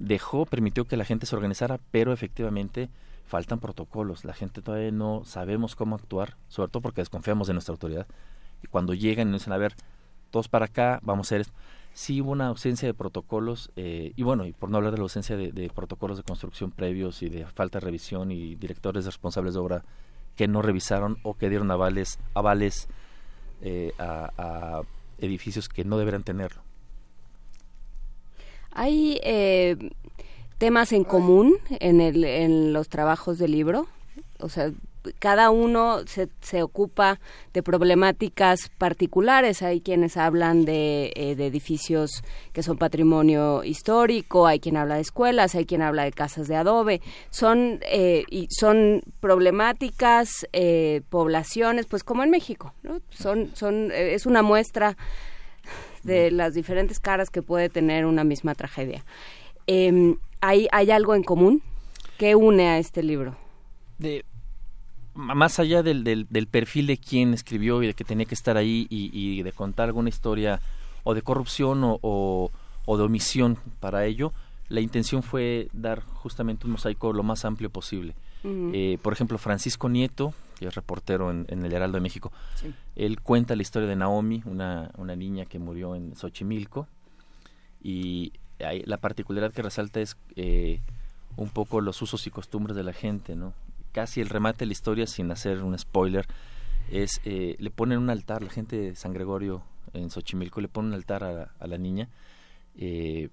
[0.00, 2.90] dejó, permitió que la gente se organizara, pero efectivamente
[3.26, 4.24] faltan protocolos.
[4.24, 8.06] La gente todavía no sabemos cómo actuar, sobre todo porque desconfiamos de nuestra autoridad.
[8.62, 9.74] Y cuando llegan y nos dicen, a ver,
[10.30, 11.54] todos para acá, vamos a hacer esto.
[11.92, 15.02] Sí hubo una ausencia de protocolos, eh, y bueno, y por no hablar de la
[15.02, 19.60] ausencia de, protocolos de construcción previos y de falta de revisión y directores responsables de
[19.60, 19.84] obra
[20.36, 22.88] que no revisaron o que dieron avales, avales
[23.60, 24.82] eh, a, a
[25.18, 26.62] edificios que no deberían tenerlo.
[28.72, 29.76] ¿Hay eh,
[30.58, 33.88] temas en común en, el, en los trabajos del libro?
[34.38, 34.70] O sea,
[35.18, 37.20] cada uno se, se ocupa
[37.52, 39.62] de problemáticas particulares.
[39.62, 42.22] Hay quienes hablan de, eh, de edificios
[42.52, 46.56] que son patrimonio histórico, hay quien habla de escuelas, hay quien habla de casas de
[46.56, 47.00] adobe.
[47.30, 52.74] Son, eh, y son problemáticas, eh, poblaciones, pues como en México.
[52.82, 53.00] ¿no?
[53.10, 54.96] Son, son, eh, es una muestra
[56.02, 59.04] de las diferentes caras que puede tener una misma tragedia.
[59.66, 61.62] Em, ¿hay, ¿Hay algo en común
[62.18, 63.36] que une a este libro?
[63.98, 64.24] De,
[65.20, 68.56] más allá del, del, del, perfil de quien escribió y de que tenía que estar
[68.56, 70.60] ahí y, y de contar alguna historia
[71.04, 72.50] o de corrupción o, o,
[72.86, 74.32] o, de omisión para ello,
[74.68, 78.14] la intención fue dar justamente un mosaico lo más amplio posible.
[78.42, 78.70] Uh -huh.
[78.74, 82.72] eh, por ejemplo, Francisco Nieto, que es reportero en, en el Heraldo de México, sí.
[82.96, 86.86] él cuenta la historia de Naomi, una, una niña que murió en Xochimilco,
[87.82, 88.32] y
[88.64, 90.80] hay, la particularidad que resalta es eh,
[91.36, 93.52] un poco los usos y costumbres de la gente, ¿no?
[93.92, 96.26] Casi el remate de la historia, sin hacer un spoiler,
[96.90, 99.62] es eh, le ponen un altar, la gente de San Gregorio
[99.92, 102.08] en Xochimilco le pone un altar a, la niña.
[102.76, 103.28] Eh,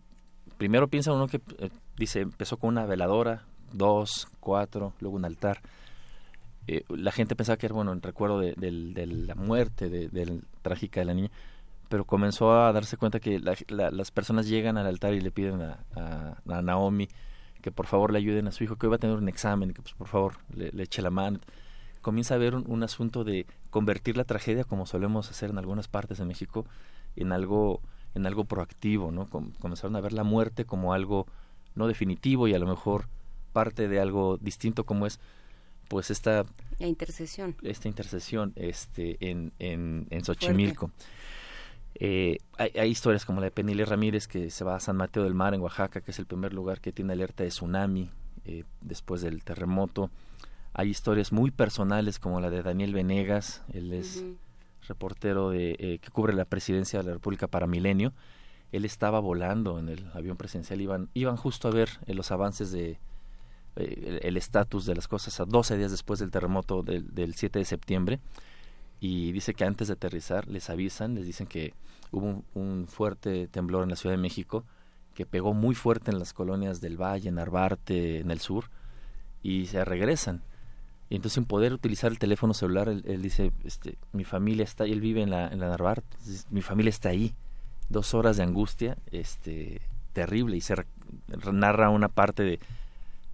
[0.58, 5.62] primero piensa uno que eh, dice, empezó con una veladora, dos, cuatro, luego un altar.
[6.68, 11.00] Eh, la gente pensaba que era bueno en recuerdo de, la muerte de, de, trágica
[11.00, 11.32] de la niña,
[11.90, 15.32] pero comenzó a darse cuenta que la, la, las personas llegan al altar y le
[15.32, 17.08] piden a Naomi
[17.68, 19.74] que por favor le ayuden a su hijo, que hoy va a tener un examen,
[19.74, 21.42] que pues por favor le, le eche la mano.
[22.02, 25.90] Comienza a haber un, un, asunto de convertir la tragedia, como solemos hacer en algunas
[25.90, 26.66] partes de México,
[27.18, 27.82] en algo,
[28.16, 29.30] en algo proactivo, ¿no?
[29.30, 31.28] Com comenzaron a ver la muerte como algo
[31.76, 33.10] no definitivo y a lo mejor
[33.52, 35.20] parte de algo distinto como es
[35.90, 36.46] pues esta
[36.80, 41.06] la intercesión esta intercesión este en en, en Xochimilco Fuerte.
[42.00, 45.24] Eh, hay, hay, historias como la de Penile Ramírez que se va a San Mateo
[45.24, 48.12] del Mar en Oaxaca, que es el primer lugar que tiene alerta de tsunami
[48.46, 50.10] eh, después del terremoto.
[50.74, 54.38] Hay historias muy personales como la de Daniel Venegas, él es uh -huh.
[54.88, 58.14] reportero de, eh, que cubre la presidencia de la República para Milenio.
[58.72, 62.72] Él estaba volando en el avión presidencial, iban, iban justo a ver eh, los avances
[62.72, 63.00] de
[63.76, 67.66] el estatus de las cosas a 12 días después del terremoto del, del 7 de
[67.66, 68.20] septiembre
[69.00, 71.74] y dice que antes de aterrizar les avisan, les dicen que
[72.12, 74.64] hubo un, fuerte temblor en la Ciudad de México
[75.14, 78.70] que pegó muy fuerte en las colonias del Valle, en Narvarte, en el sur,
[79.42, 80.44] y se regresan.
[81.10, 85.02] Y entonces sin poder utilizar el teléfono celular, él, dice, este, mi familia está él
[85.02, 86.18] vive en la, en la Narvarte,
[86.52, 87.34] mi familia está ahí.
[87.90, 89.82] Dos horas de angustia, este,
[90.14, 90.76] terrible, y se
[91.52, 92.60] narra una parte de,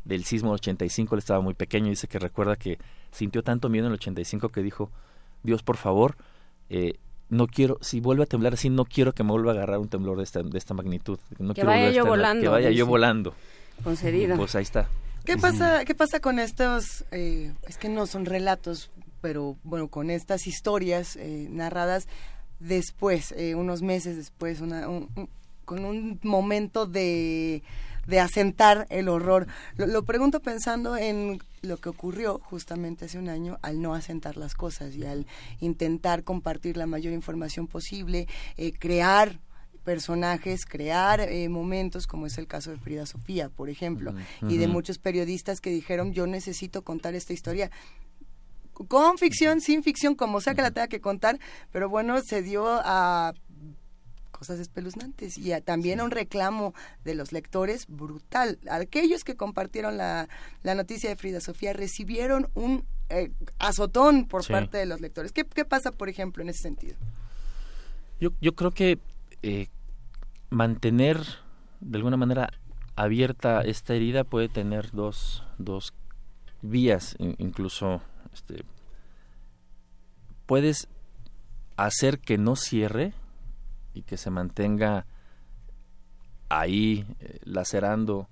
[0.06, 2.78] del sismo del 85, él estaba muy pequeño, dice que recuerda que
[3.12, 4.92] sintió tanto miedo en el 85 que dijo,
[5.44, 6.16] Dios, por favor,
[6.70, 6.96] eh,
[7.30, 9.90] no quiero, si vuelve a temblar así, no quiero que me vuelva a agarrar un
[9.90, 11.20] temblor de esta, de esta magnitud.
[11.40, 12.42] No que quiero vaya yo estar, volando.
[12.42, 13.34] Que vaya yo volando.
[13.84, 14.38] Concedido.
[14.38, 14.88] Pues ahí está.
[15.26, 18.92] ¿Qué pasa, qué pasa con estos, eh, es que no son relatos,
[19.22, 22.08] pero bueno, con estas historias eh, narradas
[22.60, 25.30] después, eh, unos meses después, una, un, un,
[25.64, 27.64] con un momento de
[28.08, 29.48] de asentar el horror.
[29.78, 34.38] Lo, lo, pregunto pensando en lo que ocurrió justamente hace un año al no asentar
[34.38, 35.26] las cosas y al
[35.60, 39.40] intentar compartir la mayor información posible, eh, crear
[39.84, 44.16] personajes, crear eh, momentos, como es el caso de Frida Sofía, por ejemplo, uh
[44.46, 44.52] -huh.
[44.52, 47.70] y de muchos periodistas que dijeron yo necesito contar esta historia
[48.88, 51.40] con ficción, sin ficción, como sea que la tenga que contar,
[51.72, 53.34] pero bueno, se dio a
[54.44, 56.74] cosas espeluznantes y a, también un reclamo
[57.06, 58.60] de los lectores brutal.
[58.70, 60.28] Aquellos que compartieron la,
[60.64, 64.52] la noticia de Frida Sofía recibieron un eh, azotón por sí.
[64.52, 65.32] parte de los lectores.
[65.32, 66.98] ¿Qué, ¿Qué, pasa, por ejemplo, en ese sentido?
[68.20, 69.00] Yo, yo creo que
[69.44, 69.68] eh,
[70.50, 71.22] mantener
[71.80, 72.50] de alguna manera
[72.98, 75.94] abierta esta herida puede tener dos, dos
[76.62, 78.02] vías, incluso
[78.34, 78.66] este,
[80.46, 80.90] puedes
[81.78, 83.14] hacer que no cierre
[83.94, 85.06] y que se mantenga
[86.50, 88.28] ahí eh, lacerando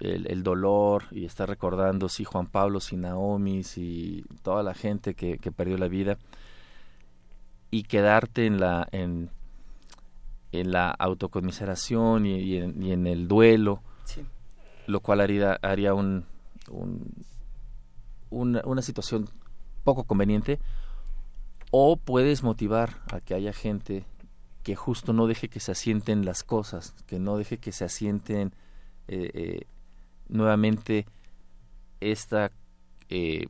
[0.00, 5.14] el, el, dolor y estar recordando si Juan Pablo, si Naomi, si toda la gente
[5.14, 6.18] que, que perdió la vida
[7.70, 9.30] y quedarte en la en,
[10.50, 13.82] en la autocomiseración y, y, en, y en, el duelo
[14.86, 16.24] lo cual haría, haría un,
[18.30, 19.28] una, una situación
[19.84, 20.60] poco conveniente,
[21.70, 24.04] o puedes motivar a que haya gente
[24.62, 28.54] que justo no deje que se asienten las cosas, que no deje que se asienten
[29.08, 29.66] eh, eh,
[30.28, 31.06] nuevamente
[32.00, 32.52] esta
[33.08, 33.46] eh,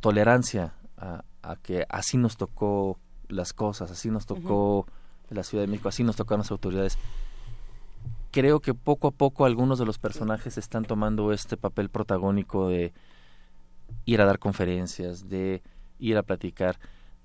[0.00, 1.24] tolerancia a,
[1.62, 4.86] que así nos tocó las cosas, así nos tocó
[5.30, 6.98] la Ciudad de México, así nos tocaron las autoridades.
[8.30, 12.92] Creo que poco a poco algunos de los personajes están tomando este papel protagónico de
[14.04, 15.62] ir a dar conferencias, de
[15.98, 16.78] ir a platicar.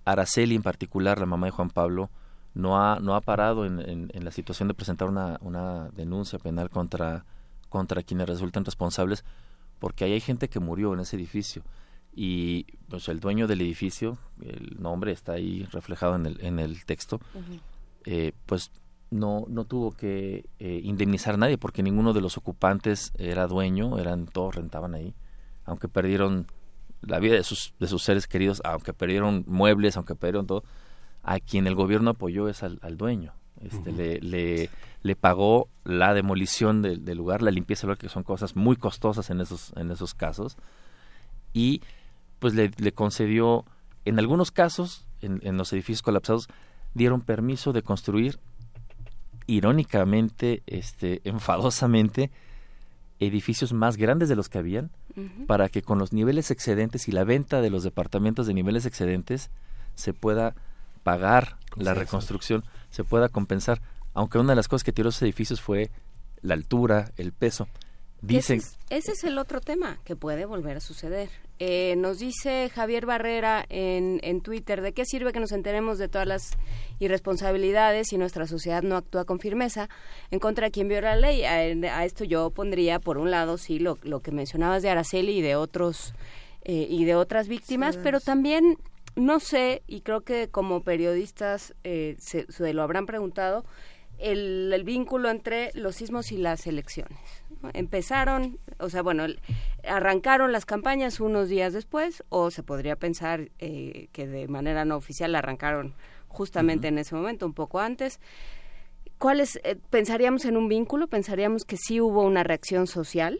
[0.05, 2.09] Araceli en particular, la mamá de Juan Pablo,
[2.55, 6.69] no ha, no ha parado en, en, la situación de presentar una, una denuncia penal
[6.69, 7.25] contra,
[7.69, 9.25] contra quienes resultan responsables,
[9.77, 11.63] porque ahí hay gente que murió en ese edificio.
[12.13, 16.85] Y pues el dueño del edificio, el nombre está ahí reflejado en el, en el
[16.85, 17.19] texto,
[18.05, 18.71] eh, pues
[19.11, 23.99] no, no tuvo que eh, indemnizar a nadie porque ninguno de los ocupantes era dueño,
[23.99, 25.13] eran todos rentaban ahí,
[25.65, 26.47] aunque perdieron
[27.01, 30.63] la vida de sus, de sus seres queridos, aunque perdieron muebles, aunque perdieron todo,
[31.25, 33.33] a quien el gobierno apoyó es al, dueño.
[33.61, 34.69] Este, le, le,
[35.01, 39.29] le, pagó la demolición del, lugar, la limpieza del lugar, que son cosas muy costosas
[39.31, 40.55] en esos, en esos casos,
[41.51, 41.81] y
[42.39, 43.65] pues le, le concedió,
[44.05, 46.47] en algunos casos, en, en, los edificios colapsados,
[46.93, 48.39] dieron permiso de construir,
[49.47, 52.29] irónicamente, este, enfadosamente,
[53.19, 54.91] edificios más grandes de los que habían,
[55.47, 59.49] para que con los niveles excedentes y la venta de los departamentos de niveles excedentes
[59.95, 60.55] se pueda
[61.05, 63.79] pagar la reconstrucción, se pueda compensar.
[64.15, 65.91] Aunque una de las cosas que tiró esos edificios fue
[66.41, 67.67] la altura, el peso.
[68.21, 68.59] Dicen,
[68.89, 71.29] ese, es, el otro tema que puede volver a suceder.
[71.59, 76.07] Eh, nos dice Javier Barrera en, en Twitter, ¿de qué sirve que nos enteremos de
[76.07, 76.51] todas las
[76.97, 79.89] irresponsabilidades si nuestra sociedad no actúa con firmeza
[80.31, 81.43] en contra de quien viola la ley?
[81.43, 85.41] A, esto yo pondría, por un lado, sí, lo, lo que mencionabas de Araceli y
[85.43, 86.15] de otros
[86.63, 88.79] eh, y de otras víctimas, pero también
[89.15, 93.65] no sé, y creo que como periodistas eh, se, lo habrán preguntado,
[94.17, 97.19] el, vínculo entre los sismos y las elecciones.
[97.73, 99.25] Empezaron, o sea, bueno,
[99.87, 104.97] arrancaron las campañas unos días después, o se podría pensar eh, que de manera no
[104.97, 105.95] oficial arrancaron
[106.27, 108.19] justamente en ese momento, un poco antes.
[109.17, 111.07] ¿Cuáles eh, pensaríamos en un vínculo?
[111.07, 113.39] ¿Pensaríamos que sí hubo una reacción social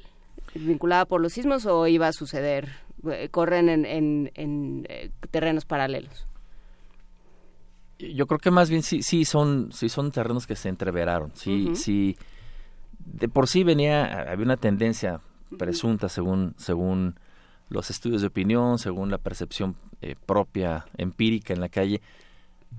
[0.54, 2.85] vinculada por los sismos o iba a suceder
[3.32, 6.28] corren en, en, eh, terrenos paralelos?
[8.00, 11.32] Yo creo que más bien sí, sí son, sí son terrenos que se entreveraron.
[11.34, 12.18] Sí, sí.
[13.00, 15.22] De por sí venía, había una tendencia
[15.58, 17.16] presunta según, según
[17.70, 22.02] los estudios de opinión, según la percepción eh, propia, empírica en la calle,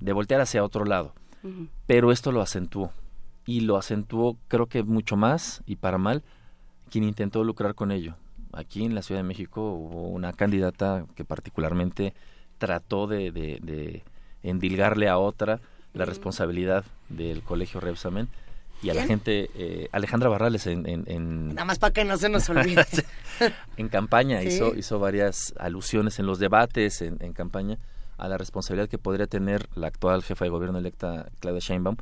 [0.00, 1.14] de voltear hacia otro lado.
[1.86, 2.92] Pero esto lo acentuó.
[3.46, 6.24] Y lo acentuó creo que mucho más y para mal
[6.90, 8.16] quien intentó lucrar con ello
[8.56, 12.14] aquí en la Ciudad de México hubo una candidata que particularmente
[12.58, 14.02] trató de, de,
[14.42, 15.60] endilgarle a otra
[15.92, 18.28] la responsabilidad del colegio Rebsamen.
[18.82, 22.28] Y a la gente, eh, Alejandra Barrales en, en, Nada más para que no se
[22.28, 22.84] nos olvide.
[23.76, 27.78] en campaña hizo, hizo varias alusiones en los debates, en, en, campaña,
[28.18, 31.96] a la responsabilidad que podría tener la actual jefa de gobierno electa, Claudia Sheinbaum,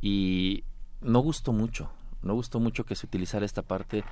[0.00, 0.64] y
[1.00, 1.88] no gustó mucho,
[2.22, 4.04] no gustó mucho que se utilizara esta parte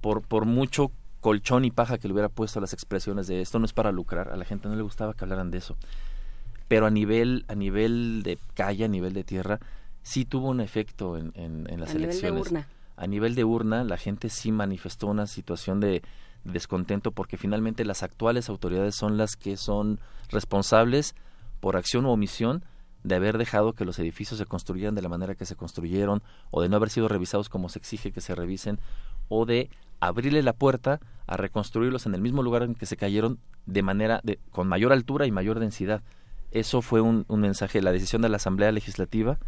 [0.00, 0.92] por, por mucho
[1.24, 3.90] colchón y paja que le hubiera puesto a las expresiones de esto no es para
[3.92, 5.74] lucrar, a la gente no le gustaba que hablaran de eso.
[6.68, 9.58] Pero a nivel, a nivel de calle, a nivel de tierra,
[10.02, 12.52] sí tuvo un efecto en, en, las elecciones.
[12.96, 16.02] A nivel de urna, la gente sí manifestó una situación de
[16.44, 21.14] descontento porque finalmente las actuales autoridades son las que son responsables
[21.60, 22.66] por acción u omisión
[23.02, 26.60] de haber dejado que los edificios se construyeran de la manera que se construyeron o
[26.60, 28.78] de no haber sido revisados como se exige que se revisen
[29.28, 29.70] o de
[30.06, 34.20] abrirle la puerta a reconstruirlos en el mismo lugar en que se cayeron de manera
[34.24, 36.02] de, con mayor altura y mayor densidad.
[36.50, 39.38] Eso fue un, un mensaje, la decisión de la Asamblea Legislativa,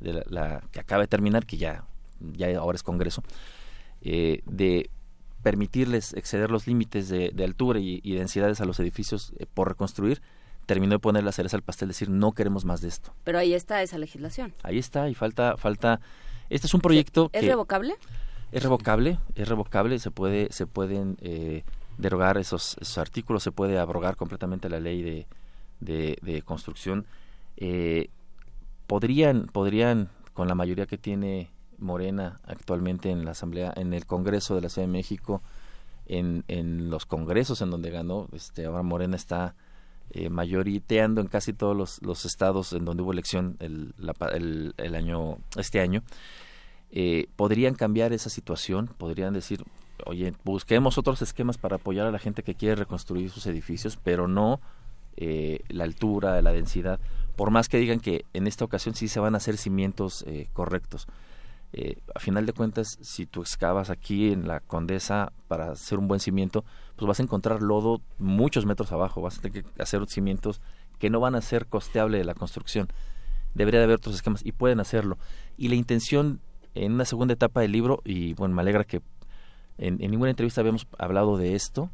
[0.00, 1.84] de la, que acaba de terminar, que ya,
[2.20, 3.22] ya ahora es Congreso,
[4.02, 4.90] eh, de
[5.42, 10.22] permitirles exceder los límites de, altura y, densidades a los edificios eh, por reconstruir,
[10.66, 13.12] terminó de poner la cereza al pastel, decir no queremos más de esto.
[13.24, 14.54] Pero ahí está esa legislación.
[14.62, 16.00] Ahí está y falta falta.
[16.48, 17.30] Este es un proyecto.
[17.32, 17.96] ¿Es revocable?
[18.52, 21.64] Es revocable, es revocable, se puede, se pueden eh,
[21.96, 25.26] derogar esos, esos, artículos, se puede abrogar completamente la ley de,
[25.80, 27.06] de, construcción.
[27.56, 28.10] Eh,
[28.86, 34.54] podrían, podrían, con la mayoría que tiene Morena actualmente en la Asamblea, en el Congreso
[34.54, 35.40] de la Ciudad de México,
[36.04, 39.54] en, en los congresos en donde ganó, este, ahora Morena está
[40.10, 43.94] eh, mayoriteando en casi todos los, los, estados en donde hubo elección el,
[44.34, 46.02] el, el año, este año
[46.92, 49.64] eh, podrían cambiar esa situación, podrían decir,
[50.06, 54.28] oye, busquemos otros esquemas para apoyar a la gente que quiere reconstruir sus edificios, pero
[54.28, 54.60] no
[55.16, 57.00] eh, la altura, la densidad,
[57.36, 60.48] por más que digan que en esta ocasión sí se van a hacer cimientos eh,
[60.52, 61.06] correctos.
[61.74, 66.06] Eh, a final de cuentas, si tú excavas aquí en la Condesa para hacer un
[66.06, 66.64] buen cimiento,
[66.96, 70.60] pues vas a encontrar lodo muchos metros abajo, vas a tener que hacer cimientos
[70.98, 72.88] que no van a ser costeable de la construcción.
[73.54, 75.18] Debería de haber otros esquemas y pueden hacerlo.
[75.56, 76.40] Y la intención
[76.74, 79.00] en una segunda etapa del libro, y bueno, me alegra que
[79.78, 81.90] en, ninguna entrevista habíamos hablado de esto,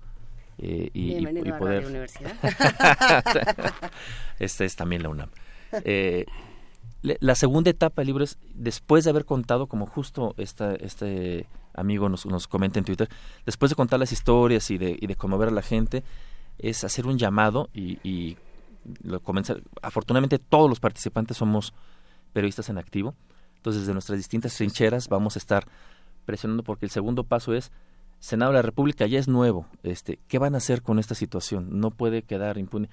[0.59, 1.87] eh, y, y, poder...
[1.87, 2.33] Universidad.
[4.39, 5.31] Esta es también la UNAM.
[5.85, 6.27] Eh,
[7.03, 12.09] la segunda etapa del libro es, después de haber contado, como justo esta, este amigo
[12.09, 13.09] nos, nos comenta en Twitter,
[13.47, 16.03] después de contar las historias y de, y de conmover a la gente,
[16.59, 18.37] es hacer un llamado y, y
[19.03, 19.63] lo comenzar.
[19.81, 21.73] Afortunadamente todos los participantes somos
[22.33, 23.15] periodistas en activo,
[23.59, 25.67] entonces desde nuestras distintas trincheras vamos a estar
[26.25, 27.71] presionando porque el segundo paso es
[28.21, 29.67] Senado de la República ya es nuevo.
[29.83, 31.81] Este, ¿Qué van a hacer con esta situación?
[31.81, 32.89] No puede quedar impune.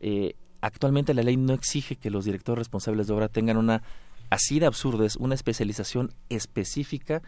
[0.00, 3.82] Eh, actualmente la ley no exige que los directores responsables de obra tengan una,
[4.30, 7.22] así de absurdo, es una especialización específica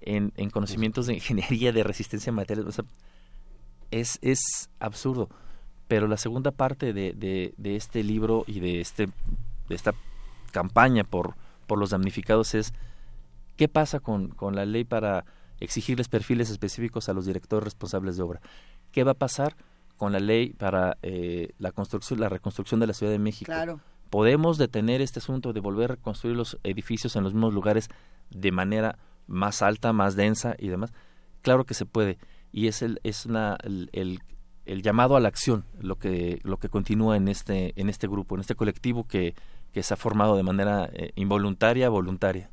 [0.00, 2.80] en, en conocimientos de ingeniería de resistencia a materiales.
[3.90, 5.28] es, es absurdo.
[5.86, 9.06] Pero la segunda parte de, de, de este libro y de, este,
[9.68, 9.92] de esta
[10.52, 11.34] campaña por,
[11.70, 12.74] por los damnificados es
[13.54, 15.24] qué pasa con, con la ley para
[15.60, 18.40] exigirles perfiles específicos a los directores responsables de obra.
[18.90, 19.54] ¿Qué va a pasar
[19.96, 23.52] con la ley para eh, la construcción, la reconstrucción de la Ciudad de México?
[23.52, 23.78] Claro.
[24.10, 27.88] ¿Podemos detener este asunto de volver a construir los edificios en los mismos lugares
[28.30, 30.92] de manera más alta, más densa y demás?
[31.40, 32.18] Claro que se puede.
[32.50, 33.90] Y es el, es una, el,
[34.64, 38.34] el llamado a la acción lo que lo que continúa en este en este grupo
[38.34, 39.34] en este colectivo que,
[39.72, 42.50] que se ha formado de manera eh, involuntaria voluntaria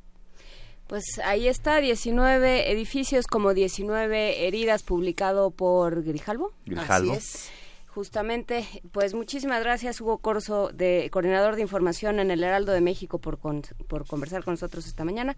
[0.88, 7.52] pues ahí está 19 edificios como 19 heridas publicado por Grijalvo Grijalvo Así es.
[7.98, 13.18] Justamente, pues muchísimas gracias Hugo Corso, de coordinador de información en el Heraldo de México,
[13.18, 15.36] por, con, por conversar con nosotros esta mañana.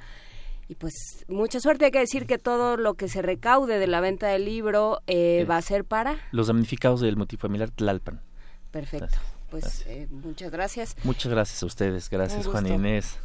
[0.67, 4.01] Y pues mucha suerte, hay que decir que todo lo que se recaude de la
[4.01, 6.17] venta del libro eh, va a ser para...
[6.31, 8.21] Los damnificados del multifamiliar Tlalpan.
[8.71, 9.17] Perfecto,
[9.49, 10.95] pues eh, muchas gracias.
[11.03, 13.17] Muchas gracias a ustedes, gracias Juan Inés.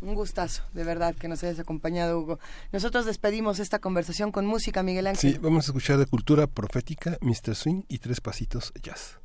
[0.00, 2.38] Un gustazo, de verdad, que nos hayas acompañado, Hugo.
[2.72, 5.32] Nosotros despedimos esta conversación con música, Miguel Ángel.
[5.32, 7.54] Sí, vamos a escuchar de cultura profética, Mr.
[7.54, 9.18] Swing y Tres Pasitos Jazz.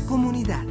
[0.00, 0.64] Comunidad.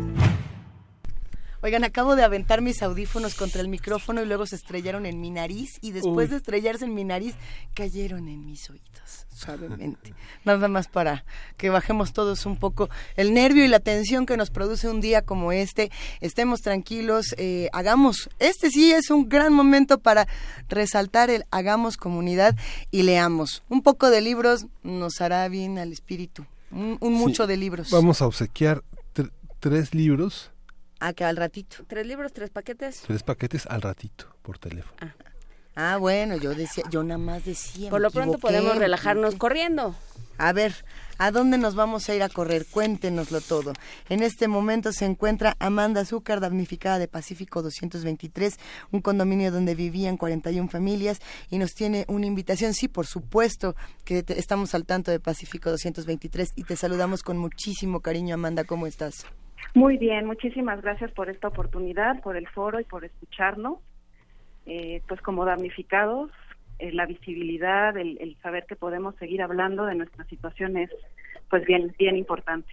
[1.61, 5.29] Oigan, acabo de aventar mis audífonos contra el micrófono y luego se estrellaron en mi
[5.29, 6.31] nariz y después Uy.
[6.31, 7.35] de estrellarse en mi nariz
[7.73, 10.13] cayeron en mis oídos suavemente.
[10.45, 11.23] Nada más para
[11.55, 15.21] que bajemos todos un poco el nervio y la tensión que nos produce un día
[15.21, 15.89] como este.
[16.19, 20.27] Estemos tranquilos, eh, hagamos, este sí es un gran momento para
[20.67, 22.57] resaltar el hagamos comunidad
[22.91, 23.63] y leamos.
[23.69, 26.45] Un poco de libros nos hará bien al espíritu.
[26.71, 27.91] Un, un mucho Sí, de libros.
[27.91, 28.83] Vamos a obsequiar
[29.63, 30.51] tres libros,
[30.99, 31.77] Acá al ratito.
[31.87, 33.01] Tres libros, tres paquetes.
[33.07, 34.95] tres paquetes al ratito por teléfono.
[35.75, 37.89] Ah, bueno, yo decía, yo nada más decía.
[37.89, 39.95] Por lo pronto podemos relajarnos corriendo.
[40.37, 40.73] A ver,
[41.17, 42.65] ¿a dónde nos vamos a ir a correr?
[42.69, 43.71] Cuéntenoslo todo.
[44.09, 48.55] En este momento se encuentra Amanda Azúcar, damnificada de Pacífico 223,
[48.91, 51.19] un condominio donde vivían 41 familias
[51.49, 52.73] y nos tiene una invitación.
[52.73, 53.75] Sí, por supuesto
[54.05, 58.63] que te- estamos al tanto de Pacífico 223 y te saludamos con muchísimo cariño, Amanda.
[58.65, 59.25] ¿Cómo estás?
[59.73, 63.79] Muy bien, muchísimas gracias por esta oportunidad, por el foro y por escucharnos.
[64.65, 66.31] Eh, pues como damnificados,
[66.79, 70.89] eh, la visibilidad, el, el saber que podemos seguir hablando de nuestra situación es
[71.49, 72.71] pues bien, bien importante.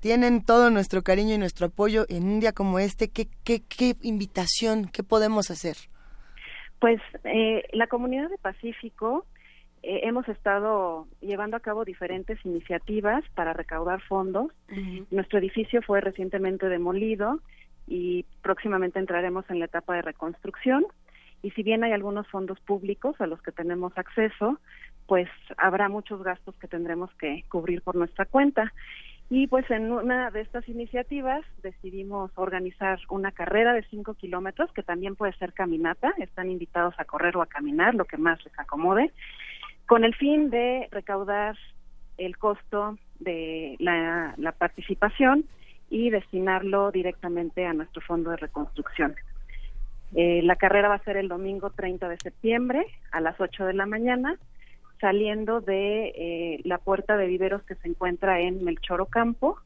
[0.00, 3.08] Tienen todo nuestro cariño y nuestro apoyo en un día como este.
[3.08, 5.76] ¿Qué, qué, qué invitación, qué podemos hacer?
[6.80, 9.26] Pues eh, la comunidad de Pacífico
[9.82, 14.52] eh, hemos estado llevando a cabo diferentes iniciativas para recaudar fondos.
[15.10, 17.40] Nuestro edificio fue recientemente demolido
[17.86, 20.84] y próximamente entraremos en la etapa de reconstrucción.
[21.42, 24.58] Y si bien hay algunos fondos públicos a los que tenemos acceso,
[25.06, 28.72] pues habrá muchos gastos que tendremos que cubrir por nuestra cuenta.
[29.30, 34.82] Y pues en una de estas iniciativas decidimos organizar una carrera de cinco kilómetros, que
[34.82, 36.12] también puede ser caminata.
[36.18, 39.12] Están invitados a correr o a caminar, lo que más les acomode,
[39.88, 41.56] con el fin de recaudar
[42.18, 45.46] el costo de la, participación
[45.88, 49.16] y destinarlo directamente a nuestro fondo de reconstrucción.
[50.14, 53.72] Eh, la carrera va a ser el domingo 30 de septiembre a las 8 de
[53.72, 54.36] la mañana,
[55.00, 59.58] saliendo de eh, la puerta de viveros que se encuentra en Melchor Ocampo,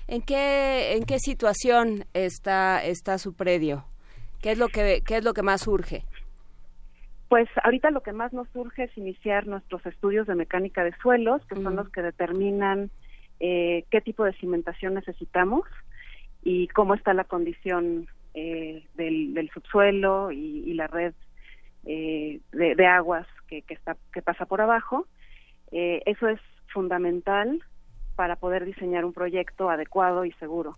[0.07, 3.85] ¿En qué en qué situación está está su predio?
[4.41, 6.03] ¿Qué es lo que qué es lo que más urge?
[7.29, 11.45] Pues ahorita lo que más nos surge es iniciar nuestros estudios de mecánica de suelos,
[11.47, 12.89] que son los que determinan
[13.41, 15.63] eh, qué tipo de cimentación necesitamos
[16.41, 21.13] y cómo está la condición eh, del, del subsuelo y, y la red
[21.85, 25.05] eh, de, de aguas que, que, está, que pasa por abajo.
[25.71, 26.39] Eh, eso es
[26.77, 27.63] fundamental
[28.15, 30.77] para poder diseñar un proyecto adecuado y seguro.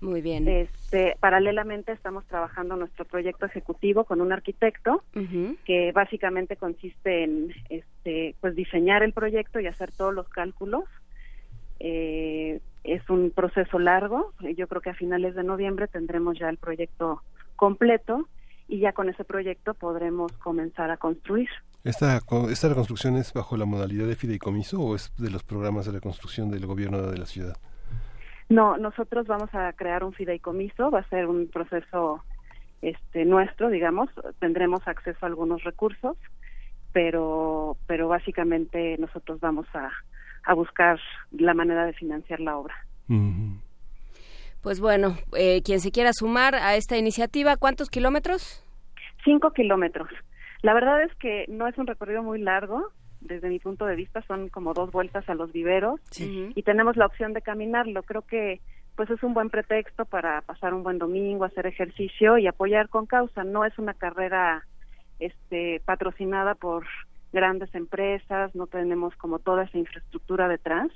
[0.00, 0.46] Muy bien.
[0.46, 5.02] Este, paralelamente estamos trabajando nuestro proyecto ejecutivo con un arquitecto
[5.64, 10.84] que básicamente consiste en este, pues diseñar el proyecto y hacer todos los cálculos.
[11.80, 14.32] Eh, es un proceso largo.
[14.56, 17.22] Yo creo que a finales de noviembre tendremos ya el proyecto
[17.56, 18.28] completo
[18.68, 21.48] y ya con ese proyecto podremos comenzar a construir.
[21.84, 25.86] ¿Esta, co- ¿Esta reconstrucción es bajo la modalidad de fideicomiso o es de los programas
[25.86, 27.56] de reconstrucción del gobierno de la ciudad?
[28.48, 32.22] No, nosotros vamos a crear un fideicomiso, va a ser un proceso
[32.82, 34.08] este nuestro, digamos,
[34.40, 36.16] tendremos acceso a algunos recursos,
[36.92, 39.90] pero pero básicamente nosotros vamos a,
[40.44, 40.98] a buscar
[41.30, 42.74] la manera de financiar la obra.
[44.62, 48.64] Pues bueno, eh, quien se quiera sumar a esta iniciativa, ¿cuántos kilómetros?
[49.24, 50.08] Cinco kilómetros.
[50.62, 52.90] La verdad es que no es un recorrido muy largo,
[53.20, 57.06] desde mi punto de vista son como dos vueltas a los viveros y tenemos la
[57.06, 58.02] opción de caminarlo.
[58.02, 58.60] Creo que
[58.96, 63.06] pues es un buen pretexto para pasar un buen domingo, hacer ejercicio y apoyar con
[63.06, 63.44] causa.
[63.44, 64.66] No es una carrera
[65.18, 66.86] este patrocinada por
[67.32, 70.90] grandes empresas, no tenemos como toda esa infraestructura detrás,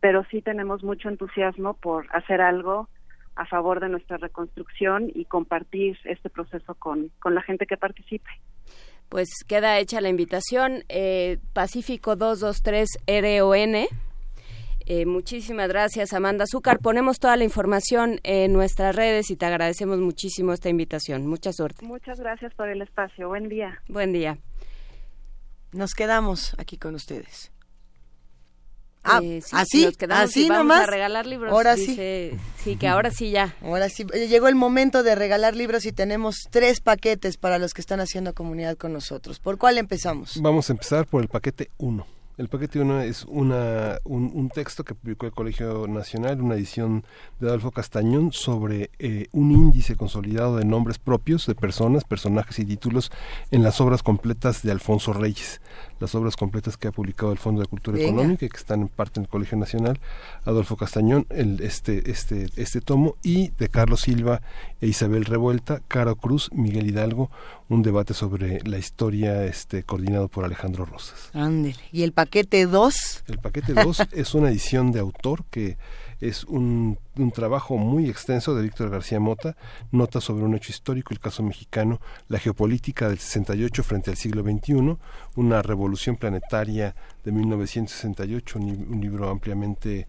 [0.00, 2.88] pero sí tenemos mucho entusiasmo por hacer algo
[3.36, 8.30] a favor de nuestra reconstrucción y compartir este proceso con, con la gente que participe.
[9.08, 10.84] Pues queda hecha la invitación.
[10.88, 13.86] Eh, Pacífico 223 RON.
[14.86, 16.78] Eh, muchísimas gracias, Amanda Azúcar.
[16.80, 21.26] Ponemos toda la información en nuestras redes y te agradecemos muchísimo esta invitación.
[21.26, 21.86] Mucha suerte.
[21.86, 23.28] Muchas gracias por el espacio.
[23.28, 23.80] Buen día.
[23.88, 24.38] Buen día.
[25.72, 27.53] Nos quedamos aquí con ustedes.
[29.04, 30.88] Ah, Eh, sí, así, nos quedamos así y vamos nomás.
[30.88, 31.52] a regalar libros.
[31.52, 32.76] Ahora dice- sí.
[32.76, 33.54] que ahora sí ya.
[33.62, 37.80] Ahora sí, llegó el momento de regalar libros y tenemos tres paquetes para los que
[37.82, 39.38] están haciendo comunidad con nosotros.
[39.40, 40.40] ¿Por cuál empezamos?
[40.40, 42.06] Vamos a empezar por el paquete 1.
[42.36, 47.04] El paquete 1 es una, un, un texto que publicó el Colegio Nacional, una edición
[47.38, 52.64] de Adolfo Castañón sobre eh, un índice consolidado de nombres propios de personas, personajes y
[52.64, 53.12] títulos
[53.52, 55.60] en las obras completas de Alfonso Reyes.
[56.04, 58.10] Las obras completas que ha publicado el Fondo de Cultura Venga.
[58.10, 59.98] Económica y que están en parte en el Colegio Nacional,
[60.44, 64.42] Adolfo Castañón, el, este, este, este tomo, y de Carlos Silva
[64.82, 67.30] e Isabel Revuelta, Caro Cruz, Miguel Hidalgo,
[67.70, 71.30] un debate sobre la historia este, coordinado por Alejandro Rosas.
[71.32, 71.76] Ándele.
[71.90, 73.24] ¿Y el paquete 2?
[73.28, 75.78] El paquete 2 es una edición de autor que
[76.20, 79.56] es un, un trabajo muy extenso de Víctor García Mota,
[79.92, 84.42] nota sobre un hecho histórico, el caso mexicano, la geopolítica del 68 frente al siglo
[84.42, 84.96] XXI,
[85.36, 86.94] una revolución planetaria
[87.24, 90.06] de 1968, un, un libro ampliamente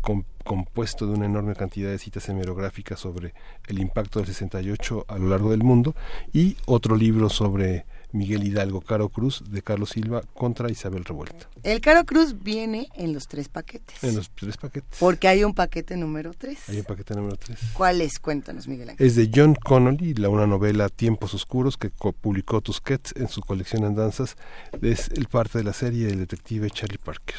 [0.00, 3.34] com- compuesto de una enorme cantidad de citas hemerográficas sobre
[3.66, 5.94] el impacto del 68 a lo largo del mundo,
[6.32, 11.48] y otro libro sobre Miguel Hidalgo, Caro Cruz, de Carlos Silva, contra Isabel Revuelta.
[11.64, 14.02] El Caro Cruz viene en los tres paquetes.
[14.04, 14.98] En los tres paquetes.
[15.00, 16.68] Porque hay un paquete número 3.
[16.68, 17.58] Hay un paquete número 3.
[17.74, 18.18] ¿Cuál es?
[18.20, 19.04] Cuéntanos, Miguel Ángel.
[19.06, 23.84] Es de John Connolly, la una novela Tiempos Oscuros que publicó Tusquets en su colección
[23.84, 24.36] Andanzas.
[24.80, 27.34] Es el parte de la serie del detective Charlie Parker.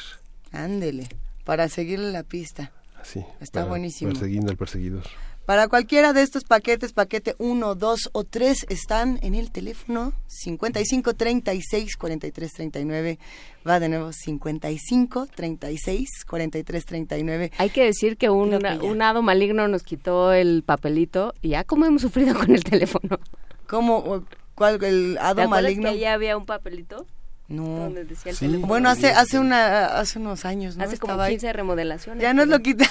[0.52, 1.08] Ándele.
[1.46, 2.72] Para seguirle la pista.
[3.00, 3.20] Así.
[3.40, 4.12] Está para- buenísimo.
[4.12, 5.04] Persiguiendo al perseguidor.
[5.46, 11.14] Para cualquiera de estos paquetes, paquete 1, 2 o 3, están en el teléfono 55
[11.14, 13.20] 36 43 39.
[13.68, 17.52] Va de nuevo 55 36 43 39.
[17.60, 21.64] Hay que decir que un, que un hado maligno nos quitó el papelito y ya
[21.64, 23.20] como hemos sufrido con el teléfono.
[23.68, 24.24] ¿Cómo?
[24.56, 24.84] ¿Cuál?
[24.84, 25.92] ¿El ¿Te hado acuerdas maligno?
[25.92, 27.06] que ya había un papelito?
[27.48, 27.64] No.
[27.64, 28.46] Donde decía el Sí.
[28.46, 28.68] teléfono.
[28.68, 30.84] Bueno, hace, hace, una, hace unos años, ¿no?
[30.84, 31.34] Hace como Estaba ahí.
[31.34, 32.22] 15 remodelaciones.
[32.24, 32.86] Ya nos pero- lo quita.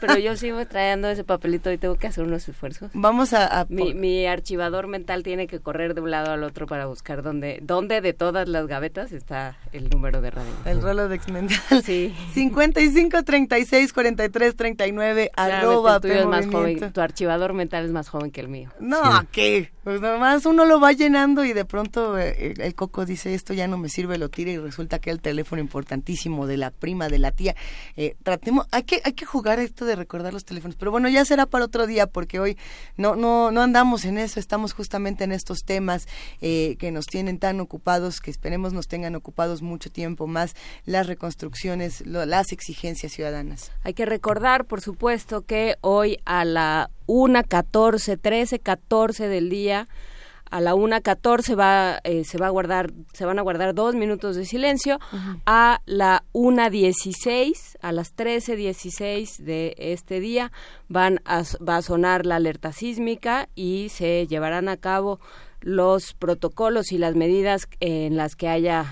[0.00, 2.90] Pero yo sigo trayendo ese papelito y tengo que hacer unos esfuerzos.
[2.94, 3.60] Vamos a...
[3.60, 7.22] a Mi, mi archivador mental tiene que correr de un lado al otro para buscar
[7.22, 10.48] dónde, dónde de todas las gavetas está el número de radio.
[10.64, 11.58] El rolo de Exmental.
[11.84, 12.14] Sí.
[12.32, 17.90] 55 36 43 39 Claramente arroba el tuyo es más joven, tu archivador mental es
[17.90, 18.70] más joven que el mío.
[18.80, 19.70] No, ¿qué?
[19.88, 23.54] Pues nomás uno lo va llenando y de pronto eh, el, el coco dice esto
[23.54, 27.08] ya no me sirve, lo tira y resulta que el teléfono importantísimo de la prima,
[27.08, 27.56] de la tía.
[27.96, 31.24] Eh, tratemos, hay que, hay que jugar esto de recordar los teléfonos, pero bueno, ya
[31.24, 32.58] será para otro día porque hoy
[32.98, 36.06] no, no, no andamos en eso, estamos justamente en estos temas
[36.42, 41.06] eh, que nos tienen tan ocupados, que esperemos nos tengan ocupados mucho tiempo más, las
[41.06, 43.72] reconstrucciones, lo- las exigencias ciudadanas.
[43.84, 49.88] Hay que recordar, por supuesto, que hoy a la 1.14, 13, 14 del día,
[50.50, 54.36] a la 1.14 va, eh, se va a guardar, se van a guardar dos minutos
[54.36, 54.98] de silencio.
[55.44, 60.52] A la 1.16, a las 13.16 de este día,
[60.88, 65.20] van a, va a sonar la alerta sísmica y se llevarán a cabo
[65.60, 68.86] los protocolos y las medidas en las que haya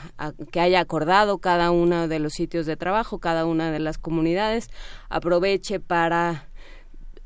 [0.50, 4.68] que haya acordado cada uno de los sitios de trabajo, cada una de las comunidades.
[5.08, 6.48] Aproveche para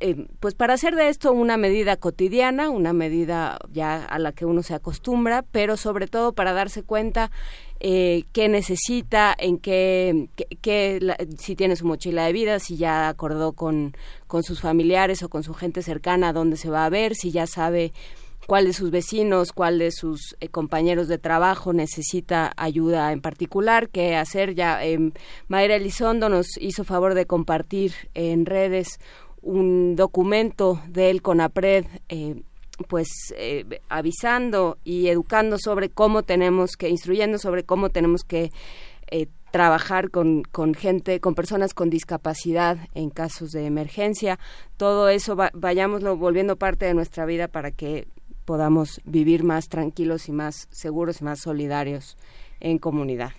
[0.01, 4.47] eh, pues para hacer de esto una medida cotidiana, una medida ya a la que
[4.47, 7.31] uno se acostumbra, pero sobre todo para darse cuenta
[7.81, 10.29] eh, qué necesita, en qué,
[10.61, 13.95] qué- la- si tiene su mochila de vida, si ya acordó con,
[14.27, 17.47] con sus familiares o con su gente cercana dónde se va a ver, si ya
[17.47, 17.93] sabe
[18.47, 23.89] cuál de sus vecinos, cuál de sus eh, compañeros de trabajo necesita ayuda en particular,
[23.91, 24.55] qué hacer.
[24.55, 25.13] Ya eh,
[25.49, 28.99] Mayra Elizondo nos hizo favor de compartir en redes
[29.43, 32.43] un documento del CONAPRED, eh,
[32.89, 38.51] pues eh, avisando y educando sobre cómo tenemos que, instruyendo sobre cómo tenemos que
[39.11, 44.39] eh, trabajar con, con gente, con personas con discapacidad en casos de emergencia.
[44.77, 48.07] Todo eso va- vayámoslo volviendo parte de nuestra vida para que
[48.45, 52.17] podamos vivir más tranquilos y más seguros y más solidarios
[52.61, 53.31] en comunidad.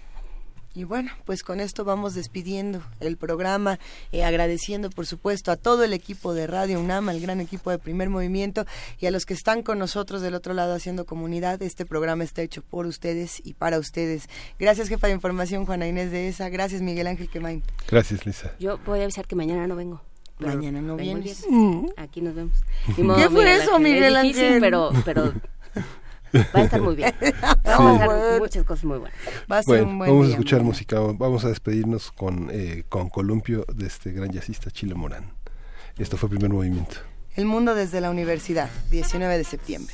[0.74, 3.77] Y bueno, pues con esto vamos despidiendo el programa,
[4.14, 7.77] eh, agradeciendo por supuesto a todo el equipo de Radio UNAM, al gran equipo de
[7.77, 8.66] Primer Movimiento
[9.00, 11.61] y a los que están con nosotros del otro lado haciendo comunidad.
[11.61, 14.30] Este programa está hecho por ustedes y para ustedes.
[14.59, 16.48] Gracias, jefa de información, Juana Inés de ESA.
[16.48, 17.64] Gracias, Miguel Ángel Quemain.
[17.90, 18.53] Gracias, Lisa.
[18.59, 20.01] Yo voy a avisar que mañana no vengo.
[20.40, 21.45] pero Mañana no vienes.
[21.98, 22.56] Aquí nos vemos.
[22.88, 24.61] Ni ¿Qué modo, fue eso, Miguel Es difícil, Ángel?
[24.61, 25.33] pero, pero
[26.33, 27.13] va a estar muy bien.
[27.63, 29.17] Vamos a hacer muchas cosas muy buenas.
[29.51, 30.99] Va a ser Bueno, un buen vamos a escuchar música.
[30.99, 35.33] Vamos a despedirnos con, eh, con Columpio de este gran jazzista Chile Morán.
[35.97, 36.97] Esto fue Primer Movimiento.
[37.35, 39.93] El mundo desde la universidad, 19 de septiembre.